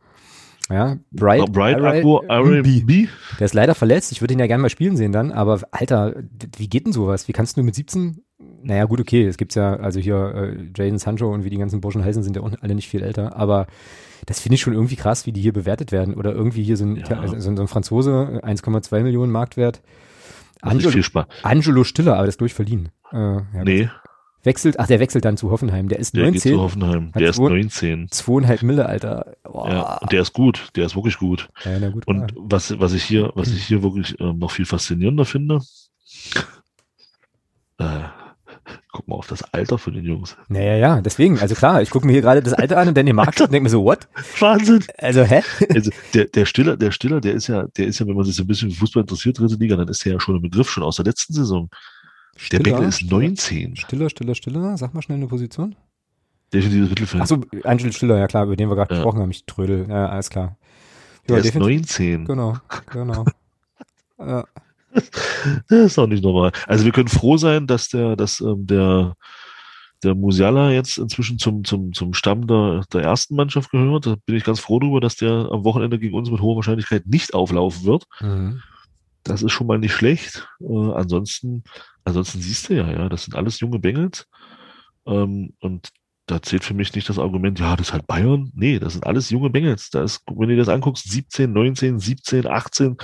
[0.71, 3.09] Ja, Bright, Bright R&B.
[3.39, 4.13] Der ist leider verletzt.
[4.13, 6.15] Ich würde ihn ja gerne mal spielen sehen dann, aber Alter,
[6.57, 7.27] wie geht denn sowas?
[7.29, 8.23] Wie kannst du mit 17
[8.63, 11.81] naja, gut, okay, es gibt's ja, also hier äh, Jaden Sancho und wie die ganzen
[11.81, 13.67] Burschen heißen, sind ja auch alle nicht viel älter, aber
[14.27, 16.15] das finde ich schon irgendwie krass, wie die hier bewertet werden.
[16.15, 17.27] Oder irgendwie hier so ein, ja.
[17.27, 19.83] so, so ein Franzose, 1,2 Millionen Marktwert.
[20.63, 20.91] Angelo,
[21.43, 22.91] Angelo Stiller, aber das ist durchverliehen.
[23.13, 23.89] Äh, ja, nee.
[24.43, 25.89] Wechselt, ach, der wechselt dann zu Hoffenheim.
[25.89, 26.33] Der ist der 19.
[26.33, 27.13] Geht zu Hoffenheim.
[27.13, 28.09] Der ist 19.
[28.11, 29.37] Zweieinhalb Mille, Alter.
[29.43, 29.71] Boah.
[29.71, 30.69] Ja, und der ist gut.
[30.77, 31.49] Der ist wirklich gut.
[31.65, 34.65] Ja, na gut und was, was ich hier, was ich hier wirklich äh, noch viel
[34.65, 35.61] faszinierender finde,
[37.79, 38.01] äh,
[38.93, 40.37] guck mal auf das Alter von den Jungs.
[40.49, 43.07] Naja, ja, deswegen, also klar, ich gucke mir hier gerade das Alter an und dann
[43.07, 44.09] den Markt und denke mir so, what?
[44.39, 44.85] Wahnsinn.
[44.99, 45.43] Also, hä?
[45.75, 48.37] Also, der, der Stiller, der Stiller, der ist ja, der ist ja, wenn man sich
[48.37, 50.71] so ein bisschen für Fußball interessiert, dritte Liga, dann ist der ja schon im Begriff,
[50.71, 51.69] schon aus der letzten Saison.
[52.41, 53.77] Stiller, der Bengel ist 19.
[53.77, 55.77] Stiller, Stiller, Stiller, sag mal schnell eine Position.
[56.55, 57.23] Definitiv Mittelfeld.
[57.23, 59.01] Achso, Angel Stiller, ja klar, über den wir gerade ja.
[59.01, 60.57] gesprochen haben, ich trödel, ja, alles klar.
[61.29, 62.25] Ja, der ist 19.
[62.25, 62.57] Genau,
[62.91, 63.27] genau.
[64.19, 64.45] ja.
[65.69, 66.53] Das ist auch nicht normal.
[66.67, 69.15] Also wir können froh sein, dass der, dass ähm, der,
[70.03, 74.07] der Musiala jetzt inzwischen zum, zum, zum Stamm der, der ersten Mannschaft gehört.
[74.07, 77.07] Da bin ich ganz froh darüber, dass der am Wochenende gegen uns mit hoher Wahrscheinlichkeit
[77.07, 78.07] nicht auflaufen wird.
[78.21, 78.63] Mhm.
[79.23, 80.49] Das ist schon mal nicht schlecht.
[80.61, 81.65] Äh, ansonsten,
[82.05, 84.27] ansonsten siehst du ja, ja, das sind alles junge Bengels.
[85.07, 85.91] Ähm, und
[86.27, 88.53] da zählt für mich nicht das Argument, ja, das ist halt Bayern.
[88.55, 89.91] Nee, das sind alles junge Bengels.
[89.91, 92.97] Da ist, wenn du dir das anguckst, 17, 19, 17, 18,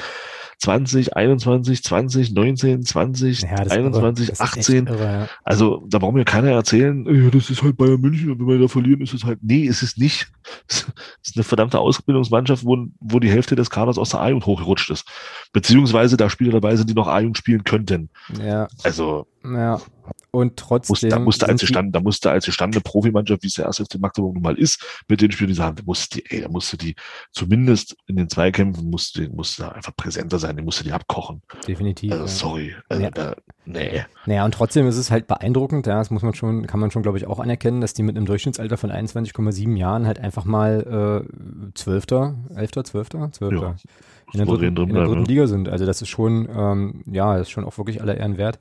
[0.59, 4.41] 20, 21, 20, 19, 20, ja, 21, irre.
[4.41, 4.87] 18.
[4.87, 5.29] Irre, ja.
[5.45, 8.59] Also da braucht mir keiner erzählen, ja, das ist halt Bayern München und wenn wir
[8.59, 10.29] da verlieren, ist es halt, nee, ist es nicht.
[10.69, 14.91] Es ist eine verdammte Ausbildungsmannschaft, wo, wo die Hälfte des Kaders aus der A-Jugend hochgerutscht
[14.91, 15.05] ist.
[15.53, 18.11] Beziehungsweise da Spieler dabei sind, die noch A-Jugend spielen könnten.
[18.41, 18.69] Ja.
[18.85, 19.27] Also.
[19.45, 19.81] Ja.
[20.31, 20.93] Und trotzdem.
[20.93, 23.99] Muss, da musste als gestanden, da musste als gestandene Profimannschaft, wie es der erste FC
[23.99, 26.77] Magdeburg nun mal ist, mit den Spielern, die sagen, da musste die, ey, da musste
[26.77, 26.95] die,
[27.33, 31.43] zumindest in den Zweikämpfen, musste, musste da einfach präsenter sein, die musste die abkochen.
[31.67, 32.13] Definitiv.
[32.13, 32.75] Also, sorry.
[32.89, 33.11] Also, ja.
[33.11, 33.37] da,
[33.67, 34.05] Nee.
[34.27, 37.03] Naja, und trotzdem ist es halt beeindruckend, ja, das muss man schon, kann man schon,
[37.03, 41.25] glaube ich, auch anerkennen, dass die mit einem Durchschnittsalter von 21,7 Jahren halt einfach mal
[41.27, 43.77] äh, Zwölfter, Elfter, Zwölfter, Zwölfter.
[43.77, 43.91] Ja.
[44.33, 45.69] In der, dritten, in der dritten Liga sind.
[45.69, 48.59] Also das ist schon, ähm, ja, das ist schon auch wirklich aller Ehren wert.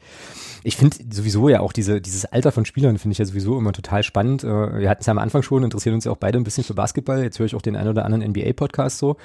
[0.64, 3.74] Ich finde sowieso ja auch diese, dieses Alter von Spielern finde ich ja sowieso immer
[3.74, 4.44] total spannend.
[4.44, 6.64] Äh, wir hatten es ja am Anfang schon, interessieren uns ja auch beide ein bisschen
[6.64, 7.24] für Basketball.
[7.24, 9.18] Jetzt höre ich auch den einen oder anderen NBA-Podcast so.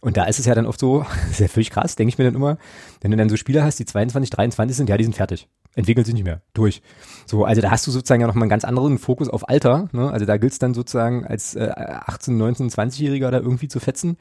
[0.00, 2.24] Und da ist es ja dann oft so, ist ja völlig krass, denke ich mir
[2.24, 2.58] dann immer,
[3.00, 5.48] wenn du dann so Spieler hast, die 22, 23 sind, ja, die sind fertig.
[5.74, 6.42] Entwickeln sich nicht mehr.
[6.54, 6.82] Durch.
[7.26, 9.88] So, also da hast du sozusagen ja nochmal einen ganz anderen Fokus auf Alter.
[9.92, 10.10] Ne?
[10.10, 14.16] Also da gilt es dann sozusagen als äh, 18, 19, 20-Jähriger da irgendwie zu fetzen.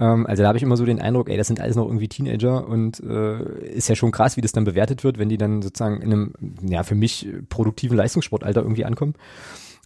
[0.00, 2.08] Ähm, also da habe ich immer so den Eindruck, ey, das sind alles noch irgendwie
[2.08, 5.62] Teenager und äh, ist ja schon krass, wie das dann bewertet wird, wenn die dann
[5.62, 6.32] sozusagen in einem,
[6.62, 9.14] ja, für mich produktiven Leistungssportalter irgendwie ankommen.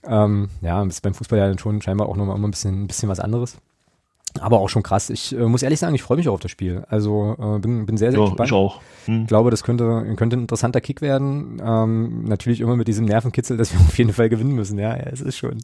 [0.05, 2.87] Ähm, ja, ist beim Fußball ja dann schon scheinbar auch nochmal immer ein bisschen, ein
[2.87, 3.59] bisschen was anderes.
[4.41, 5.11] Aber auch schon krass.
[5.11, 6.85] Ich äh, muss ehrlich sagen, ich freue mich auch auf das Spiel.
[6.89, 8.49] Also äh, bin, bin sehr, sehr ja, gespannt.
[8.49, 8.81] Ich auch.
[9.07, 9.27] Hm.
[9.27, 11.61] glaube, das könnte, könnte ein interessanter Kick werden.
[11.65, 14.79] Ähm, natürlich immer mit diesem Nervenkitzel, dass wir auf jeden Fall gewinnen müssen.
[14.79, 15.59] Ja, ja es ist schon.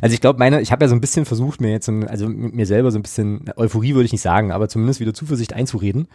[0.00, 2.28] Also ich glaube, meine, ich habe ja so ein bisschen versucht, mir jetzt, ein, also
[2.28, 5.52] mit mir selber so ein bisschen, Euphorie würde ich nicht sagen, aber zumindest wieder Zuversicht
[5.52, 6.08] einzureden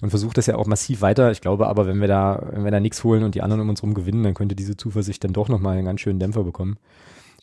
[0.00, 1.30] und versuche das ja auch massiv weiter.
[1.30, 3.68] Ich glaube aber, wenn wir da, wenn wir da nichts holen und die anderen um
[3.68, 6.76] uns rum gewinnen, dann könnte diese Zuversicht dann doch nochmal einen ganz schönen Dämpfer bekommen.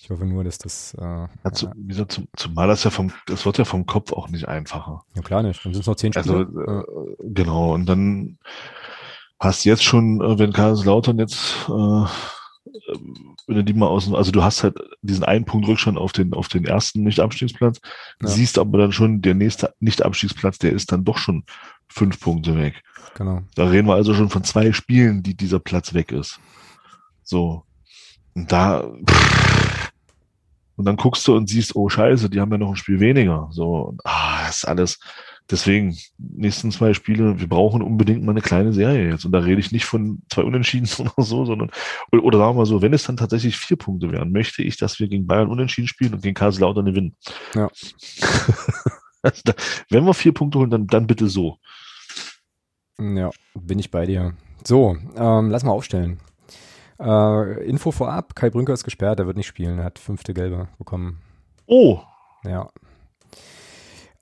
[0.09, 0.95] Ich hoffe nur, dass das.
[0.95, 4.11] Äh, ja, zu, wie gesagt, zum, zumal das ja vom, das wird ja vom Kopf
[4.11, 5.03] auch nicht einfacher.
[5.13, 5.63] Ja klar nicht.
[5.63, 6.47] Dann sind es noch zehn Spiele.
[6.47, 7.75] Also äh, genau.
[7.75, 8.39] Und dann
[9.39, 12.05] hast jetzt schon, äh, wenn Kaiserslautern jetzt, äh,
[13.45, 16.33] wenn du die mal aus, also du hast halt diesen einen Punkt Rückstand auf den
[16.33, 17.79] auf den ersten Nicht-Abstiegsplatz,
[18.19, 18.29] ja.
[18.29, 21.43] siehst aber dann schon der nächste Nicht-Abstiegsplatz, der ist dann doch schon
[21.87, 22.81] fünf Punkte weg.
[23.13, 23.43] Genau.
[23.53, 26.39] Da reden wir also schon von zwei Spielen, die dieser Platz weg ist.
[27.21, 27.63] So.
[28.33, 28.91] Und da.
[29.07, 29.78] Pff,
[30.79, 33.49] und dann guckst du und siehst, oh Scheiße, die haben ja noch ein Spiel weniger.
[33.51, 34.97] So, ah, ist alles.
[35.51, 39.25] Deswegen, nächsten zwei Spiele, wir brauchen unbedingt mal eine kleine Serie jetzt.
[39.25, 41.69] Und da rede ich nicht von zwei Unentschieden oder so, sondern,
[42.13, 45.01] oder, sagen wir mal so, wenn es dann tatsächlich vier Punkte wären, möchte ich, dass
[45.01, 47.17] wir gegen Bayern unentschieden spielen und gegen Kaiserslautern gewinnen.
[47.55, 47.67] Ja.
[49.21, 49.53] also da,
[49.89, 51.57] wenn wir vier Punkte holen, dann, dann bitte so.
[52.97, 54.33] Ja, bin ich bei dir.
[54.63, 56.21] So, ähm, lass mal aufstellen.
[56.99, 60.67] Äh, Info vorab, Kai Brünker ist gesperrt, er wird nicht spielen, er hat fünfte Gelbe
[60.77, 61.21] bekommen.
[61.65, 61.99] Oh.
[62.43, 62.69] Ja.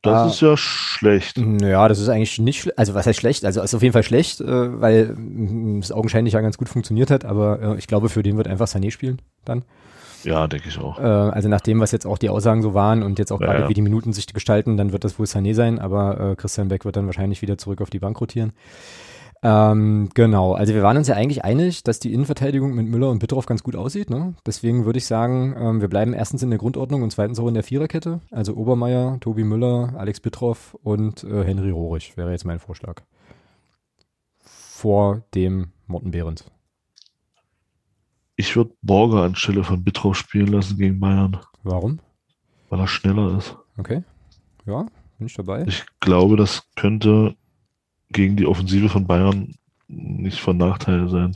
[0.03, 1.38] Das äh, ist ja schlecht.
[1.38, 2.78] Ja, das ist eigentlich nicht schlecht.
[2.78, 3.45] Also was heißt schlecht?
[3.45, 7.09] Also ist auf jeden Fall schlecht, äh, weil mm, es augenscheinlich ja ganz gut funktioniert
[7.09, 9.63] hat, aber äh, ich glaube, für den wird einfach Sané spielen dann.
[10.23, 10.97] Ja, denke ich auch.
[10.97, 13.61] Also nach dem, was jetzt auch die Aussagen so waren und jetzt auch ja, gerade
[13.61, 13.69] ja.
[13.69, 16.97] wie die Minuten sich gestalten, dann wird das wohl Sané sein, aber Christian Beck wird
[16.97, 18.51] dann wahrscheinlich wieder zurück auf die Bank rotieren.
[19.43, 23.19] Ähm, genau, also wir waren uns ja eigentlich einig, dass die Innenverteidigung mit Müller und
[23.19, 24.09] Bittroff ganz gut aussieht.
[24.09, 24.33] Ne?
[24.45, 27.53] Deswegen würde ich sagen, ähm, wir bleiben erstens in der Grundordnung und zweitens auch in
[27.53, 28.19] der Viererkette.
[28.31, 33.03] Also Obermeier, Tobi Müller, Alex Bittroff und äh, Henry Rohrig wäre jetzt mein Vorschlag.
[34.39, 36.45] Vor dem Morten Behrens.
[38.35, 41.39] Ich würde Borger anstelle von Bittroff spielen lassen gegen Bayern.
[41.63, 41.99] Warum?
[42.69, 43.55] Weil er schneller ist.
[43.77, 44.03] Okay.
[44.65, 44.85] Ja,
[45.17, 45.63] bin ich dabei.
[45.67, 47.35] Ich glaube, das könnte
[48.09, 49.53] gegen die Offensive von Bayern
[49.87, 51.33] nicht von Nachteil sein.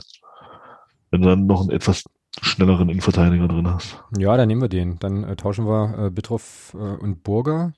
[1.09, 2.03] Wenn du dann noch einen etwas
[2.41, 4.01] schnelleren Innenverteidiger drin hast.
[4.17, 4.97] Ja, dann nehmen wir den.
[4.99, 7.74] Dann äh, tauschen wir äh, Bitroff äh, und Burger.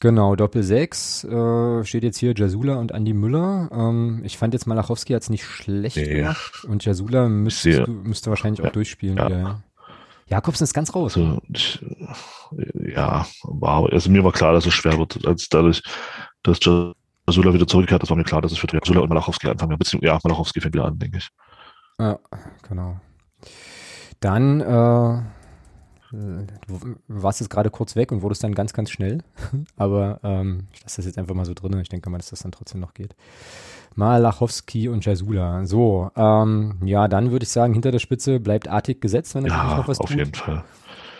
[0.00, 3.70] Genau, Doppel 6 äh, steht jetzt hier Jasula und Andi Müller.
[3.72, 6.16] Ähm, ich fand jetzt Malachowski hat es nicht schlecht nee.
[6.20, 9.26] gemacht und Jasula müsste, müsste wahrscheinlich auch ja, durchspielen ja.
[9.26, 9.38] wieder.
[9.38, 9.62] Ja.
[10.26, 11.16] Jakobsen ist ganz raus.
[11.16, 11.84] Also, ich,
[12.94, 15.82] ja, war, also mir war klar, dass es schwer wird, als dadurch,
[16.42, 16.60] dass
[17.32, 19.78] Sula wieder zurückkehrt, das war mir klar, dass es für Sula und Malachowski anfangen.
[19.78, 21.28] Beziehungsweise, ja, Malachowski fängt wieder an, denke ich.
[21.98, 22.18] Ja,
[22.68, 23.00] genau.
[24.20, 25.22] Dann, äh,
[26.12, 29.22] du warst jetzt gerade kurz weg und wurdest dann ganz, ganz schnell.
[29.76, 31.78] Aber ähm, ich lasse das jetzt einfach mal so drin.
[31.80, 33.14] Ich denke mal, dass das dann trotzdem noch geht.
[33.94, 35.66] Malachowski und Jasula.
[35.66, 39.50] So, ähm, ja, dann würde ich sagen, hinter der Spitze bleibt Artig gesetzt, wenn er
[39.50, 40.16] ja, noch was auf tut.
[40.16, 40.64] auf jeden Fall.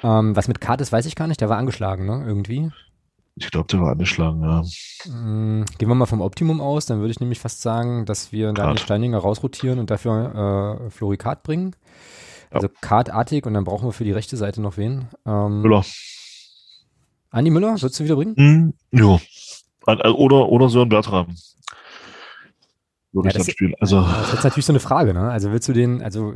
[0.03, 1.41] Ähm, was mit Kart ist, weiß ich gar nicht.
[1.41, 2.25] Der war angeschlagen, ne?
[2.27, 2.71] Irgendwie.
[3.37, 4.62] Ich glaube, der war angeschlagen, ja.
[5.11, 8.53] Mm, gehen wir mal vom Optimum aus, dann würde ich nämlich fast sagen, dass wir.
[8.53, 11.74] Daniel Steininger rausrotieren und dafür äh, Florikat bringen.
[12.51, 12.57] Ja.
[12.57, 15.09] Also Kartartig und dann brauchen wir für die rechte Seite noch wen?
[15.26, 15.85] Ähm, Müller.
[17.30, 18.35] Andi Müller, sollst du wieder bringen?
[18.37, 19.18] Mm, ja.
[19.87, 21.35] Oder, oder Sören Bertram.
[23.12, 23.74] Würde ja, ich dann spielen.
[23.80, 25.30] Also, das ist jetzt natürlich so eine Frage, ne?
[25.30, 26.35] Also willst du den, also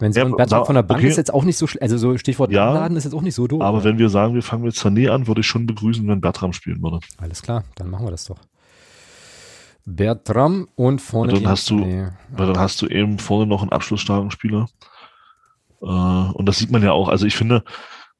[0.00, 1.08] ich meine, so ein Bertrand von der Bank okay.
[1.08, 3.46] ist jetzt auch nicht so, also so Stichwort ja, Anladen ist jetzt auch nicht so
[3.46, 3.60] doof.
[3.60, 3.84] Aber oder?
[3.84, 6.82] wenn wir sagen, wir fangen mit Sané an, würde ich schon begrüßen, wenn Bertram spielen
[6.82, 7.00] würde.
[7.18, 8.38] Alles klar, dann machen wir das doch.
[9.84, 13.72] Bertram und vorne und dann hast du, weil dann hast du eben vorne noch einen
[13.72, 14.68] abschlussstarken Spieler.
[15.82, 17.08] Äh, und das sieht man ja auch.
[17.08, 17.62] Also ich finde,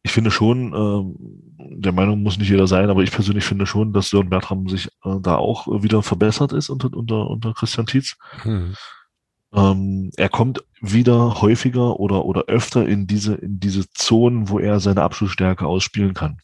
[0.02, 3.94] ich finde schon, äh, der Meinung muss nicht jeder sein, aber ich persönlich finde schon,
[3.94, 8.16] dass Sören Bertram sich äh, da auch wieder verbessert ist unter, unter, unter Christian Tietz.
[8.42, 8.74] Hm.
[9.52, 14.80] Ähm, er kommt wieder häufiger oder, oder öfter in diese, in diese Zonen, wo er
[14.80, 16.38] seine Abschlussstärke ausspielen kann.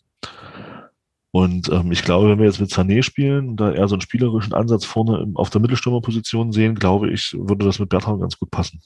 [1.30, 4.54] Und ähm, ich glaube, wenn wir jetzt mit Sané spielen, da eher so einen spielerischen
[4.54, 8.80] Ansatz vorne auf der Mittelstürmerposition sehen, glaube ich, würde das mit Bertrand ganz gut passen.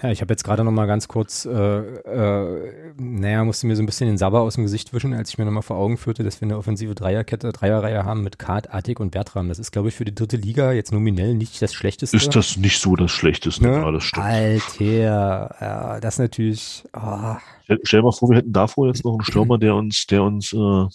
[0.00, 3.82] Ja, ich habe jetzt gerade noch mal ganz kurz, äh, äh, naja, musste mir so
[3.82, 5.96] ein bisschen den Sabber aus dem Gesicht wischen, als ich mir noch mal vor Augen
[5.96, 9.48] führte, dass wir eine offensive Dreierkette, Dreierreihe haben mit Kart, Attic und Bertram.
[9.48, 12.16] Das ist, glaube ich, für die dritte Liga jetzt nominell nicht das Schlechteste.
[12.16, 13.64] Ist das nicht so das Schlechteste?
[13.64, 13.72] Ne?
[13.72, 14.24] Ja, das stimmt.
[14.24, 16.84] Alter, ja, das natürlich.
[16.94, 17.34] Oh.
[17.64, 20.22] Stell, stell dir mal vor, wir hätten davor jetzt noch einen Stürmer, der uns, der
[20.22, 20.86] uns, äh,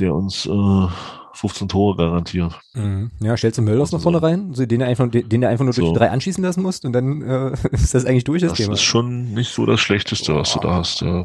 [0.00, 0.88] der uns äh,
[1.34, 2.60] 15 Tore garantiert.
[2.74, 3.10] Mhm.
[3.20, 5.86] Ja, stellst du Mölders noch vorne rein, den du einfach, den, den einfach nur durch
[5.86, 5.92] so.
[5.92, 8.70] die drei anschießen lassen musst und dann äh, ist das eigentlich durch, das, das Thema.
[8.70, 10.60] Das ist schon nicht so das Schlechteste, was oh.
[10.60, 11.00] du da hast.
[11.00, 11.24] Ja, ja,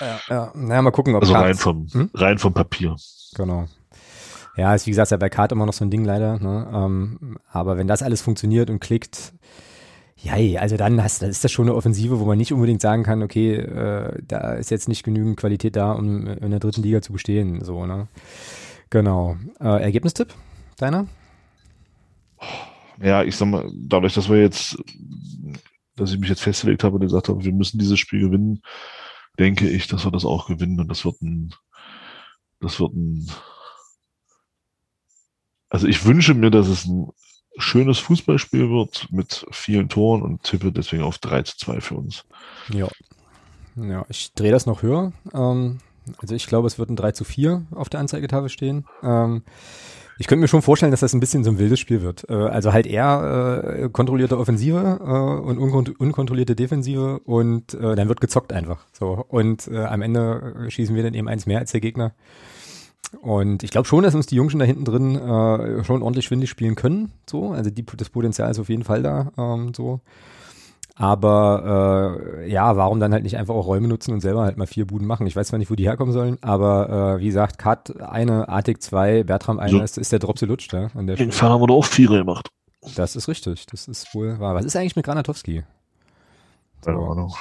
[0.00, 0.20] ja.
[0.28, 0.52] ja.
[0.54, 2.10] Naja, mal gucken, ob Also rein vom, hm?
[2.14, 2.96] rein vom Papier.
[3.34, 3.66] Genau.
[4.56, 6.38] Ja, ist wie gesagt ja bei Kart immer noch so ein Ding leider.
[6.38, 6.68] Ne?
[6.72, 9.34] Ähm, aber wenn das alles funktioniert und klickt,
[10.16, 13.02] ja, also dann hast, dann ist das schon eine Offensive, wo man nicht unbedingt sagen
[13.02, 17.02] kann, okay, äh, da ist jetzt nicht genügend Qualität da, um in der dritten Liga
[17.02, 17.62] zu bestehen.
[17.64, 18.08] So, ne?
[18.94, 19.36] Genau.
[19.58, 20.32] Äh, Ergebnistipp,
[20.76, 21.08] deiner?
[23.02, 24.78] Ja, ich sag mal, dadurch, dass wir jetzt,
[25.96, 28.62] dass ich mich jetzt festgelegt habe und gesagt habe, wir müssen dieses Spiel gewinnen,
[29.36, 31.52] denke ich, dass wir das auch gewinnen und das wird ein,
[32.60, 33.28] das wird ein,
[35.70, 37.08] also ich wünsche mir, dass es ein
[37.58, 42.24] schönes Fußballspiel wird mit vielen Toren und tippe deswegen auf 3 zu 2 für uns.
[42.72, 42.86] Ja.
[43.74, 45.12] Ja, ich drehe das noch höher.
[45.32, 45.80] Ähm,
[46.18, 48.84] also ich glaube, es wird ein 3 zu 4 auf der Anzeigetafel stehen.
[49.02, 49.42] Ähm,
[50.18, 52.28] ich könnte mir schon vorstellen, dass das ein bisschen so ein wildes Spiel wird.
[52.28, 58.08] Äh, also halt eher äh, kontrollierte Offensive äh, und unkont unkontrollierte Defensive und äh, dann
[58.08, 58.84] wird gezockt einfach.
[58.92, 62.12] So und äh, am Ende schießen wir dann eben eins mehr als der Gegner.
[63.20, 66.50] Und ich glaube schon, dass uns die Jungen da hinten drin äh, schon ordentlich schwindig
[66.50, 67.12] spielen können.
[67.28, 69.32] So, also die, das Potenzial ist auf jeden Fall da.
[69.38, 70.00] Ähm, so.
[70.96, 74.66] Aber äh, ja, warum dann halt nicht einfach auch Räume nutzen und selber halt mal
[74.66, 75.26] vier Buden machen?
[75.26, 78.80] Ich weiß zwar nicht, wo die herkommen sollen, aber äh, wie gesagt, Kat eine, Artig
[78.80, 79.80] zwei, Bertram einer, so.
[79.80, 80.88] ist, ist der Dropsy lutscht, ja?
[80.94, 82.48] An der haben wir doch auch Vierer gemacht.
[82.94, 84.54] Das ist richtig, das ist wohl wahr.
[84.54, 85.64] Was ist eigentlich mit Granatowski?
[86.82, 86.90] So.
[86.90, 87.34] Keine Ahnung.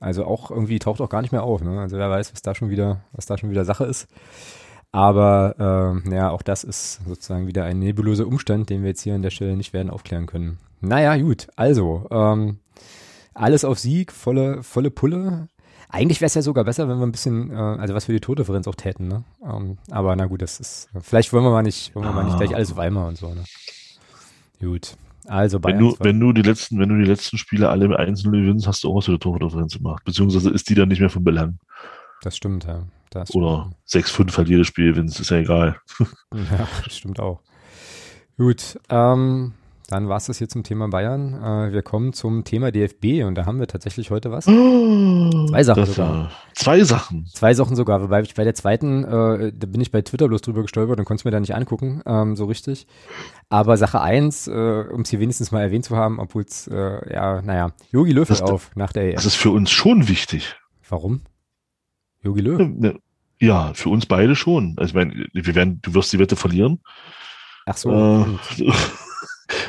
[0.00, 1.78] Also auch irgendwie taucht auch gar nicht mehr auf, ne?
[1.80, 4.08] Also wer weiß, was da schon wieder, was da schon wieder Sache ist.
[4.92, 9.14] Aber äh, ja, auch das ist sozusagen wieder ein nebuloser Umstand, den wir jetzt hier
[9.14, 10.58] an der Stelle nicht werden aufklären können.
[10.82, 11.48] Naja, gut.
[11.56, 12.58] Also, ähm,
[13.32, 15.48] alles auf Sieg, volle, volle Pulle.
[15.88, 18.20] Eigentlich wäre es ja sogar besser, wenn wir ein bisschen, äh, also was für die
[18.20, 19.24] Tordifferenz auch täten, ne?
[19.42, 22.36] Ähm, aber na gut, das ist, vielleicht wollen wir mal nicht, wollen wir mal nicht
[22.36, 23.44] gleich alles auf einmal und so, ne?
[24.60, 24.96] Gut.
[25.26, 27.92] Also Bayern wenn du, wenn du die letzten, wenn du die letzten Spiele alle im
[27.92, 30.04] Einzelnen gewinnst, hast du auch was für die Tordifferenz gemacht.
[30.04, 31.58] Beziehungsweise ist die dann nicht mehr von Belang.
[32.22, 32.84] Das stimmt, ja.
[33.12, 35.76] Das Oder 6-5 halt jedes Spiel gewinnst, ist ja egal.
[36.34, 37.40] ja, das stimmt auch.
[38.38, 39.52] Gut, ähm,
[39.92, 41.34] dann war es das hier zum Thema Bayern.
[41.34, 44.48] Äh, wir kommen zum Thema DFB und da haben wir tatsächlich heute was.
[44.48, 46.30] Oh, zwei Sachen sogar.
[46.54, 47.26] Zwei Sachen.
[47.26, 50.40] Zwei Sachen sogar, wobei ich bei der zweiten, äh, da bin ich bei Twitter bloß
[50.40, 52.86] drüber gestolpert und konnte es mir da nicht angucken, ähm, so richtig.
[53.50, 57.12] Aber Sache eins, äh, um es hier wenigstens mal erwähnt zu haben, obwohl es, äh,
[57.12, 59.16] ja, naja, Yogi Löw ist auf nach der EM.
[59.16, 60.56] Das ist für uns schon wichtig.
[60.88, 61.20] Warum?
[62.22, 62.58] Yogi Löw?
[62.60, 62.98] Ne,
[63.42, 64.74] ja, für uns beide schon.
[64.76, 66.80] Also ich meine, wir werden, du wirst die Wette verlieren.
[67.66, 67.90] Ach so.
[67.90, 68.72] Äh,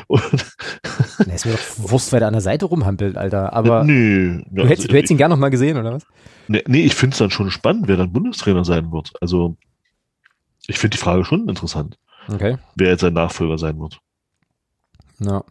[0.06, 0.22] Und
[1.26, 3.52] Na, ist mir doch Wurst, weil der an der Seite rumhampelt, Alter.
[3.52, 6.06] Aber nee, du, hättest, also, du hättest ihn gern noch mal gesehen, oder was?
[6.48, 9.12] Nee, nee ich finde es dann schon spannend, wer dann Bundestrainer sein wird.
[9.20, 9.56] Also,
[10.66, 11.98] ich finde die Frage schon interessant.
[12.28, 12.56] Okay.
[12.76, 14.00] Wer jetzt sein Nachfolger sein wird.
[15.18, 15.44] Ja.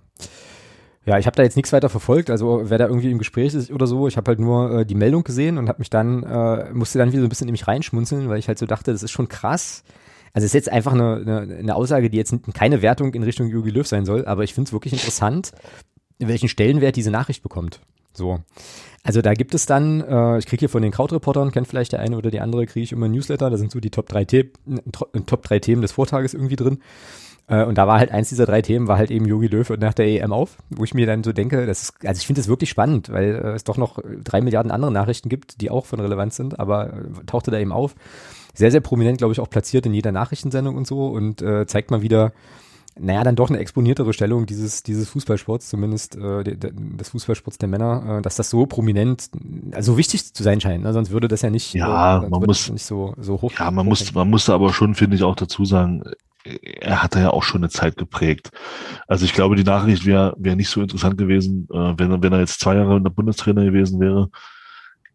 [1.05, 3.71] Ja, ich habe da jetzt nichts weiter verfolgt, also wer da irgendwie im Gespräch ist
[3.71, 6.71] oder so, ich habe halt nur äh, die Meldung gesehen und habe mich dann, äh,
[6.73, 9.03] musste dann wieder so ein bisschen in mich reinschmunzeln, weil ich halt so dachte, das
[9.03, 9.83] ist schon krass,
[10.33, 13.49] also es ist jetzt einfach eine, eine, eine Aussage, die jetzt keine Wertung in Richtung
[13.49, 15.51] Jogi Löw sein soll, aber ich finde es wirklich interessant,
[16.19, 17.81] welchen Stellenwert diese Nachricht bekommt.
[18.13, 18.39] So.
[19.03, 21.99] Also da gibt es dann, äh, ich kriege hier von den Krautreportern, kennt vielleicht der
[21.99, 24.25] eine oder die andere, kriege ich immer ein Newsletter, da sind so die Top 3,
[24.29, 24.51] The
[25.25, 26.79] Top 3 Themen des Vortages irgendwie drin.
[27.47, 29.81] Äh, und da war halt eins dieser drei Themen, war halt eben Yogi Löw und
[29.81, 32.41] nach der EM auf, wo ich mir dann so denke, das ist, also ich finde
[32.41, 35.85] das wirklich spannend, weil äh, es doch noch drei Milliarden andere Nachrichten gibt, die auch
[35.85, 37.95] von Relevanz sind, aber äh, tauchte da eben auf
[38.53, 41.91] sehr, sehr prominent, glaube ich, auch platziert in jeder Nachrichtensendung und so und äh, zeigt
[41.91, 42.31] mal wieder,
[42.99, 48.19] naja, dann doch eine exponiertere Stellung dieses, dieses Fußballsports, zumindest äh, des Fußballsports der Männer,
[48.19, 49.31] äh, dass das so prominent,
[49.71, 50.93] also wichtig zu sein scheint, ne?
[50.93, 53.51] sonst würde das ja nicht, ja, äh, man muss, nicht so, so hoch.
[53.57, 56.03] Ja, man muss, man musste aber schon, finde ich, auch dazu sagen,
[56.43, 58.51] er hat ja auch schon eine Zeit geprägt.
[59.07, 62.39] Also ich glaube, die Nachricht wäre wäre nicht so interessant gewesen, äh, wenn, wenn er
[62.39, 64.29] jetzt zwei Jahre Bundestrainer gewesen wäre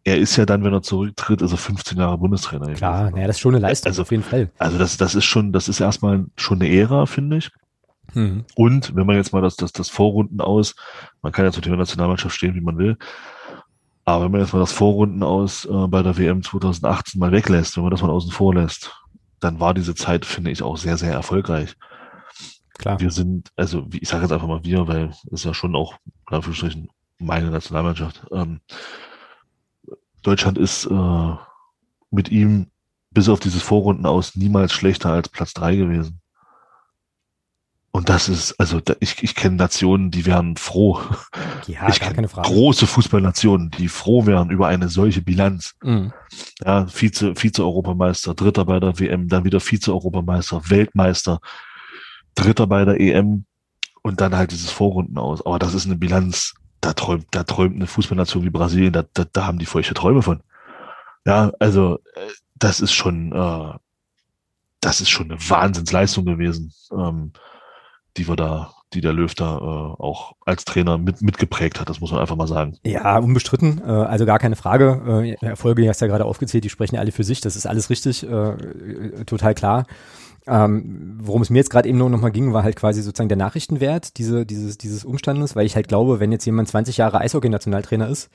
[0.08, 2.72] er ist ja dann, wenn er zurücktritt, also 15 Jahre Bundestrainer.
[2.72, 4.50] Klar, naja, das ist schon eine Leistung, also, auf jeden Fall.
[4.58, 7.50] Also das, das ist schon, das ist erstmal schon eine Ära, finde ich.
[8.14, 8.44] Mhm.
[8.54, 10.74] Und wenn man jetzt mal das, das, das Vorrunden aus,
[11.20, 12.96] man kann ja zur Thema Nationalmannschaft stehen, wie man will,
[14.04, 17.76] aber wenn man jetzt mal das Vorrunden aus äh, bei der WM 2018 mal weglässt,
[17.76, 18.96] wenn man das mal außen vor lässt,
[19.40, 21.76] dann war diese Zeit, finde ich, auch sehr, sehr erfolgreich.
[22.78, 23.00] Klar.
[23.00, 25.94] Wir sind, also ich sage jetzt einfach mal wir, weil es ja schon auch,
[26.30, 26.88] in Anführungsstrichen,
[27.18, 28.26] meine Nationalmannschaft.
[28.32, 28.60] Ähm,
[30.22, 31.34] Deutschland ist äh,
[32.10, 32.70] mit ihm
[33.10, 36.20] bis auf dieses Vorrunden aus niemals schlechter als Platz drei gewesen.
[37.90, 41.00] Und das ist, also ich, ich kenne Nationen, die wären froh.
[41.66, 42.48] Ja, ich gar keine Frage.
[42.48, 45.74] Große Fußballnationen, die froh wären über eine solche Bilanz.
[45.82, 46.12] Mhm.
[46.64, 51.40] Ja, Vize, Vize-Europameister, Dritter bei der WM, dann wieder Vize-Europameister, Weltmeister,
[52.34, 53.44] Dritter bei der EM
[54.02, 55.44] und dann halt dieses Vorrunden aus.
[55.44, 59.24] Aber das ist eine Bilanz, da träumt, da träumt eine Fußballnation wie Brasilien, da, da,
[59.24, 60.42] da haben die feuchte Träume von.
[61.26, 63.72] Ja, also äh, das ist schon, äh,
[64.80, 66.72] das ist schon eine Wahnsinnsleistung gewesen.
[66.92, 67.32] Ähm,
[68.16, 72.00] die wir da, die der Löw da äh, auch als Trainer mit, mitgeprägt hat, das
[72.00, 72.76] muss man einfach mal sagen.
[72.84, 75.36] Ja, unbestritten, äh, also gar keine Frage.
[75.40, 77.90] Äh, Erfolge, hast du ja gerade aufgezählt, die sprechen alle für sich, das ist alles
[77.90, 79.86] richtig, äh, total klar.
[80.46, 83.28] Ähm, worum es mir jetzt gerade eben nur noch mal ging, war halt quasi sozusagen
[83.28, 87.20] der Nachrichtenwert diese, dieses, dieses Umstandes, weil ich halt glaube, wenn jetzt jemand 20 Jahre
[87.20, 88.30] Eishockey-Nationaltrainer ist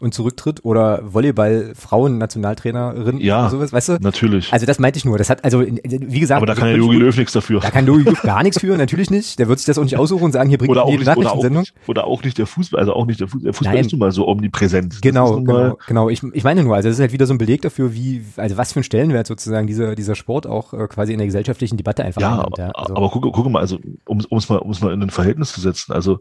[0.00, 3.98] und zurücktritt oder Volleyball-Frauen-Nationaltrainerin ja, oder sowas, weißt du?
[4.00, 4.52] natürlich.
[4.52, 5.18] Also das meinte ich nur.
[5.18, 6.38] Das hat, also wie gesagt.
[6.38, 7.60] Aber da kann ja Jogi Löw nichts dafür.
[7.60, 9.38] Da kann Jogi Löw gar nichts für, natürlich nicht.
[9.38, 11.32] Der wird sich das auch nicht aussuchen und sagen, hier bringt oder auch nicht, oder
[11.32, 13.44] auch, nicht, oder auch nicht der Fußball, also auch nicht der Fußball.
[13.44, 13.84] Der Fußball Nein.
[13.84, 15.00] ist nun mal so omnipräsent.
[15.02, 16.08] Genau, genau, genau.
[16.08, 18.56] Ich, ich meine nur, also das ist halt wieder so ein Beleg dafür, wie, also
[18.56, 22.04] was für ein Stellenwert sozusagen dieser, dieser Sport auch äh, quasi in der gesellschaftlichen Debatte
[22.04, 22.70] einfach ja, annimmt, ja.
[22.70, 22.96] Also.
[22.96, 25.92] Aber guck, guck mal, also um es mal, um's mal in ein Verhältnis zu setzen,
[25.92, 26.18] also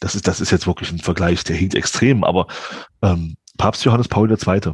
[0.00, 2.46] das ist, das ist jetzt wirklich ein Vergleich, der hinkt extrem, aber
[3.02, 4.36] ähm, Papst Johannes Paul II.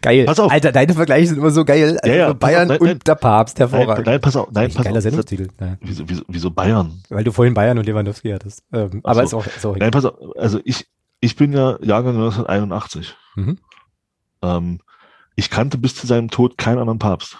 [0.00, 0.24] geil.
[0.24, 0.50] Pass auf.
[0.50, 1.98] Alter, deine Vergleiche sind immer so geil.
[2.02, 4.06] Also ja, ja, Bayern auf, nein, und der Papst, hervorragend.
[4.06, 4.48] Nein, nein, pass auf.
[4.52, 5.02] Nein, pass geiler auf.
[5.02, 5.48] Sendungstitel.
[5.60, 5.76] Ja.
[5.80, 7.02] Wieso, wieso, wieso Bayern?
[7.08, 8.62] Weil du vorhin Bayern und Lewandowski hattest.
[8.72, 9.40] Ähm, aber so.
[9.40, 10.14] ist auch, ist auch Nein, pass auf.
[10.36, 10.86] Also ich,
[11.20, 13.16] ich bin ja Jahrgang 1981.
[13.34, 13.58] Mhm.
[14.42, 14.80] Ähm,
[15.34, 17.38] ich kannte bis zu seinem Tod keinen anderen Papst.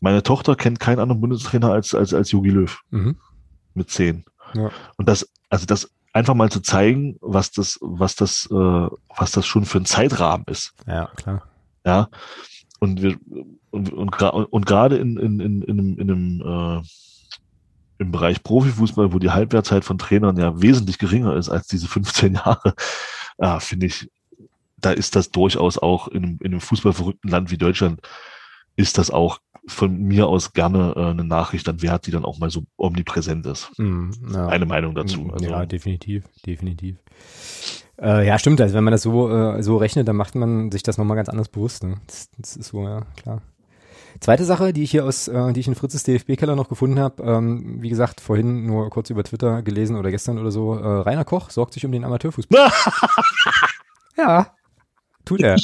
[0.00, 2.78] Meine Tochter kennt keinen anderen Bundestrainer als, als, als Jogi Löw.
[2.90, 3.16] Mhm.
[3.72, 4.24] Mit zehn.
[4.54, 4.70] Ja.
[4.96, 9.46] Und das, also das einfach mal zu zeigen, was das, was das, äh, was das
[9.46, 10.72] schon für ein Zeitrahmen ist.
[10.86, 11.42] Ja, klar.
[11.84, 12.08] Ja.
[12.80, 13.18] Und wir,
[13.70, 16.82] und, und, und gerade in, in, in, in einem, in einem äh,
[17.98, 22.34] im Bereich Profifußball, wo die Halbwertzeit von Trainern ja wesentlich geringer ist als diese 15
[22.34, 22.74] Jahre,
[23.38, 24.10] äh, finde ich,
[24.76, 28.00] da ist das durchaus auch in einem, in einem fußballverrückten Land wie Deutschland,
[28.76, 32.38] ist das auch von mir aus gerne äh, eine Nachricht dann wert, die dann auch
[32.38, 33.70] mal so omnipräsent ist.
[33.78, 34.46] Mm, ja.
[34.48, 35.20] Eine Meinung dazu.
[35.20, 35.46] Mm, also.
[35.46, 36.96] Ja, definitiv, definitiv.
[38.00, 38.60] Äh, ja, stimmt.
[38.60, 41.28] Also wenn man das so, äh, so rechnet, dann macht man sich das nochmal ganz
[41.28, 41.84] anders bewusst.
[41.84, 41.96] Ne?
[42.06, 43.42] Das, das, ist so, ja, klar.
[44.20, 47.22] Zweite Sache, die ich hier aus, äh, die ich in Fritzes DFB-Keller noch gefunden habe,
[47.22, 51.24] ähm, wie gesagt, vorhin nur kurz über Twitter gelesen oder gestern oder so, äh, Rainer
[51.24, 52.70] Koch sorgt sich um den Amateurfußball.
[54.16, 54.46] ja,
[55.24, 55.56] Tut er.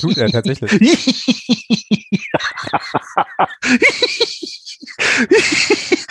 [0.00, 0.70] Tut er tatsächlich.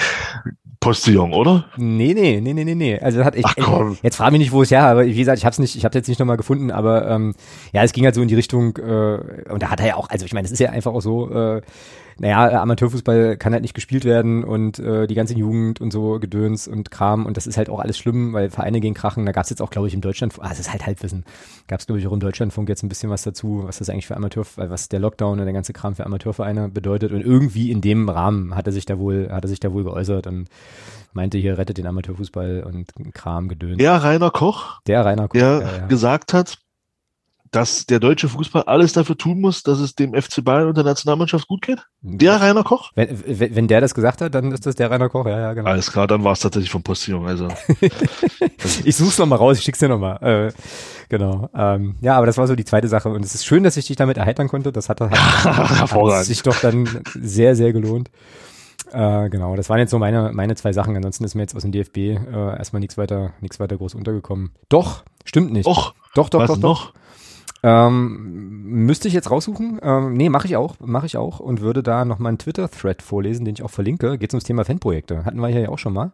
[0.85, 1.65] Postillon, oder?
[1.77, 2.99] Nee, nee, nee, nee, nee, nee.
[2.99, 3.97] Also hat ich, Ach, komm.
[4.03, 5.84] jetzt frage mich nicht, wo es her, aber wie gesagt, ich habe es nicht, ich
[5.84, 7.34] habe jetzt nicht nochmal gefunden, aber ähm,
[7.73, 10.11] ja, es ging halt so in die Richtung äh, und da hat er ja auch,
[10.11, 11.61] also ich meine, es ist ja einfach auch so, äh,
[12.18, 16.68] naja, Amateurfußball kann halt nicht gespielt werden und äh, die ganze Jugend und so Gedöns
[16.68, 19.26] und Kram und das ist halt auch alles schlimm, weil Vereine gehen krachen.
[19.26, 21.26] Da gab es jetzt auch, glaube ich, im Deutschland, ah, das ist halt Halbwissen,
[21.68, 24.08] gab es, glaube ich, auch im Deutschlandfunk jetzt ein bisschen was dazu, was das eigentlich
[24.08, 27.82] für Amateur, was der Lockdown und der ganze Kram für Amateurvereine bedeutet und irgendwie in
[27.82, 30.48] dem Rahmen hat er sich da wohl, hat er sich da wohl geäußert und
[31.14, 33.78] meinte hier, rettet den Amateurfußball und Kram, Gedöns.
[33.78, 35.86] Der Rainer Koch, der Rainer Koch, der ja, ja.
[35.88, 36.60] gesagt hat,
[37.56, 40.84] dass der deutsche Fußball alles dafür tun muss, dass es dem FC Bayern und der
[40.84, 41.80] Nationalmannschaft gut geht?
[42.02, 42.91] Der Rainer Koch?
[42.95, 45.69] Wenn, wenn, der das gesagt hat, dann ist das der Rainer Koch, ja, ja, genau.
[45.69, 47.48] Alles klar, dann war es tatsächlich vom Postillon, also.
[48.84, 50.18] ich such's nochmal raus, ich schick's dir nochmal.
[50.22, 50.52] Äh,
[51.07, 51.49] genau.
[51.56, 53.88] Ähm, ja, aber das war so die zweite Sache und es ist schön, dass ich
[53.88, 54.73] dich damit erheitern konnte.
[54.73, 58.10] Das hat, hat, hat sich doch dann sehr, sehr gelohnt.
[58.91, 60.95] Äh, genau, das waren jetzt so meine, meine zwei Sachen.
[60.95, 62.18] Ansonsten ist mir jetzt aus dem DFB äh,
[62.57, 64.52] erstmal nichts weiter, nichts weiter groß untergekommen.
[64.68, 65.65] Doch, stimmt nicht.
[65.65, 66.91] Doch, doch, doch, was doch, noch?
[66.91, 67.05] Doch.
[67.66, 69.80] Ähm, müsste ich jetzt raussuchen?
[69.82, 73.44] Ähm, nee, mache ich auch, mache ich auch und würde da nochmal einen Twitter-Thread vorlesen,
[73.44, 74.20] den ich auch verlinke.
[74.20, 75.26] Geht ums Thema Fanprojekte.
[75.26, 76.12] Hatten wir hier ja auch schon mal.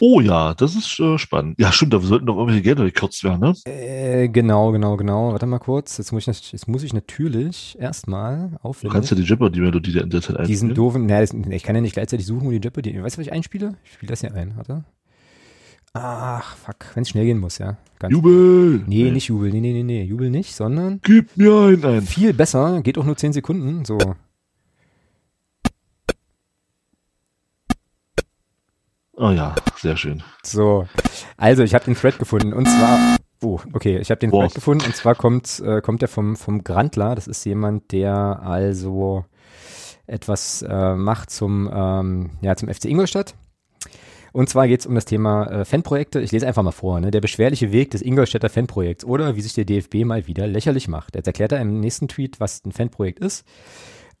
[0.00, 1.58] Oh ja, das ist äh, spannend.
[1.58, 3.54] Ja, stimmt, da sollten doch irgendwelche Gelder gekürzt werden, ne?
[3.66, 5.32] Äh, genau, genau, genau.
[5.32, 5.98] Warte mal kurz.
[5.98, 8.90] Jetzt muss ich, jetzt muss ich natürlich erstmal auflegen.
[8.90, 10.46] Du kannst ja die Jeopardy-Melodie in der Zeit einspielen.
[10.46, 13.02] Diesen doofen, naja, ich kann ja nicht gleichzeitig suchen, wo die Jeopardy.
[13.02, 13.74] Weißt du, was ich einspiele?
[13.84, 14.84] Ich spiele das hier ein, warte.
[15.96, 17.76] Ach, fuck, wenn es schnell gehen muss, ja.
[18.00, 18.82] Ganz Jubel!
[18.88, 21.00] Nee, nee, nicht Jubel, nee, nee, nee, nee, Jubel nicht, sondern.
[21.04, 22.02] Gib mir einen ein!
[22.02, 23.98] Viel besser, geht auch nur 10 Sekunden, so.
[29.16, 30.24] Oh ja, sehr schön.
[30.42, 30.88] So,
[31.36, 34.86] also ich habe den Thread gefunden und zwar, oh, okay, ich habe den Thread gefunden
[34.86, 37.14] und zwar kommt, äh, kommt der vom, vom Grandler.
[37.14, 39.24] Das ist jemand, der also
[40.08, 43.36] etwas äh, macht zum, ähm, ja, zum FC Ingolstadt.
[44.34, 46.20] Und zwar geht es um das Thema äh, Fanprojekte.
[46.20, 46.98] Ich lese einfach mal vor.
[46.98, 47.12] Ne?
[47.12, 51.14] Der beschwerliche Weg des Ingolstädter Fanprojekts oder wie sich der DFB mal wieder lächerlich macht.
[51.14, 53.46] Jetzt erklärt er im nächsten Tweet, was ein Fanprojekt ist.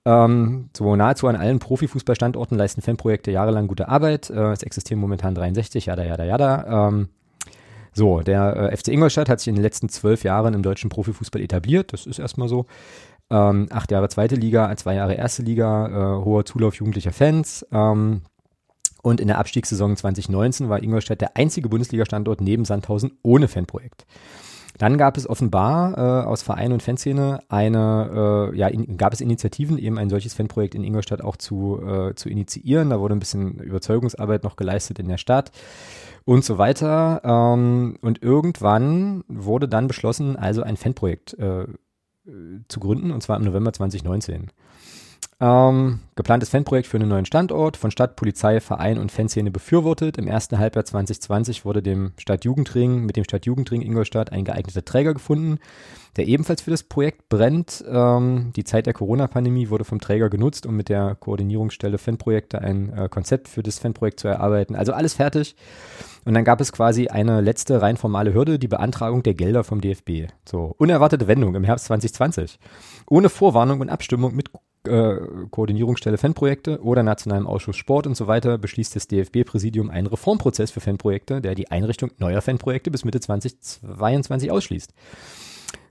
[0.04, 4.30] Ähm, so nahezu an allen Profifußballstandorten leisten Fanprojekte jahrelang gute Arbeit.
[4.30, 6.88] Äh, es existieren momentan 63, jada, jada, jada.
[6.88, 7.08] Ähm,
[7.92, 11.42] so, der äh, FC Ingolstadt hat sich in den letzten zwölf Jahren im deutschen Profifußball
[11.42, 11.92] etabliert.
[11.92, 12.66] Das ist erstmal so.
[13.30, 17.66] Ähm, acht Jahre zweite Liga, zwei Jahre erste Liga, äh, hoher Zulauf jugendlicher Fans.
[17.72, 18.20] Ähm,
[19.04, 24.06] und in der Abstiegssaison 2019 war Ingolstadt der einzige Bundesliga-Standort neben Sandhausen ohne Fanprojekt.
[24.78, 29.20] Dann gab es offenbar äh, aus Verein und Fanszene eine, äh, ja, in, gab es
[29.20, 32.90] Initiativen, eben ein solches Fanprojekt in Ingolstadt auch zu, äh, zu initiieren.
[32.90, 35.52] Da wurde ein bisschen Überzeugungsarbeit noch geleistet in der Stadt
[36.24, 37.20] und so weiter.
[37.24, 41.66] Ähm, und irgendwann wurde dann beschlossen, also ein Fanprojekt äh,
[42.68, 44.50] zu gründen, und zwar im November 2019.
[45.44, 50.16] Ähm, geplantes Fanprojekt für einen neuen Standort, von Stadt, Polizei, Verein und Fanszene befürwortet.
[50.16, 55.58] Im ersten Halbjahr 2020 wurde dem Stadtjugendring, mit dem Stadtjugendring Ingolstadt ein geeigneter Träger gefunden,
[56.16, 57.84] der ebenfalls für das Projekt brennt.
[57.86, 62.90] Ähm, die Zeit der Corona-Pandemie wurde vom Träger genutzt, um mit der Koordinierungsstelle Fanprojekte ein
[62.96, 64.74] äh, Konzept für das Fanprojekt zu erarbeiten.
[64.74, 65.56] Also alles fertig.
[66.24, 69.82] Und dann gab es quasi eine letzte rein formale Hürde, die Beantragung der Gelder vom
[69.82, 70.32] DFB.
[70.48, 72.58] So, unerwartete Wendung im Herbst 2020.
[73.10, 74.50] Ohne Vorwarnung und Abstimmung mit
[74.86, 75.16] äh,
[75.50, 80.80] Koordinierungsstelle Fanprojekte oder Nationalem Ausschuss Sport und so weiter beschließt das DFB-Präsidium einen Reformprozess für
[80.80, 84.92] Fanprojekte, der die Einrichtung neuer Fanprojekte bis Mitte 2022 ausschließt.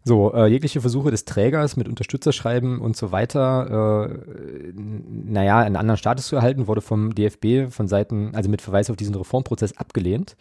[0.06, 5.98] So, äh, jegliche Versuche des Trägers mit Unterstützerschreiben und so weiter, äh, naja, einen anderen
[5.98, 10.36] Status zu erhalten, wurde vom DFB von Seiten, also mit Verweis auf diesen Reformprozess abgelehnt.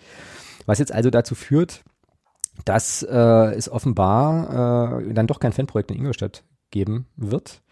[0.66, 1.84] Was jetzt also dazu führt,
[2.64, 7.62] dass äh, es offenbar äh, dann doch kein Fanprojekt in Ingolstadt geben wird.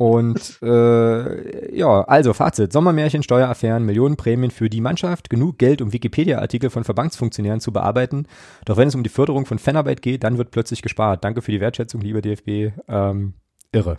[0.00, 2.72] Und äh, ja, also Fazit.
[2.72, 8.26] Sommermärchen, Steueraffären, Millionenprämien für die Mannschaft, genug Geld, um Wikipedia-Artikel von Verbandsfunktionären zu bearbeiten.
[8.64, 11.22] Doch wenn es um die Förderung von Fanarbeit geht, dann wird plötzlich gespart.
[11.22, 12.72] Danke für die Wertschätzung, lieber DFB.
[12.88, 13.34] Ähm,
[13.72, 13.98] irre.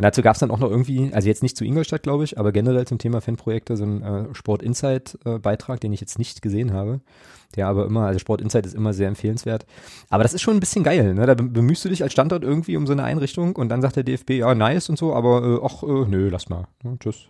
[0.00, 2.38] Und dazu gab es dann auch noch irgendwie, also jetzt nicht zu Ingolstadt, glaube ich,
[2.38, 6.40] aber generell zum Thema Fanprojekte, so ein äh, Sport Insight-Beitrag, äh, den ich jetzt nicht
[6.40, 7.02] gesehen habe.
[7.54, 9.66] Der aber immer, also Sport Insight ist immer sehr empfehlenswert.
[10.08, 11.26] Aber das ist schon ein bisschen geil, ne?
[11.26, 14.02] Da bemühst du dich als Standort irgendwie um so eine Einrichtung und dann sagt der
[14.02, 16.66] DFB, ja, nice und so, aber äh, ach, äh, nö, lass mal.
[16.82, 16.96] Ne?
[16.98, 17.28] Tschüss.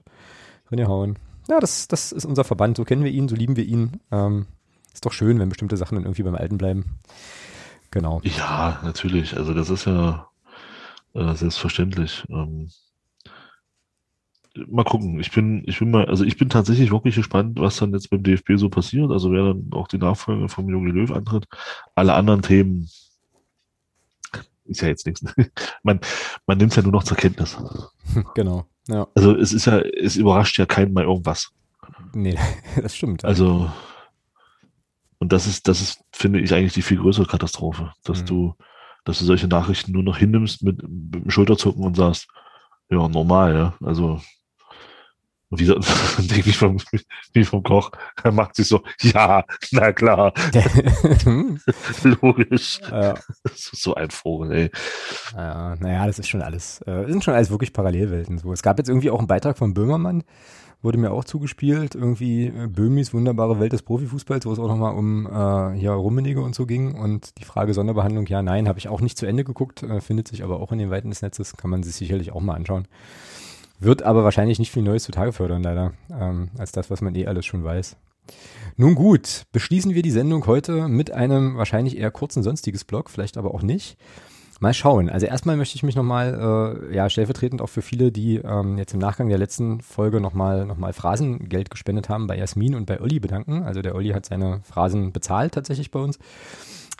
[0.70, 1.18] hauen.
[1.48, 3.98] Ja, das, das ist unser Verband, so kennen wir ihn, so lieben wir ihn.
[4.12, 4.46] Ähm,
[4.94, 6.84] ist doch schön, wenn bestimmte Sachen dann irgendwie beim Alten bleiben.
[7.90, 8.20] Genau.
[8.22, 9.36] Ja, natürlich.
[9.36, 10.29] Also das ist ja
[11.14, 12.24] äh, selbstverständlich.
[12.28, 12.70] Ähm,
[14.68, 15.20] mal gucken.
[15.20, 18.22] Ich bin, ich bin mal, also ich bin tatsächlich wirklich gespannt, was dann jetzt beim
[18.22, 19.10] DFB so passiert.
[19.10, 21.46] Also wer dann auch die Nachfolge vom Jogi Löw antritt.
[21.94, 22.88] Alle anderen Themen
[24.64, 25.24] ist ja jetzt nichts.
[25.82, 26.00] man,
[26.46, 27.56] man nimmt es ja nur noch zur Kenntnis.
[28.34, 28.66] Genau.
[28.88, 29.06] Ja.
[29.14, 31.52] Also es ist ja, es überrascht ja keinen mal irgendwas.
[32.12, 32.36] Nee,
[32.82, 33.24] das stimmt.
[33.24, 33.70] Also,
[35.18, 38.26] und das ist, das ist, finde ich, eigentlich die viel größere Katastrophe, dass mhm.
[38.26, 38.54] du,
[39.04, 42.28] dass du solche Nachrichten nur noch hinnimmst mit, mit dem Schulterzucken und sagst,
[42.90, 43.74] ja, normal, ja.
[43.84, 44.20] Also
[45.50, 45.64] wie
[46.48, 46.78] ich vom,
[47.32, 47.90] wie vom Koch,
[48.22, 50.32] er macht sich so, ja, na klar.
[52.04, 52.80] Logisch.
[52.88, 53.14] Ja.
[53.42, 54.70] Das ist so ein Vogel, ey.
[55.34, 58.38] Ja, naja, das ist schon alles, äh, sind schon alles wirklich Parallelwelten.
[58.38, 58.52] So.
[58.52, 60.22] Es gab jetzt irgendwie auch einen Beitrag von Böhmermann,
[60.82, 64.94] wurde mir auch zugespielt, irgendwie äh, Böhmis wunderbare Welt des Profifußballs, wo es auch nochmal
[64.94, 68.88] um äh, ja, Rummenigge und so ging und die Frage Sonderbehandlung, ja, nein, habe ich
[68.88, 71.56] auch nicht zu Ende geguckt, äh, findet sich aber auch in den Weiten des Netzes,
[71.56, 72.88] kann man sich sicherlich auch mal anschauen.
[73.78, 77.26] Wird aber wahrscheinlich nicht viel Neues zutage fördern, leider, ähm, als das, was man eh
[77.26, 77.96] alles schon weiß.
[78.76, 83.36] Nun gut, beschließen wir die Sendung heute mit einem wahrscheinlich eher kurzen sonstiges Blog, vielleicht
[83.36, 83.96] aber auch nicht.
[84.62, 85.08] Mal schauen.
[85.08, 88.92] Also erstmal möchte ich mich nochmal, äh, ja, stellvertretend auch für viele, die ähm, jetzt
[88.92, 93.00] im Nachgang der letzten Folge nochmal noch mal Phrasengeld gespendet haben, bei Jasmin und bei
[93.00, 93.62] Olli bedanken.
[93.62, 96.18] Also der Olli hat seine Phrasen bezahlt tatsächlich bei uns.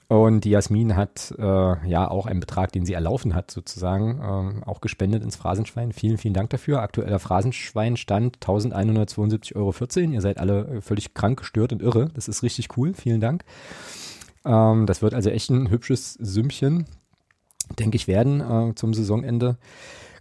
[0.09, 1.43] Und die Jasmin hat äh,
[1.89, 5.93] ja auch einen Betrag, den sie erlaufen hat, sozusagen, ähm, auch gespendet ins Phrasenschwein.
[5.93, 6.81] Vielen, vielen Dank dafür.
[6.81, 10.12] Aktueller Phrasenschweinstand 1172,14 Euro.
[10.15, 12.09] Ihr seid alle völlig krank, gestört und irre.
[12.15, 12.95] Das ist richtig cool.
[12.95, 13.45] Vielen Dank.
[14.45, 16.87] Ähm, das wird also echt ein hübsches Sümmchen,
[17.78, 19.59] denke ich, werden äh, zum Saisonende.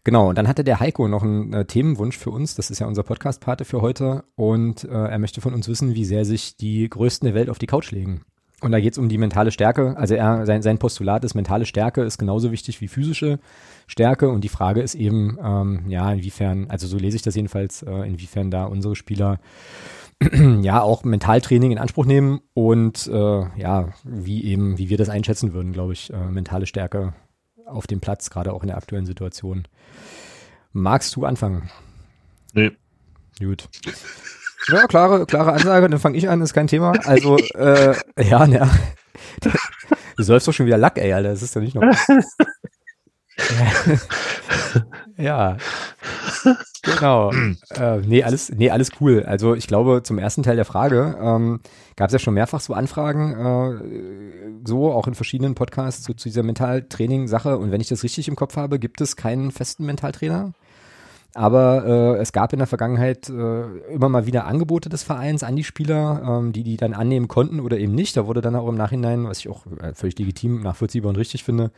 [0.04, 2.56] Genau, und dann hatte der Heiko noch einen äh, Themenwunsch für uns.
[2.56, 4.24] Das ist ja unser Podcast-Pate für heute.
[4.36, 7.60] Und äh, er möchte von uns wissen, wie sehr sich die Größten der Welt auf
[7.60, 8.22] die Couch legen.
[8.62, 9.96] Und da geht es um die mentale Stärke.
[9.98, 13.40] Also er, sein, sein Postulat ist, mentale Stärke ist genauso wichtig wie physische
[13.88, 14.30] Stärke.
[14.30, 18.08] Und die Frage ist eben, ähm, ja, inwiefern, also so lese ich das jedenfalls, äh,
[18.08, 19.40] inwiefern da unsere Spieler
[20.62, 25.54] ja auch Mentaltraining in Anspruch nehmen und äh, ja, wie eben, wie wir das einschätzen
[25.54, 27.14] würden, glaube ich, äh, mentale Stärke
[27.70, 29.68] auf dem Platz, gerade auch in der aktuellen Situation.
[30.72, 31.70] Magst du anfangen?
[32.54, 32.72] Nee.
[33.40, 33.68] Gut.
[34.68, 36.94] Ja, klare, klare Ansage, dann fange ich an, ist kein Thema.
[37.06, 38.70] Also, äh, ja, ne.
[40.18, 41.30] Du säufst doch schon wieder Lack, ey, Alter.
[41.30, 41.84] Das ist doch nicht noch.
[45.20, 45.58] ja.
[46.84, 47.32] Genau.
[47.32, 49.24] äh, nee, alles, nee, alles cool.
[49.24, 51.60] Also ich glaube, zum ersten Teil der Frage ähm,
[51.96, 56.30] gab es ja schon mehrfach so Anfragen, äh, so auch in verschiedenen Podcasts so, zu
[56.30, 57.58] dieser Mentaltraining-Sache.
[57.58, 60.54] Und wenn ich das richtig im Kopf habe, gibt es keinen festen Mentaltrainer.
[61.36, 63.62] Aber äh, es gab in der Vergangenheit äh,
[63.94, 67.60] immer mal wieder Angebote des Vereins an die Spieler, ähm, die die dann annehmen konnten
[67.60, 68.18] oder eben nicht.
[68.18, 71.44] Da wurde dann auch im Nachhinein, was ich auch äh, völlig legitim, nachvollziehbar und richtig
[71.44, 71.72] finde,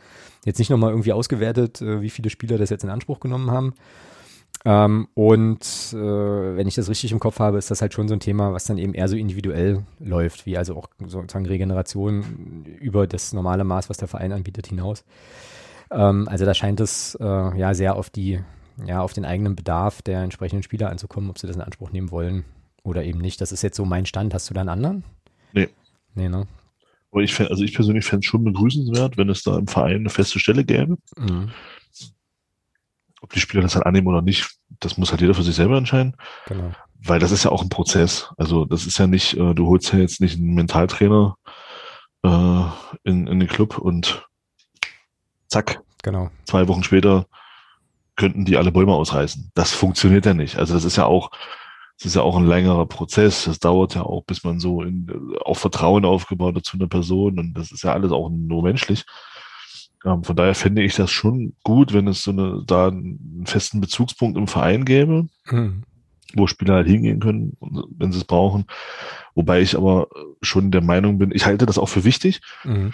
[0.46, 3.74] jetzt nicht nochmal irgendwie ausgewertet, äh, wie viele Spieler das jetzt in Anspruch genommen haben.
[4.64, 5.60] Ähm, und
[5.92, 5.96] äh,
[6.56, 8.64] wenn ich das richtig im Kopf habe, ist das halt schon so ein Thema, was
[8.64, 13.90] dann eben eher so individuell läuft, wie also auch sozusagen Regeneration über das normale Maß,
[13.90, 15.04] was der Verein anbietet, hinaus.
[15.90, 18.40] Ähm, also da scheint es ja sehr auf die
[18.86, 22.10] ja, auf den eigenen Bedarf der entsprechenden Spieler anzukommen, ob sie das in Anspruch nehmen
[22.10, 22.44] wollen
[22.82, 23.40] oder eben nicht.
[23.40, 24.34] Das ist jetzt so mein Stand.
[24.34, 25.04] Hast du da einen anderen?
[25.52, 25.68] Nee.
[26.14, 26.46] Nee, ne?
[27.10, 30.10] Aber ich, also ich persönlich fände es schon begrüßenswert, wenn es da im Verein eine
[30.10, 30.96] feste Stelle gäbe.
[31.16, 31.50] Mhm.
[33.20, 35.76] Ob die Spieler das dann annehmen oder nicht, das muss halt jeder für sich selber
[35.76, 36.16] entscheiden.
[36.46, 36.72] Genau.
[37.04, 38.32] Weil das ist ja auch ein Prozess.
[38.36, 41.36] Also das ist ja nicht, äh, du holst ja jetzt nicht einen Mentaltrainer
[42.22, 42.62] äh,
[43.04, 44.26] in, in den Club und
[45.48, 45.82] zack.
[46.02, 46.30] Genau.
[46.46, 47.26] Zwei Wochen später
[48.16, 49.50] könnten die alle Bäume ausreißen.
[49.54, 50.56] Das funktioniert ja nicht.
[50.56, 51.30] Also das ist ja auch,
[51.98, 53.44] das ist ja auch ein längerer Prozess.
[53.44, 55.06] Das dauert ja auch, bis man so in,
[55.44, 57.38] auch Vertrauen aufgebaut hat zu einer Person.
[57.38, 59.04] Und das ist ja alles auch nur menschlich.
[60.04, 63.80] Ähm, von daher fände ich das schon gut, wenn es so eine, da einen festen
[63.80, 65.84] Bezugspunkt im Verein gäbe, mhm.
[66.34, 68.66] wo Spieler halt hingehen können, wenn sie es brauchen.
[69.34, 70.08] Wobei ich aber
[70.42, 72.40] schon der Meinung bin, ich halte das auch für wichtig.
[72.64, 72.92] Mhm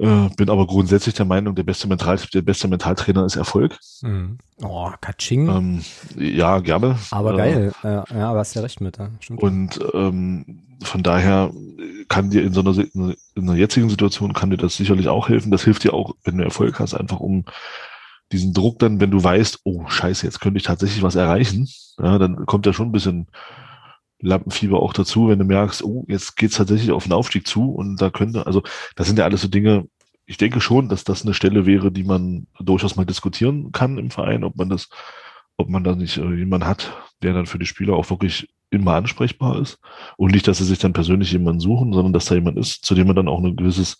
[0.00, 3.78] äh, bin aber grundsätzlich der Meinung, der beste, Mental, der beste Mentaltrainer ist Erfolg.
[4.00, 4.38] Mhm.
[4.62, 5.48] Oh, Katsching.
[5.48, 5.84] Ähm,
[6.16, 6.98] ja, gerne.
[7.10, 7.72] Aber äh, geil.
[7.82, 8.98] Äh, ja, aber hast ja recht mit.
[8.98, 9.10] Ja.
[9.20, 9.42] Stimmt.
[9.42, 11.52] Und ähm, von daher
[12.08, 15.50] kann dir in so einer, in einer jetzigen Situation kann dir das sicherlich auch helfen.
[15.50, 17.44] Das hilft dir auch, wenn du Erfolg hast, einfach um
[18.32, 21.68] diesen Druck dann, wenn du weißt, oh scheiße, jetzt könnte ich tatsächlich was erreichen,
[21.98, 23.26] ja, dann kommt ja schon ein bisschen
[24.20, 28.00] Lampenfieber auch dazu, wenn du merkst, oh, jetzt geht's tatsächlich auf den Aufstieg zu und
[28.00, 28.62] da könnte, also
[28.96, 29.86] das sind ja alles so Dinge,
[30.26, 34.10] ich denke schon, dass das eine Stelle wäre, die man durchaus mal diskutieren kann im
[34.10, 34.88] Verein, ob man das,
[35.56, 38.94] ob man da nicht äh, jemanden hat, der dann für die Spieler auch wirklich immer
[38.94, 39.80] ansprechbar ist.
[40.16, 42.94] Und nicht, dass sie sich dann persönlich jemanden suchen, sondern dass da jemand ist, zu
[42.94, 43.98] dem man dann auch ein gewisses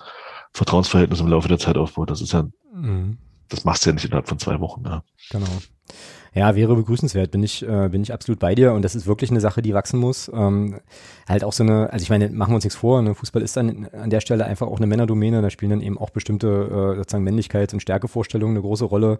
[0.52, 2.10] Vertrauensverhältnis im Laufe der Zeit aufbaut.
[2.10, 3.18] Das ist ja, mhm.
[3.48, 4.84] das machst du ja nicht innerhalb von zwei Wochen.
[4.84, 5.02] Ja.
[5.30, 5.48] Genau.
[6.32, 9.30] Ja, wäre begrüßenswert, bin ich, äh, bin ich absolut bei dir und das ist wirklich
[9.30, 10.30] eine Sache, die wachsen muss.
[10.32, 10.76] Ähm,
[11.28, 13.14] halt auch so eine, also ich meine, machen wir uns nichts vor, ne?
[13.14, 16.10] Fußball ist dann an der Stelle einfach auch eine Männerdomäne, da spielen dann eben auch
[16.10, 19.18] bestimmte äh, sozusagen Männlichkeits- und Stärkevorstellungen eine große Rolle.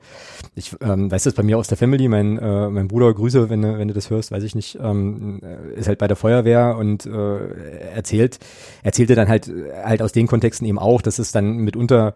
[0.54, 3.62] Ich ähm, weiß das bei mir aus der Family, mein, äh, mein Bruder, Grüße, wenn,
[3.62, 5.40] wenn du das hörst, weiß ich nicht, ähm,
[5.74, 8.38] ist halt bei der Feuerwehr und äh, erzählt,
[8.82, 9.50] erzählte dann halt
[9.84, 12.14] halt aus den Kontexten eben auch, dass es dann mitunter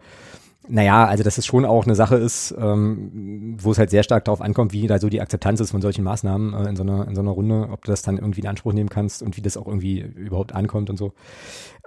[0.67, 4.25] naja, also dass es schon auch eine Sache ist, ähm, wo es halt sehr stark
[4.25, 7.07] darauf ankommt, wie da so die Akzeptanz ist von solchen Maßnahmen äh, in, so einer,
[7.07, 9.41] in so einer Runde, ob du das dann irgendwie in Anspruch nehmen kannst und wie
[9.41, 11.13] das auch irgendwie überhaupt ankommt und so.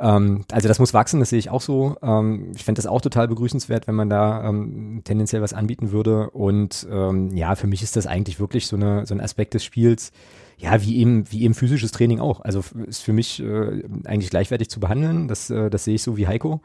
[0.01, 1.97] Ähm, also das muss wachsen, das sehe ich auch so.
[2.03, 6.31] Ähm, ich fände das auch total begrüßenswert, wenn man da ähm, tendenziell was anbieten würde.
[6.31, 9.65] Und ähm, ja, für mich ist das eigentlich wirklich so, eine, so ein Aspekt des
[9.65, 10.13] Spiels,
[10.57, 12.41] ja, wie eben, wie eben physisches Training auch.
[12.41, 15.29] Also ist für mich äh, eigentlich gleichwertig zu behandeln.
[15.29, 16.61] Das, äh, das sehe ich so wie Heiko.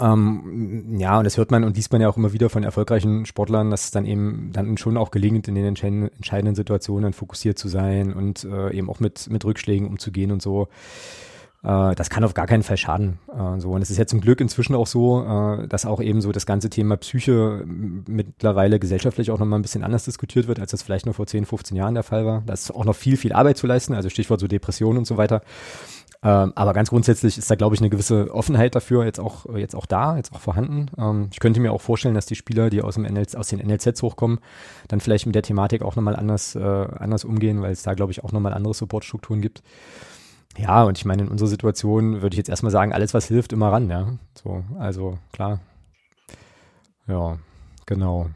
[0.00, 3.24] Ähm, ja, und das hört man und liest man ja auch immer wieder von erfolgreichen
[3.26, 7.68] Sportlern, dass es dann eben dann schon auch gelingt, in den entscheidenden, Situationen fokussiert zu
[7.68, 10.68] sein und äh, eben auch mit, mit Rückschlägen umzugehen und so.
[11.66, 13.18] Äh, das kann auf gar keinen Fall schaden.
[13.28, 13.64] Äh.
[13.64, 16.46] Und es ist ja zum Glück inzwischen auch so, äh, dass auch eben so das
[16.46, 21.06] ganze Thema Psyche mittlerweile gesellschaftlich auch nochmal ein bisschen anders diskutiert wird, als das vielleicht
[21.06, 22.42] noch vor 10, 15 Jahren der Fall war.
[22.46, 25.16] Da ist auch noch viel, viel Arbeit zu leisten, also Stichwort so Depressionen und so
[25.16, 25.42] weiter.
[26.22, 29.76] Ähm, aber ganz grundsätzlich ist da, glaube ich, eine gewisse Offenheit dafür jetzt auch, jetzt
[29.76, 30.86] auch da, jetzt auch vorhanden.
[30.98, 33.58] Ähm, ich könnte mir auch vorstellen, dass die Spieler, die aus, dem NL, aus den
[33.58, 34.40] NLZs hochkommen,
[34.88, 38.12] dann vielleicht mit der Thematik auch nochmal anders, äh, anders umgehen, weil es da, glaube
[38.12, 39.62] ich, auch nochmal andere Supportstrukturen gibt.
[40.56, 43.52] Ja, und ich meine, in unserer Situation würde ich jetzt erstmal sagen, alles, was hilft,
[43.52, 44.14] immer ran, ja.
[44.42, 45.60] So, also klar.
[47.06, 47.38] Ja,
[47.84, 48.30] genau.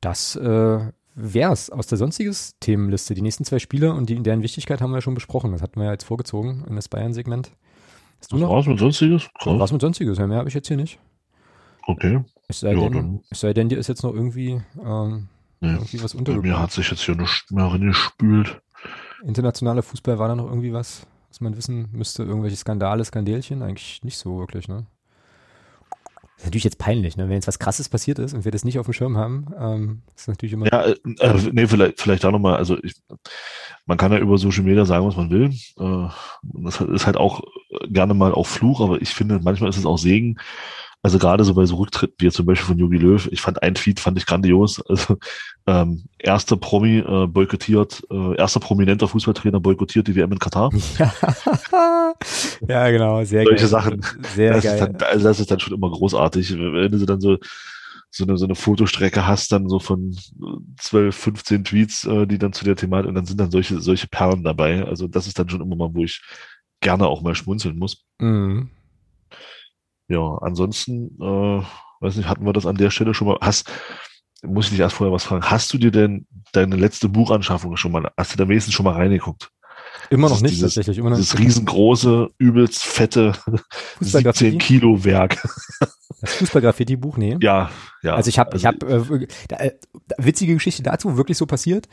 [0.00, 0.80] Das äh,
[1.22, 3.14] wär's aus der sonstiges Themenliste.
[3.14, 5.52] Die nächsten zwei Spiele und die, deren Wichtigkeit haben wir ja schon besprochen.
[5.52, 7.52] Das hatten wir ja jetzt vorgezogen in das Bayern-Segment.
[8.20, 8.50] Hast du noch?
[8.50, 9.28] Was mit sonstiges?
[9.44, 10.18] Was mit sonstiges?
[10.18, 10.98] Ja, mehr habe ich jetzt hier nicht.
[11.86, 12.22] Okay.
[12.48, 15.28] Es sei, ja, denn, es sei denn, dir ist jetzt noch irgendwie, ähm,
[15.60, 15.72] nee.
[15.72, 16.50] irgendwie was untergekommen.
[16.50, 18.60] Mir hat sich jetzt hier nichts mehr reingespült.
[19.24, 22.22] Internationaler Fußball war da noch irgendwie was, was man wissen müsste?
[22.22, 23.62] Irgendwelche Skandale, Skandälchen?
[23.62, 24.86] Eigentlich nicht so wirklich, ne?
[26.40, 27.24] Das ist natürlich jetzt peinlich, ne?
[27.24, 30.02] wenn jetzt was Krasses passiert ist und wir das nicht auf dem Schirm haben, ähm,
[30.16, 30.72] ist natürlich immer.
[30.72, 32.94] Ja, äh, äh, nee, vielleicht, vielleicht auch nochmal, also ich,
[33.84, 35.50] man kann ja über Social Media sagen, was man will.
[35.78, 36.08] Äh,
[36.42, 37.42] das ist halt auch
[37.90, 40.38] gerne mal auch Fluch, aber ich finde, manchmal ist es auch Segen.
[41.02, 43.74] Also gerade so bei so Rücktritten, wie zum Beispiel von Jogi Löw, ich fand ein
[43.74, 44.82] Tweet, fand ich grandios.
[44.86, 45.16] Also
[45.66, 50.70] ähm, erster Promi äh, boykottiert, äh, erster prominenter Fußballtrainer boykottiert die WM in Katar.
[52.68, 53.68] ja, genau, sehr Solche geil.
[53.68, 54.06] Sachen.
[54.34, 54.74] Sehr das geil.
[54.74, 57.38] Ist dann, also das ist dann schon immer großartig, wenn du dann so
[58.10, 60.16] so eine, so eine Fotostrecke hast, dann so von
[60.78, 64.08] 12, 15 Tweets, äh, die dann zu der Thematik, und dann sind dann solche, solche
[64.08, 64.84] Perlen dabei.
[64.84, 66.20] Also das ist dann schon immer mal, wo ich
[66.80, 68.04] gerne auch mal schmunzeln muss.
[68.18, 68.70] Mhm.
[70.10, 71.62] Ja, ansonsten, äh,
[72.00, 73.38] weiß nicht, hatten wir das an der Stelle schon mal.
[73.40, 73.70] Hast,
[74.42, 77.92] muss ich dich erst vorher was fragen, hast du dir denn deine letzte Buchanschaffung schon
[77.92, 79.52] mal, hast du da wenigstens schon mal reingeguckt?
[80.10, 80.98] Immer noch nicht, dieses, tatsächlich.
[80.98, 83.34] Immer noch dieses riesengroße, übelst fette
[84.00, 85.40] 17 Kilo Werk.
[86.20, 87.36] Das Fußballgraffiti-Buch, nee.
[87.40, 87.70] Ja,
[88.02, 88.14] ja.
[88.16, 89.72] Also ich habe, also, ich habe äh, äh,
[90.18, 91.88] witzige Geschichte dazu, wirklich so passiert.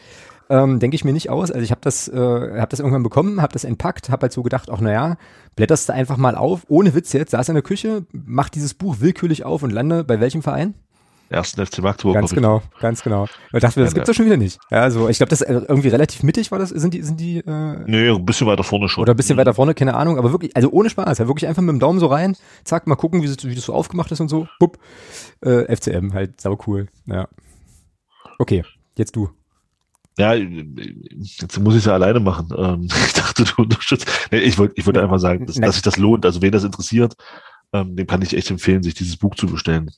[0.50, 1.52] Ähm, Denke ich mir nicht aus.
[1.52, 4.44] Also ich habe das, äh, habe das irgendwann bekommen, habe das entpackt, habe halt so
[4.44, 5.18] gedacht, ach naja,
[5.56, 8.98] blätterst du einfach mal auf, ohne Witz jetzt, saß in der Küche, mach dieses Buch
[9.00, 10.76] willkürlich auf und lande bei welchem Verein?
[11.30, 12.16] ersten FC Magdeburg.
[12.16, 13.26] Ganz genau, ganz genau.
[13.54, 14.60] Ich dachte, das ja, gibt's doch schon wieder nicht.
[14.72, 17.40] Ja, also ich glaube, das äh, irgendwie relativ mittig war das, sind die, sind die.
[17.40, 19.02] Äh, nee, ein bisschen weiter vorne schon.
[19.02, 19.42] Oder ein bisschen mhm.
[19.42, 22.00] weiter vorne, keine Ahnung, aber wirklich, also ohne Spaß, ja, wirklich einfach mit dem Daumen
[22.00, 24.48] so rein, zack, mal gucken, wie, wie das so aufgemacht ist und so.
[24.60, 24.78] Bupp.
[25.42, 26.88] Äh, FCM, halt sau cool.
[27.06, 27.28] Ja.
[28.40, 28.64] Okay,
[28.96, 29.30] jetzt du.
[30.18, 32.50] Ja, jetzt muss ich es ja alleine machen.
[32.58, 34.08] Ähm, ich dachte, du unterstützt.
[34.32, 36.26] Nee, ich wollte ich wollte einfach sagen, dass, dass sich das lohnt.
[36.26, 37.16] Also wen das interessiert,
[37.74, 39.92] ähm, dem kann ich echt empfehlen, sich dieses Buch zu bestellen.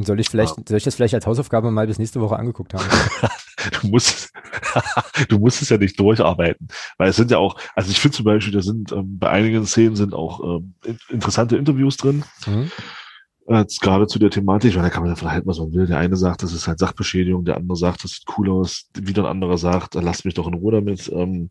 [0.00, 0.62] Soll ich vielleicht, ja.
[0.68, 2.84] soll ich das vielleicht als Hausaufgabe mal bis nächste Woche angeguckt haben?
[3.82, 4.32] du musst,
[5.28, 6.68] du musst es ja nicht durcharbeiten,
[6.98, 9.66] weil es sind ja auch, also ich finde zum Beispiel, da sind ähm, bei einigen
[9.66, 10.74] Szenen sind auch ähm,
[11.08, 12.22] interessante Interviews drin.
[12.46, 12.70] Mhm.
[13.50, 15.86] Jetzt gerade zu der Thematik, weil da kann man ja verhalten, was man will.
[15.86, 19.22] Der eine sagt, das ist halt Sachbeschädigung, der andere sagt, das sieht cool aus, wieder
[19.22, 21.10] ein anderer sagt, lasst mich doch in Ruhe damit.
[21.10, 21.48] Ähm,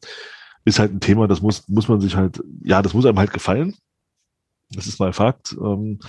[0.63, 3.33] ist halt ein Thema, das muss, muss man sich halt, ja, das muss einem halt
[3.33, 3.75] gefallen.
[4.69, 5.53] Das ist mal Fakt.
[5.59, 5.99] Ähm,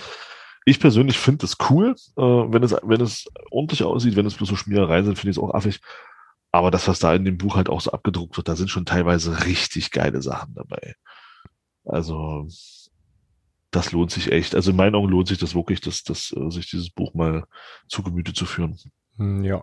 [0.66, 4.48] ich persönlich finde es cool, äh, wenn es, wenn es ordentlich aussieht, wenn es bloß
[4.51, 5.81] so Schmierereien sind, finde ich es auch affig.
[6.52, 8.85] Aber das, was da in dem Buch halt auch so abgedruckt wird, da sind schon
[8.85, 10.97] teilweise richtig geile Sachen dabei.
[11.85, 12.47] Also,
[13.70, 14.55] das lohnt sich echt.
[14.55, 17.45] Also in meinen Augen lohnt sich das wirklich, dass, dass, äh, sich dieses Buch mal
[17.89, 18.78] zu Gemüte zu führen.
[19.16, 19.62] Hm, ja,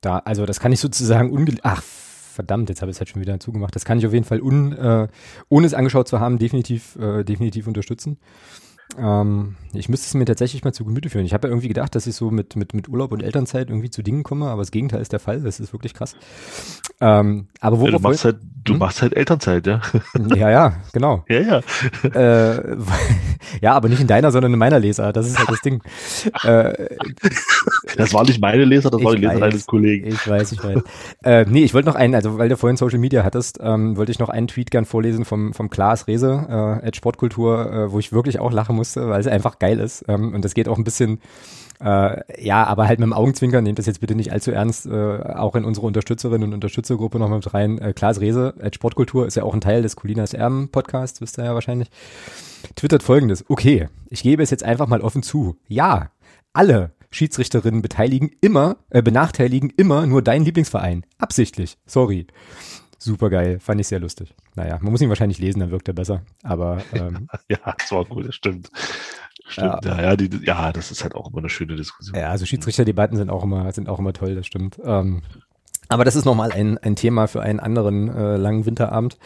[0.00, 3.20] da, also das kann ich sozusagen unge ach verdammt, jetzt habe ich es halt schon
[3.20, 3.74] wieder zugemacht.
[3.74, 5.08] Das kann ich auf jeden Fall un, äh,
[5.48, 8.18] ohne es angeschaut zu haben, definitiv, äh, definitiv unterstützen.
[8.96, 11.26] Ähm, ich müsste es mir tatsächlich mal zu Gemüte führen.
[11.26, 13.90] Ich habe ja irgendwie gedacht, dass ich so mit, mit, mit Urlaub und Elternzeit irgendwie
[13.90, 15.42] zu Dingen komme, aber das Gegenteil ist der Fall.
[15.42, 16.16] Das ist wirklich krass.
[17.00, 18.78] Ähm, aber wo ja, du machst halt, du hm?
[18.78, 19.82] machst halt Elternzeit, ja?
[20.34, 21.24] Ja, ja, genau.
[21.28, 21.60] Ja, ja.
[22.14, 22.76] Äh,
[23.60, 25.12] ja, aber nicht in deiner, sondern in meiner Leser.
[25.12, 25.82] Das ist halt das Ding.
[26.44, 26.88] äh,
[27.96, 30.06] das war nicht meine Leser, das war die Leser deines Kollegen.
[30.06, 30.82] Ich weiß, ich weiß.
[31.24, 34.12] äh, nee, ich wollte noch einen, also weil du vorhin Social Media hattest, ähm, wollte
[34.12, 37.98] ich noch einen Tweet gern vorlesen vom, vom Klaas Rese, äh, at Sportkultur, äh, wo
[37.98, 40.04] ich wirklich auch lachen musste, weil es einfach geil ist.
[40.08, 41.20] Ähm, und das geht auch ein bisschen,
[41.80, 45.18] äh, ja, aber halt mit dem Augenzwinkern, nehmt das jetzt bitte nicht allzu ernst, äh,
[45.34, 47.78] auch in unsere Unterstützerinnen und Unterstützergruppe noch mit rein.
[47.78, 51.38] Äh, Klaas Rese, at Sportkultur, ist ja auch ein Teil des Colinas Erben Podcasts, wisst
[51.38, 51.90] ihr ja wahrscheinlich.
[52.74, 55.56] Twittert folgendes, okay, ich gebe es jetzt einfach mal offen zu.
[55.68, 56.10] Ja,
[56.52, 61.04] alle Schiedsrichterinnen beteiligen immer, äh, benachteiligen immer nur deinen Lieblingsverein.
[61.18, 61.78] Absichtlich.
[61.86, 62.26] Sorry.
[62.98, 64.34] Super geil, fand ich sehr lustig.
[64.56, 66.22] Naja, man muss ihn wahrscheinlich lesen, dann wirkt er besser.
[66.42, 68.70] Aber ähm, ja, das war gut, das stimmt.
[69.46, 72.18] Stimmt, ja, ja, ja, die, ja, das ist halt auch immer eine schöne Diskussion.
[72.18, 74.78] Ja, also Schiedsrichterdebatten sind auch immer, sind auch immer toll, das stimmt.
[74.84, 75.22] Ähm,
[75.88, 79.16] aber das ist nochmal ein, ein Thema für einen anderen äh, langen Winterabend.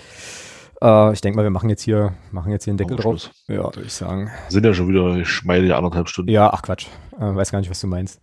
[0.82, 3.30] Äh, ich denke mal, wir machen jetzt hier, machen jetzt hier einen Deckel drauf.
[3.46, 4.30] Ja, würde ich sagen.
[4.48, 6.30] Sind ja schon wieder schmeide anderthalb Stunden.
[6.30, 6.88] Ja, ach Quatsch.
[7.16, 8.20] Äh, weiß gar nicht, was du meinst.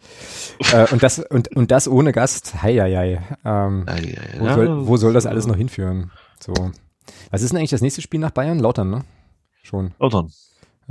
[0.73, 2.61] äh, und das, und, und das ohne Gast.
[2.61, 3.37] Hei, hei, hei.
[3.45, 6.11] Ähm, ei, ei, wo, ja, soll, wo soll das alles noch hinführen?
[6.39, 6.53] So.
[7.31, 8.59] Was ist denn eigentlich das nächste Spiel nach Bayern?
[8.59, 9.05] Lautern, ne?
[9.63, 9.93] Schon.
[9.99, 10.29] Lautern.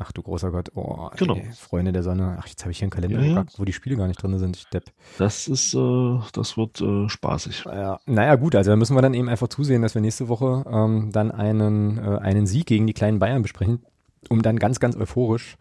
[0.00, 1.34] Ach du großer Gott, oh, genau.
[1.34, 2.38] Ey, Freunde der Sonne.
[2.40, 4.38] Ach, jetzt habe ich hier einen Kalender ja, gepackt, wo die Spiele gar nicht drin
[4.38, 4.56] sind.
[4.56, 4.92] Ich depp.
[5.18, 7.64] Das ist, äh, das wird äh, spaßig.
[7.64, 10.64] Ja, naja, gut, also da müssen wir dann eben einfach zusehen, dass wir nächste Woche
[10.70, 13.84] ähm, dann einen, äh, einen Sieg gegen die kleinen Bayern besprechen,
[14.28, 15.56] um dann ganz, ganz euphorisch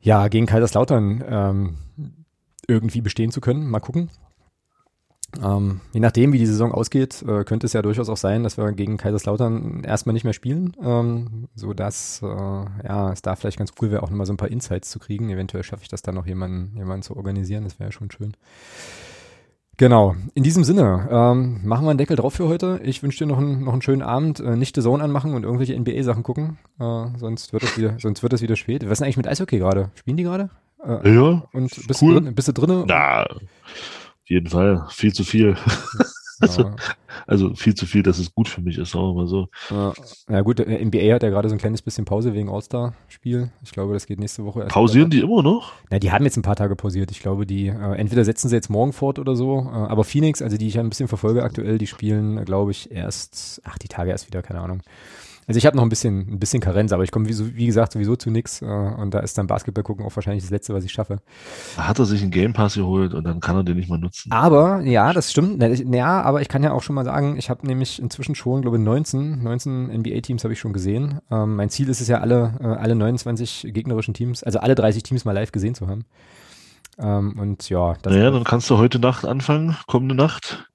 [0.00, 1.74] ja, gegen Kaiserslautern ähm,
[2.68, 3.68] irgendwie bestehen zu können.
[3.68, 4.10] Mal gucken.
[5.42, 8.56] Ähm, je nachdem, wie die Saison ausgeht, äh, könnte es ja durchaus auch sein, dass
[8.56, 13.58] wir gegen Kaiserslautern erstmal nicht mehr spielen, ähm, so dass äh, ja es da vielleicht
[13.58, 15.30] ganz cool wäre, auch nochmal so ein paar Insights zu kriegen.
[15.30, 17.64] Eventuell schaffe ich das dann noch jemanden, jemanden zu organisieren.
[17.64, 18.36] Das wäre ja schon schön.
[19.76, 20.14] Genau.
[20.34, 22.80] In diesem Sinne, ähm, machen wir einen Deckel drauf für heute.
[22.84, 24.38] Ich wünsche dir noch, einen noch einen schönen Abend.
[24.38, 26.58] Äh, nicht The Zone anmachen und irgendwelche NBA-Sachen gucken.
[26.78, 28.84] Äh, sonst wird es wieder, sonst wird es wieder spät.
[28.84, 29.90] Was ist denn eigentlich mit Eishockey gerade?
[29.96, 30.50] Spielen die gerade?
[30.84, 31.42] Äh, ja.
[31.52, 32.14] Und bist, cool.
[32.14, 32.84] du drin, bist du drin?
[32.86, 33.26] Na,
[34.24, 34.86] auf jeden Fall.
[34.90, 35.56] Viel zu viel.
[36.40, 36.72] Also,
[37.28, 39.48] also, viel zu viel, dass es gut für mich ist, sagen wir mal so.
[40.28, 43.50] Ja, gut, der NBA hat ja gerade so ein kleines bisschen Pause wegen All-Star-Spiel.
[43.62, 44.66] Ich glaube, das geht nächste Woche.
[44.66, 45.72] Pausieren die immer noch?
[45.90, 47.12] Na, die haben jetzt ein paar Tage pausiert.
[47.12, 49.60] Ich glaube, die äh, entweder setzen sie jetzt morgen fort oder so.
[49.60, 52.90] Äh, aber Phoenix, also die ich ja ein bisschen verfolge aktuell, die spielen, glaube ich,
[52.90, 54.82] erst, ach, die Tage erst wieder, keine Ahnung.
[55.46, 57.92] Also ich habe noch ein bisschen, ein bisschen Karenz, aber ich komme wie, wie, gesagt
[57.92, 60.84] sowieso zu nix äh, und da ist dann Basketball gucken auch wahrscheinlich das Letzte, was
[60.84, 61.20] ich schaffe.
[61.76, 63.98] Da hat er sich einen Game Pass geholt und dann kann er den nicht mal
[63.98, 64.32] nutzen.
[64.32, 65.62] Aber ja, das stimmt.
[65.94, 68.78] Ja, aber ich kann ja auch schon mal sagen, ich habe nämlich inzwischen schon, glaube
[68.78, 71.20] ich, 19, 19 NBA-Teams habe ich schon gesehen.
[71.30, 75.02] Ähm, mein Ziel ist es ja, alle, äh, alle 29 gegnerischen Teams, also alle 30
[75.02, 76.04] Teams mal live gesehen zu haben.
[76.98, 80.70] Ähm, und ja, das Naja, dann kannst du heute Nacht anfangen, kommende Nacht.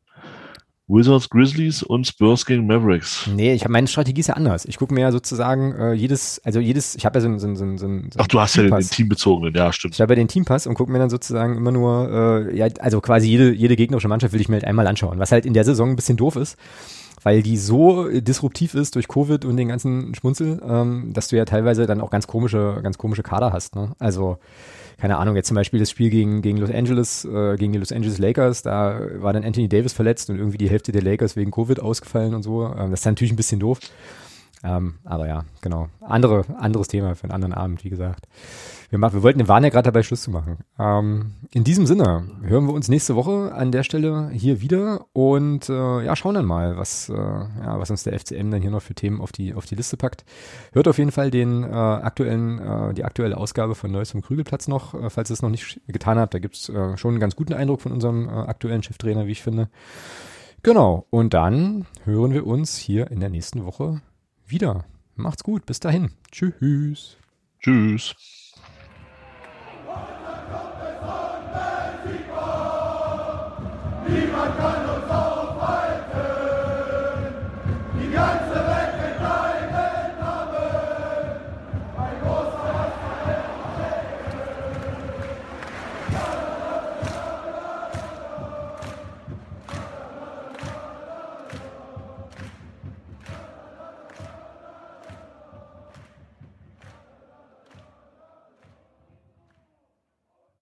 [0.89, 3.29] Wizards, Grizzlies und Spurs gegen Mavericks.
[3.33, 4.65] Nee, ich habe meine Strategie ist ja anders.
[4.65, 7.55] Ich gucke mir ja sozusagen äh, jedes, also jedes, ich habe ja so ein, so
[7.55, 9.93] so so ein Ach, du hast ja den Teambezogenen, ja, stimmt.
[9.93, 13.01] Ich habe ja den Teampass und gucke mir dann sozusagen immer nur, äh, ja, also
[13.01, 15.63] quasi jede, jede gegnerische Mannschaft will ich mir halt einmal anschauen, was halt in der
[15.63, 16.57] Saison ein bisschen doof ist
[17.21, 21.43] weil die so disruptiv ist durch Covid und den ganzen Schmunzel, ähm, dass du ja
[21.43, 23.75] teilweise dann auch ganz komische, ganz komische Kader hast.
[23.75, 23.91] Ne?
[23.99, 24.37] Also
[24.99, 27.91] keine Ahnung, jetzt zum Beispiel das Spiel gegen, gegen Los Angeles, äh, gegen die Los
[27.91, 31.51] Angeles Lakers, da war dann Anthony Davis verletzt und irgendwie die Hälfte der Lakers wegen
[31.51, 32.65] Covid ausgefallen und so.
[32.65, 33.79] Ähm, das ist natürlich ein bisschen doof.
[34.63, 35.87] Ähm, aber ja, genau.
[36.01, 38.27] Andere, anderes Thema für einen anderen Abend, wie gesagt.
[38.89, 40.57] Wir, machen, wir wollten, wir waren ja gerade dabei, Schluss zu machen.
[40.79, 45.69] Ähm, in diesem Sinne hören wir uns nächste Woche an der Stelle hier wieder und
[45.69, 48.81] äh, ja, schauen dann mal, was, äh, ja, was uns der FCM dann hier noch
[48.81, 50.25] für Themen auf die, auf die Liste packt.
[50.71, 54.67] Hört auf jeden Fall den äh, aktuellen, äh, die aktuelle Ausgabe von Neues vom Krügelplatz
[54.67, 56.33] noch, äh, falls ihr es noch nicht getan habt.
[56.33, 59.43] Da gibt's äh, schon einen ganz guten Eindruck von unserem äh, aktuellen Cheftrainer, wie ich
[59.43, 59.69] finde.
[60.63, 64.01] Genau, und dann hören wir uns hier in der nächsten Woche
[64.45, 64.85] wieder.
[65.15, 66.11] Macht's gut, bis dahin.
[66.31, 67.17] Tschüss.
[67.59, 68.15] Tschüss.
[74.11, 75.08] ¡Viva Carlos!